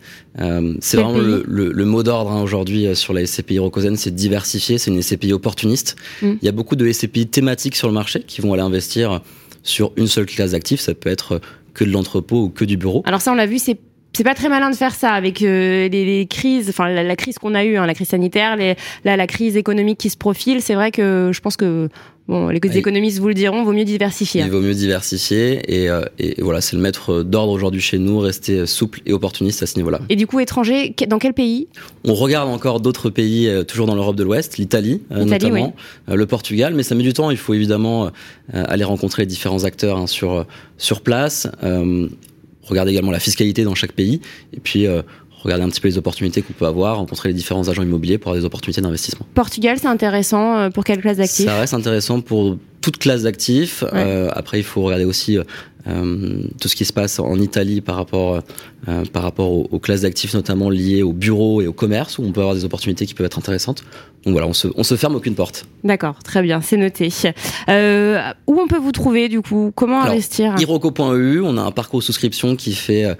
c'est 0.79 0.97
vraiment 0.97 1.17
le, 1.17 1.85
mot 1.85 2.03
d'ordre 2.03 2.31
hein, 2.31 2.41
aujourd'hui 2.41 2.95
sur 2.95 3.13
la 3.13 3.25
SCPI 3.25 3.59
Rocosen, 3.59 3.97
c'est 3.97 4.13
diversifier. 4.13 4.77
C'est 4.77 4.91
une 4.91 5.01
SCPI 5.01 5.33
opportuniste. 5.33 5.95
Mmh. 6.21 6.33
Il 6.41 6.45
y 6.45 6.49
a 6.49 6.51
beaucoup 6.51 6.75
de 6.75 6.91
SCPI 6.91 7.27
thématiques 7.27 7.75
sur 7.75 7.87
le 7.87 7.93
marché 7.93 8.21
qui 8.21 8.41
vont 8.41 8.53
aller 8.53 8.61
investir 8.61 9.21
sur 9.63 9.91
une 9.97 10.07
seule 10.07 10.27
classe 10.27 10.51
d'actifs. 10.51 10.81
Ça 10.81 10.93
peut 10.93 11.09
être 11.09 11.41
que 11.73 11.83
de 11.83 11.91
l'entrepôt 11.91 12.43
ou 12.43 12.49
que 12.49 12.65
du 12.65 12.77
bureau. 12.77 13.03
Alors 13.05 13.21
ça, 13.21 13.31
on 13.31 13.35
l'a 13.35 13.45
vu, 13.45 13.59
c'est 13.59 13.77
c'est 14.15 14.23
pas 14.23 14.33
très 14.33 14.49
malin 14.49 14.69
de 14.69 14.75
faire 14.75 14.95
ça 14.95 15.11
avec 15.11 15.41
euh, 15.41 15.89
les, 15.89 16.25
crises, 16.27 16.69
enfin 16.69 16.89
la, 16.89 17.15
crise 17.15 17.37
qu'on 17.37 17.53
a 17.53 17.65
eue, 17.65 17.77
hein, 17.77 17.85
la 17.85 17.93
crise 17.93 18.09
sanitaire, 18.09 18.55
les, 18.55 18.75
la 19.03 19.27
crise 19.27 19.57
économique 19.57 19.97
qui 19.97 20.09
se 20.09 20.17
profile. 20.17 20.61
C'est 20.61 20.75
vrai 20.75 20.91
que 20.91 21.31
je 21.33 21.41
pense 21.41 21.57
que 21.57 21.89
Bon, 22.27 22.47
les 22.47 22.59
économistes 22.75 23.19
vous 23.19 23.27
le 23.27 23.35
diront, 23.35 23.63
vaut 23.63 23.71
mieux 23.71 23.85
diversifier. 23.85 24.41
Il 24.41 24.49
vaut 24.49 24.59
mieux 24.59 24.73
diversifier 24.73 25.61
et, 25.67 25.91
euh, 25.91 26.01
et 26.17 26.41
voilà, 26.41 26.59
c'est 26.59 26.75
le 26.75 26.81
maître 26.81 27.21
d'ordre 27.21 27.51
aujourd'hui 27.51 27.81
chez 27.81 27.99
nous, 27.99 28.17
rester 28.17 28.65
souple 28.65 29.01
et 29.05 29.13
opportuniste 29.13 29.61
à 29.61 29.67
ce 29.67 29.75
niveau-là. 29.75 29.99
Et 30.09 30.15
du 30.15 30.25
coup, 30.25 30.39
étranger, 30.39 30.95
dans 31.07 31.19
quel 31.19 31.33
pays? 31.33 31.67
On 32.03 32.15
regarde 32.15 32.49
encore 32.49 32.79
d'autres 32.79 33.11
pays, 33.11 33.47
euh, 33.47 33.63
toujours 33.63 33.85
dans 33.85 33.93
l'Europe 33.93 34.15
de 34.15 34.23
l'Ouest, 34.23 34.57
l'Italie 34.57 35.03
notamment, 35.11 35.75
le 36.07 36.25
Portugal, 36.25 36.73
mais 36.73 36.81
ça 36.81 36.95
met 36.95 37.03
du 37.03 37.13
temps. 37.13 37.29
Il 37.29 37.37
faut 37.37 37.53
évidemment 37.53 38.09
aller 38.51 38.83
rencontrer 38.83 39.21
les 39.21 39.27
différents 39.27 39.63
acteurs 39.63 39.97
hein, 39.97 40.07
sur 40.07 40.47
sur 40.77 41.01
place 41.01 41.47
regarder 42.65 42.91
également 42.91 43.11
la 43.11 43.19
fiscalité 43.19 43.63
dans 43.63 43.75
chaque 43.75 43.93
pays, 43.93 44.21
et 44.53 44.59
puis 44.59 44.87
euh, 44.87 45.01
regarder 45.43 45.63
un 45.63 45.69
petit 45.69 45.81
peu 45.81 45.87
les 45.87 45.97
opportunités 45.97 46.41
qu'on 46.41 46.53
peut 46.53 46.65
avoir, 46.65 46.97
rencontrer 46.97 47.29
les 47.29 47.35
différents 47.35 47.67
agents 47.69 47.83
immobiliers 47.83 48.17
pour 48.17 48.31
avoir 48.31 48.41
des 48.41 48.45
opportunités 48.45 48.81
d'investissement. 48.81 49.25
Portugal, 49.33 49.77
c'est 49.79 49.87
intéressant 49.87 50.57
euh, 50.57 50.69
pour 50.69 50.83
quelle 50.83 51.01
classe 51.01 51.17
d'actifs? 51.17 51.45
Ça 51.45 51.59
reste 51.59 51.73
intéressant 51.73 52.21
pour 52.21 52.57
toute 52.81 52.97
classe 52.97 53.23
d'actifs. 53.23 53.83
Euh, 53.93 54.29
après, 54.33 54.59
il 54.59 54.63
faut 54.63 54.83
regarder 54.83 55.05
aussi 55.05 55.37
euh, 55.87 56.43
tout 56.59 56.67
ce 56.67 56.75
qui 56.75 56.85
se 56.85 56.93
passe 56.93 57.19
en 57.19 57.39
Italie 57.39 57.81
par 57.81 57.95
rapport, 57.95 58.41
euh, 58.87 59.05
par 59.05 59.23
rapport 59.23 59.51
aux, 59.51 59.67
aux 59.71 59.79
classes 59.79 60.01
d'actifs, 60.01 60.33
notamment 60.33 60.69
liées 60.69 61.03
au 61.03 61.13
bureau 61.13 61.61
et 61.61 61.67
au 61.67 61.73
commerce, 61.73 62.17
où 62.17 62.23
on 62.23 62.31
peut 62.31 62.41
avoir 62.41 62.55
des 62.55 62.65
opportunités 62.65 63.05
qui 63.05 63.13
peuvent 63.13 63.25
être 63.25 63.37
intéressantes. 63.37 63.83
Donc 64.25 64.31
voilà, 64.31 64.47
on 64.47 64.53
se, 64.53 64.67
on 64.75 64.83
se 64.83 64.95
ferme 64.95 65.15
aucune 65.15 65.35
porte. 65.35 65.65
D'accord, 65.83 66.23
très 66.23 66.41
bien, 66.41 66.61
c'est 66.61 66.77
noté. 66.77 67.09
Euh, 67.69 68.19
où 68.47 68.59
on 68.59 68.67
peut 68.67 68.79
vous 68.79 68.91
trouver 68.91 69.29
du 69.29 69.41
coup? 69.41 69.71
Comment 69.75 70.01
investir? 70.01 70.55
Iroco.eu, 70.57 71.41
on 71.41 71.57
a 71.57 71.61
un 71.61 71.71
parcours 71.71 72.01
souscription 72.01 72.55
qui 72.55 72.73
fait 72.73 73.15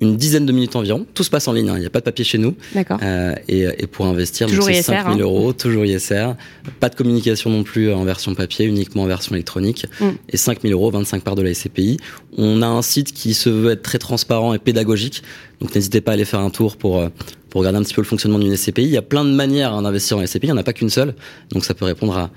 une 0.00 0.16
dizaine 0.16 0.44
de 0.44 0.52
minutes 0.52 0.76
environ. 0.76 1.06
Tout 1.14 1.24
se 1.24 1.30
passe 1.30 1.48
en 1.48 1.52
ligne, 1.52 1.70
hein. 1.70 1.76
il 1.76 1.80
n'y 1.80 1.86
a 1.86 1.90
pas 1.90 2.00
de 2.00 2.04
papier 2.04 2.24
chez 2.24 2.38
nous. 2.38 2.54
D'accord. 2.74 2.98
Euh, 3.02 3.34
et, 3.48 3.62
et, 3.78 3.86
pour 3.86 4.06
investir, 4.06 4.48
c'est 4.48 4.82
5 4.82 5.04
000 5.04 5.08
hein. 5.08 5.16
euros, 5.18 5.52
toujours 5.52 5.86
ISR. 5.86 6.32
Pas 6.80 6.88
de 6.88 6.94
communication 6.94 7.48
non 7.50 7.62
plus 7.62 7.92
en 7.92 8.04
version 8.04 8.34
papier, 8.34 8.66
uniquement 8.66 9.04
en 9.04 9.06
version 9.06 9.34
électronique. 9.34 9.86
Mm. 10.00 10.08
Et 10.28 10.36
5 10.36 10.62
000 10.62 10.74
euros, 10.74 10.90
25 10.90 11.22
parts 11.22 11.34
de 11.34 11.42
la 11.42 11.54
SCPI. 11.54 11.98
On 12.36 12.60
a 12.60 12.66
un 12.66 12.82
site 12.82 13.12
qui 13.12 13.32
se 13.32 13.48
veut 13.48 13.72
être 13.72 13.82
très 13.82 13.98
transparent 13.98 14.52
et 14.52 14.58
pédagogique. 14.58 15.22
Donc 15.60 15.74
n'hésitez 15.74 16.02
pas 16.02 16.10
à 16.12 16.14
aller 16.14 16.26
faire 16.26 16.40
un 16.40 16.50
tour 16.50 16.76
pour, 16.76 17.00
euh, 17.00 17.08
pour 17.48 17.60
regarder 17.60 17.78
un 17.78 17.82
petit 17.82 17.94
peu 17.94 18.02
le 18.02 18.06
fonctionnement 18.06 18.38
d'une 18.38 18.54
SCPI. 18.54 18.82
Il 18.82 18.90
y 18.90 18.98
a 18.98 19.02
plein 19.02 19.24
de 19.24 19.30
manières 19.30 19.80
d'investir 19.80 20.18
en 20.18 20.26
SCPI, 20.26 20.48
il 20.48 20.50
n'y 20.50 20.52
en 20.52 20.58
a 20.58 20.62
pas 20.62 20.74
qu'une 20.74 20.90
seule. 20.90 21.14
Donc 21.52 21.64
ça 21.64 21.72
peut 21.72 21.86
répondre 21.86 22.16
à, 22.18 22.30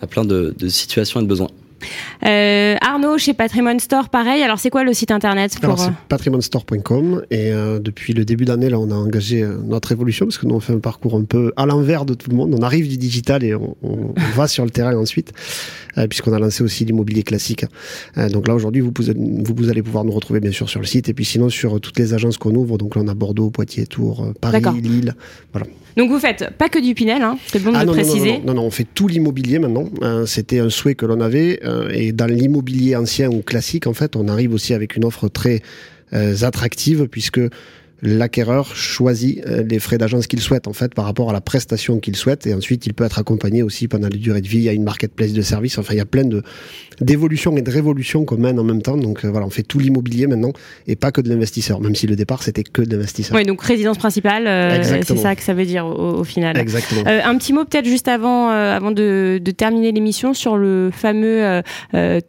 à 0.00 0.08
plein 0.08 0.24
de, 0.24 0.52
de 0.58 0.68
situations 0.68 1.20
et 1.20 1.22
de 1.22 1.28
besoins. 1.28 1.50
Euh, 2.26 2.76
Arnaud, 2.80 3.18
chez 3.18 3.34
Patrimoine 3.34 3.80
Store, 3.80 4.08
pareil. 4.08 4.42
Alors, 4.42 4.58
c'est 4.58 4.70
quoi 4.70 4.84
le 4.84 4.92
site 4.92 5.10
internet 5.10 5.54
pour... 5.56 5.64
Alors, 5.64 5.78
c'est 5.78 5.88
euh, 5.88 6.08
patrimonestore.com. 6.08 7.22
Et 7.30 7.52
euh, 7.52 7.78
depuis 7.78 8.12
le 8.12 8.24
début 8.24 8.44
d'année, 8.44 8.70
là, 8.70 8.78
on 8.78 8.90
a 8.90 8.94
engagé 8.94 9.42
euh, 9.42 9.56
notre 9.64 9.92
évolution 9.92 10.26
parce 10.26 10.38
que 10.38 10.46
nous, 10.46 10.54
on 10.54 10.60
fait 10.60 10.72
un 10.72 10.78
parcours 10.78 11.16
un 11.16 11.24
peu 11.24 11.52
à 11.56 11.66
l'envers 11.66 12.04
de 12.04 12.14
tout 12.14 12.30
le 12.30 12.36
monde. 12.36 12.54
On 12.58 12.62
arrive 12.62 12.88
du 12.88 12.96
digital 12.96 13.44
et 13.44 13.54
on, 13.54 13.76
on, 13.82 14.14
va 14.34 14.48
sur 14.48 14.64
le 14.64 14.70
terrain 14.70 14.96
ensuite, 14.96 15.32
puisqu'on 16.08 16.32
a 16.32 16.38
lancé 16.38 16.64
aussi 16.64 16.84
l'immobilier 16.84 17.22
classique. 17.22 17.66
donc 18.32 18.48
là, 18.48 18.54
aujourd'hui, 18.54 18.80
vous, 18.80 18.92
vous, 18.96 19.54
vous, 19.56 19.68
allez 19.68 19.82
pouvoir 19.82 20.04
nous 20.04 20.12
retrouver, 20.12 20.40
bien 20.40 20.50
sûr, 20.50 20.68
sur 20.68 20.80
le 20.80 20.86
site. 20.86 21.08
Et 21.08 21.14
puis 21.14 21.24
sinon, 21.24 21.48
sur 21.50 21.80
toutes 21.80 21.98
les 21.98 22.14
agences 22.14 22.38
qu'on 22.38 22.54
ouvre. 22.54 22.78
Donc 22.78 22.96
là, 22.96 23.02
on 23.04 23.08
a 23.08 23.14
Bordeaux, 23.14 23.50
Poitiers, 23.50 23.86
Tours, 23.86 24.32
Paris, 24.40 24.62
Lille. 24.82 25.14
Voilà. 25.52 25.66
Donc 25.96 26.10
vous 26.10 26.18
faites 26.18 26.50
pas 26.58 26.68
que 26.68 26.80
du 26.80 26.94
Pinel, 26.94 27.22
hein, 27.22 27.38
c'est 27.46 27.62
bon 27.62 27.70
de 27.70 27.76
ah, 27.76 27.84
le 27.84 27.92
préciser. 27.92 28.38
Non 28.38 28.46
non, 28.46 28.54
non, 28.54 28.62
on 28.64 28.70
fait 28.70 28.86
tout 28.94 29.06
l'immobilier 29.06 29.60
maintenant. 29.60 29.84
C'était 30.26 30.58
un 30.58 30.70
souhait 30.70 30.94
que 30.94 31.06
l'on 31.06 31.20
avait. 31.20 31.60
Euh, 31.74 31.90
et 31.92 32.12
dans 32.12 32.26
l'immobilier 32.26 32.96
ancien 32.96 33.30
ou 33.30 33.42
classique, 33.42 33.86
en 33.86 33.94
fait, 33.94 34.16
on 34.16 34.28
arrive 34.28 34.52
aussi 34.52 34.74
avec 34.74 34.96
une 34.96 35.04
offre 35.04 35.28
très 35.28 35.62
euh, 36.12 36.34
attractive 36.42 37.08
puisque 37.08 37.40
l'acquéreur 38.02 38.74
choisit 38.76 39.44
euh, 39.46 39.62
les 39.62 39.78
frais 39.78 39.98
d'agence 39.98 40.26
qu'il 40.26 40.40
souhaite 40.40 40.68
en 40.68 40.72
fait 40.72 40.94
par 40.94 41.04
rapport 41.04 41.30
à 41.30 41.32
la 41.32 41.40
prestation 41.40 41.98
qu'il 41.98 42.16
souhaite. 42.16 42.46
Et 42.46 42.54
ensuite 42.54 42.86
il 42.86 42.94
peut 42.94 43.04
être 43.04 43.18
accompagné 43.18 43.62
aussi 43.62 43.88
pendant 43.88 44.08
les 44.08 44.18
durées 44.18 44.40
de 44.40 44.48
vie. 44.48 44.58
Il 44.58 44.64
y 44.64 44.68
a 44.68 44.72
une 44.72 44.84
marketplace 44.84 45.32
de 45.32 45.42
services. 45.42 45.78
Enfin 45.78 45.94
il 45.94 45.98
y 45.98 46.02
a 46.02 46.06
plein 46.06 46.24
de 46.24 46.42
d'évolutions 47.00 47.56
et 47.56 47.62
de 47.62 47.70
révolutions 47.70 48.24
qu'on 48.24 48.36
mène 48.36 48.58
en 48.58 48.64
même 48.64 48.82
temps. 48.82 48.96
Donc 48.96 49.24
euh, 49.24 49.28
voilà 49.30 49.46
on 49.46 49.50
fait 49.50 49.62
tout 49.62 49.78
l'immobilier 49.78 50.26
maintenant 50.26 50.52
et 50.86 50.96
pas 50.96 51.12
que 51.12 51.20
de 51.20 51.28
l'investisseur 51.28 51.80
même 51.80 51.94
si 51.94 52.06
le 52.06 52.16
départ 52.16 52.42
c'était 52.42 52.62
que 52.62 52.82
de 52.82 52.90
l'investisseur. 52.90 53.36
Oui 53.36 53.44
donc 53.44 53.62
résidence 53.62 53.98
principale 53.98 54.46
euh, 54.46 55.02
c'est 55.02 55.16
ça 55.16 55.34
que 55.34 55.42
ça 55.42 55.54
veut 55.54 55.66
dire 55.66 55.86
au, 55.86 56.24
final. 56.24 56.58
Exactement. 56.58 57.02
Un 57.06 57.36
petit 57.36 57.52
mot 57.52 57.64
peut-être 57.64 57.86
juste 57.86 58.08
avant 58.08 58.48
avant 58.48 58.90
de, 58.90 59.40
de 59.42 59.50
terminer 59.50 59.92
l'émission 59.92 60.34
sur 60.34 60.56
le 60.56 60.90
fameux 60.92 61.62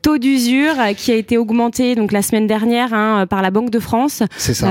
taux 0.02 0.18
d'usure 0.18 0.76
qui 0.96 1.12
a 1.12 1.16
été 1.16 1.38
augmenté 1.38 1.96
donc 1.96 2.12
la 2.12 2.22
semaine 2.22 2.48
dernière 2.48 2.94
hein, 2.94 3.26
par 3.28 3.42
la 3.42 3.52
Banque 3.52 3.70
de 3.70 3.80
France. 3.80 4.24
C'est 4.38 4.54
ça. 4.54 4.68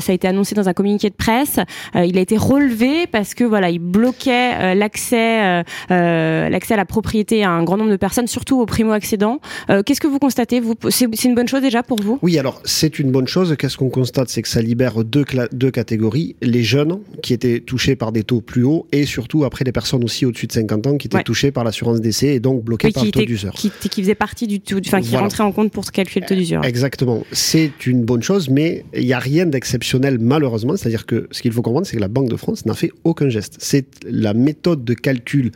Ça 0.00 0.12
a 0.12 0.14
été 0.14 0.26
annoncé 0.36 0.54
dans 0.54 0.68
un 0.68 0.72
communiqué 0.72 1.08
de 1.10 1.14
presse. 1.14 1.58
Euh, 1.94 2.04
il 2.04 2.18
a 2.18 2.20
été 2.20 2.36
relevé 2.36 3.06
parce 3.06 3.34
que 3.34 3.44
voilà, 3.44 3.70
il 3.70 3.78
bloquait 3.78 4.54
euh, 4.54 4.74
l'accès, 4.74 5.62
euh, 5.90 6.48
l'accès 6.48 6.74
à 6.74 6.76
la 6.76 6.84
propriété 6.84 7.42
à 7.42 7.50
un 7.50 7.64
grand 7.64 7.76
nombre 7.76 7.90
de 7.90 7.96
personnes, 7.96 8.26
surtout 8.26 8.60
aux 8.60 8.66
primo-accédants. 8.66 9.40
Qu'est-ce 9.84 10.00
que 10.00 10.06
vous 10.06 10.18
constatez? 10.18 10.60
Vous 10.60 10.74
C'est 10.90 11.24
une 11.24 11.34
bonne 11.34 11.48
chose 11.48 11.62
déjà 11.62 11.82
pour 11.82 12.00
vous? 12.00 12.18
Oui, 12.22 12.38
alors 12.38 12.60
c'est 12.64 12.98
une 12.98 13.10
bonne 13.10 13.26
chose. 13.26 13.56
Qu'est-ce 13.58 13.76
qu'on 13.76 13.88
constate? 13.88 14.28
C'est 14.28 14.42
que 14.42 14.48
ça 14.48 14.60
libère 14.60 15.04
deux, 15.04 15.24
deux 15.52 15.70
catégories 15.70 16.36
les 16.42 16.62
jeunes 16.62 17.00
qui 17.22 17.32
étaient 17.32 17.60
touchés 17.60 17.96
par 17.96 18.12
des 18.12 18.22
taux 18.22 18.40
plus 18.40 18.64
hauts 18.64 18.86
et 18.92 19.06
surtout 19.06 19.44
après 19.44 19.64
les 19.64 19.72
personnes 19.72 20.04
aussi 20.04 20.26
au-dessus 20.26 20.46
de 20.46 20.52
50 20.52 20.86
ans 20.86 20.96
qui 20.96 21.06
étaient 21.06 21.22
touchées 21.22 21.50
par 21.50 21.64
l'assurance 21.64 22.00
d'essai 22.00 22.34
et 22.34 22.40
donc 22.40 22.62
bloquées 22.62 22.90
par 22.90 23.04
le 23.04 23.10
taux 23.10 23.24
d'usure. 23.24 23.52
Qui, 23.52 23.70
qui 23.70 24.02
faisait 24.02 24.14
partie 24.14 24.46
du 24.46 24.60
tout, 24.60 24.80
enfin 24.86 25.00
qui 25.00 25.16
rentrait 25.16 25.44
en 25.44 25.52
compte 25.52 25.72
pour 25.72 25.90
calculer 25.90 26.22
le 26.22 26.28
taux 26.28 26.34
d'usure. 26.34 26.64
Exactement. 26.64 27.24
C'est 27.32 27.86
une 27.86 28.04
bonne 28.04 28.22
chose, 28.22 28.48
mais 28.48 28.84
il 28.94 29.06
n'y 29.06 29.12
a 29.12 29.18
rien 29.18 29.46
d'exceptionnel 29.46 30.18
malheureusement, 30.26 30.76
c'est-à-dire 30.76 31.06
que 31.06 31.28
ce 31.30 31.40
qu'il 31.40 31.52
faut 31.52 31.62
comprendre, 31.62 31.86
c'est 31.86 31.96
que 31.96 32.00
la 32.00 32.08
Banque 32.08 32.28
de 32.28 32.36
France 32.36 32.66
n'a 32.66 32.74
fait 32.74 32.90
aucun 33.04 33.28
geste. 33.28 33.56
C'est 33.58 33.86
la 34.04 34.34
méthode 34.34 34.84
de 34.84 34.94
calcul 34.94 35.52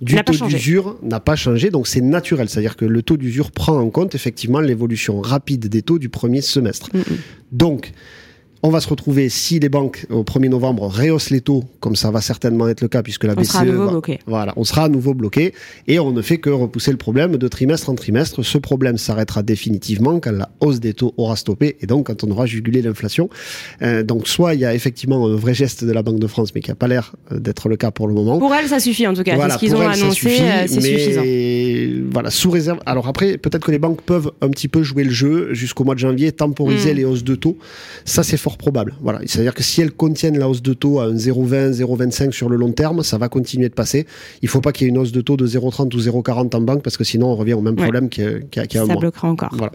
du 0.00 0.16
taux 0.24 0.46
d'usure 0.46 0.96
n'a 1.02 1.20
pas 1.20 1.36
changé, 1.36 1.70
donc 1.70 1.86
c'est 1.86 2.00
naturel. 2.00 2.48
C'est-à-dire 2.48 2.76
que 2.76 2.84
le 2.84 3.02
taux 3.02 3.16
d'usure 3.16 3.52
prend 3.52 3.78
en 3.78 3.90
compte 3.90 4.14
effectivement 4.14 4.60
l'évolution 4.60 5.20
rapide 5.20 5.68
des 5.68 5.82
taux 5.82 5.98
du 5.98 6.08
premier 6.08 6.40
semestre. 6.40 6.90
Mm, 6.92 6.98
mm. 6.98 7.02
Donc, 7.52 7.92
on 8.64 8.70
va 8.70 8.80
se 8.80 8.88
retrouver, 8.88 9.28
si 9.28 9.60
les 9.60 9.68
banques 9.68 10.06
au 10.08 10.22
1er 10.22 10.48
novembre 10.48 10.86
rehaussent 10.86 11.28
les 11.28 11.42
taux, 11.42 11.64
comme 11.80 11.96
ça 11.96 12.10
va 12.10 12.22
certainement 12.22 12.66
être 12.66 12.80
le 12.80 12.88
cas, 12.88 13.02
puisque 13.02 13.24
la 13.24 13.34
BCE. 13.34 13.48
Sera 13.48 13.58
à 13.58 13.64
nouveau 13.66 13.90
bloqué. 13.90 14.20
Voilà, 14.26 14.54
on 14.56 14.64
sera 14.64 14.84
à 14.84 14.88
nouveau 14.88 15.12
bloqué. 15.12 15.52
Et 15.86 15.98
on 15.98 16.12
ne 16.12 16.22
fait 16.22 16.38
que 16.38 16.48
repousser 16.48 16.90
le 16.90 16.96
problème 16.96 17.36
de 17.36 17.46
trimestre 17.46 17.90
en 17.90 17.94
trimestre. 17.94 18.42
Ce 18.42 18.56
problème 18.56 18.96
s'arrêtera 18.96 19.42
définitivement 19.42 20.18
quand 20.18 20.32
la 20.32 20.48
hausse 20.60 20.80
des 20.80 20.94
taux 20.94 21.12
aura 21.18 21.36
stoppé 21.36 21.76
et 21.82 21.86
donc 21.86 22.06
quand 22.06 22.24
on 22.24 22.30
aura 22.30 22.46
jugulé 22.46 22.80
l'inflation. 22.80 23.28
Euh, 23.82 24.02
donc, 24.02 24.26
soit 24.26 24.54
il 24.54 24.60
y 24.60 24.64
a 24.64 24.74
effectivement 24.74 25.26
un 25.26 25.36
vrai 25.36 25.52
geste 25.52 25.84
de 25.84 25.92
la 25.92 26.02
Banque 26.02 26.18
de 26.18 26.26
France, 26.26 26.54
mais 26.54 26.62
qui 26.62 26.70
n'a 26.70 26.74
pas 26.74 26.88
l'air 26.88 27.14
euh, 27.32 27.40
d'être 27.40 27.68
le 27.68 27.76
cas 27.76 27.90
pour 27.90 28.08
le 28.08 28.14
moment. 28.14 28.38
Pour 28.38 28.54
elle, 28.54 28.66
ça 28.66 28.80
suffit 28.80 29.06
en 29.06 29.12
tout 29.12 29.24
cas. 29.24 29.34
Voilà, 29.34 29.56
ce 29.56 29.58
qu'ils 29.58 29.76
ont 29.76 29.80
annoncé, 29.86 30.40
euh, 30.40 30.64
c'est 30.66 30.80
suffisant. 30.80 32.10
Voilà, 32.10 32.30
sous 32.30 32.50
réserve. 32.50 32.78
Alors 32.86 33.08
après, 33.08 33.36
peut-être 33.36 33.66
que 33.66 33.72
les 33.72 33.78
banques 33.78 34.00
peuvent 34.00 34.32
un 34.40 34.48
petit 34.48 34.68
peu 34.68 34.82
jouer 34.82 35.04
le 35.04 35.10
jeu 35.10 35.52
jusqu'au 35.52 35.84
mois 35.84 35.94
de 35.94 36.00
janvier, 36.00 36.32
temporiser 36.32 36.94
hmm. 36.94 36.96
les 36.96 37.04
hausses 37.04 37.24
de 37.24 37.34
taux. 37.34 37.58
Ça, 38.06 38.22
c'est 38.22 38.38
fort 38.38 38.53
probable. 38.56 38.94
Voilà. 39.00 39.20
C'est-à-dire 39.26 39.54
que 39.54 39.62
si 39.62 39.80
elles 39.80 39.92
contiennent 39.92 40.38
la 40.38 40.48
hausse 40.48 40.62
de 40.62 40.72
taux 40.72 41.00
à 41.00 41.04
un 41.04 41.14
0,20, 41.14 41.72
0,25 41.72 42.32
sur 42.32 42.48
le 42.48 42.56
long 42.56 42.72
terme, 42.72 43.02
ça 43.02 43.18
va 43.18 43.28
continuer 43.28 43.68
de 43.68 43.74
passer. 43.74 44.06
Il 44.42 44.46
ne 44.46 44.50
faut 44.50 44.60
pas 44.60 44.72
qu'il 44.72 44.86
y 44.86 44.88
ait 44.88 44.90
une 44.90 44.98
hausse 44.98 45.12
de 45.12 45.20
taux 45.20 45.36
de 45.36 45.46
0,30 45.46 45.94
ou 45.94 45.98
0,40 45.98 46.56
en 46.56 46.60
banque 46.60 46.82
parce 46.82 46.96
que 46.96 47.04
sinon 47.04 47.28
on 47.28 47.36
revient 47.36 47.54
au 47.54 47.60
même 47.60 47.76
problème 47.76 48.08
qu'il 48.08 48.46
y 48.54 48.58
a, 48.58 48.62
un 48.62 48.68
ça 48.68 48.84
mois. 48.84 48.94
Ça 48.94 49.00
bloquera 49.00 49.28
encore. 49.28 49.50
Voilà. 49.52 49.72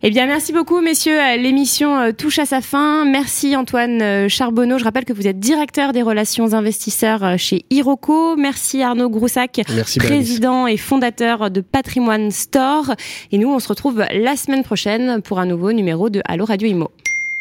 Eh 0.00 0.10
bien, 0.10 0.26
merci 0.26 0.52
beaucoup, 0.52 0.80
messieurs. 0.80 1.18
L'émission 1.38 1.98
euh, 1.98 2.12
touche 2.12 2.38
à 2.38 2.46
sa 2.46 2.60
fin. 2.60 3.04
Merci, 3.04 3.56
Antoine 3.56 4.00
euh, 4.00 4.28
Charbonneau. 4.28 4.78
Je 4.78 4.84
rappelle 4.84 5.04
que 5.04 5.12
vous 5.12 5.26
êtes 5.26 5.40
directeur 5.40 5.92
des 5.92 6.02
relations 6.02 6.54
investisseurs 6.54 7.24
euh, 7.24 7.36
chez 7.36 7.64
Iroco. 7.70 8.36
Merci, 8.36 8.80
Arnaud 8.80 9.10
Groussac, 9.10 9.60
président 9.96 10.68
et 10.68 10.76
fondateur 10.76 11.50
de 11.50 11.60
Patrimoine 11.60 12.30
Store. 12.30 12.94
Et 13.32 13.38
nous, 13.38 13.48
on 13.48 13.58
se 13.58 13.66
retrouve 13.66 14.04
la 14.12 14.36
semaine 14.36 14.62
prochaine 14.62 15.20
pour 15.20 15.40
un 15.40 15.46
nouveau 15.46 15.72
numéro 15.72 16.10
de 16.10 16.22
Allo 16.26 16.44
Radio 16.44 16.68
Imo. 16.68 16.92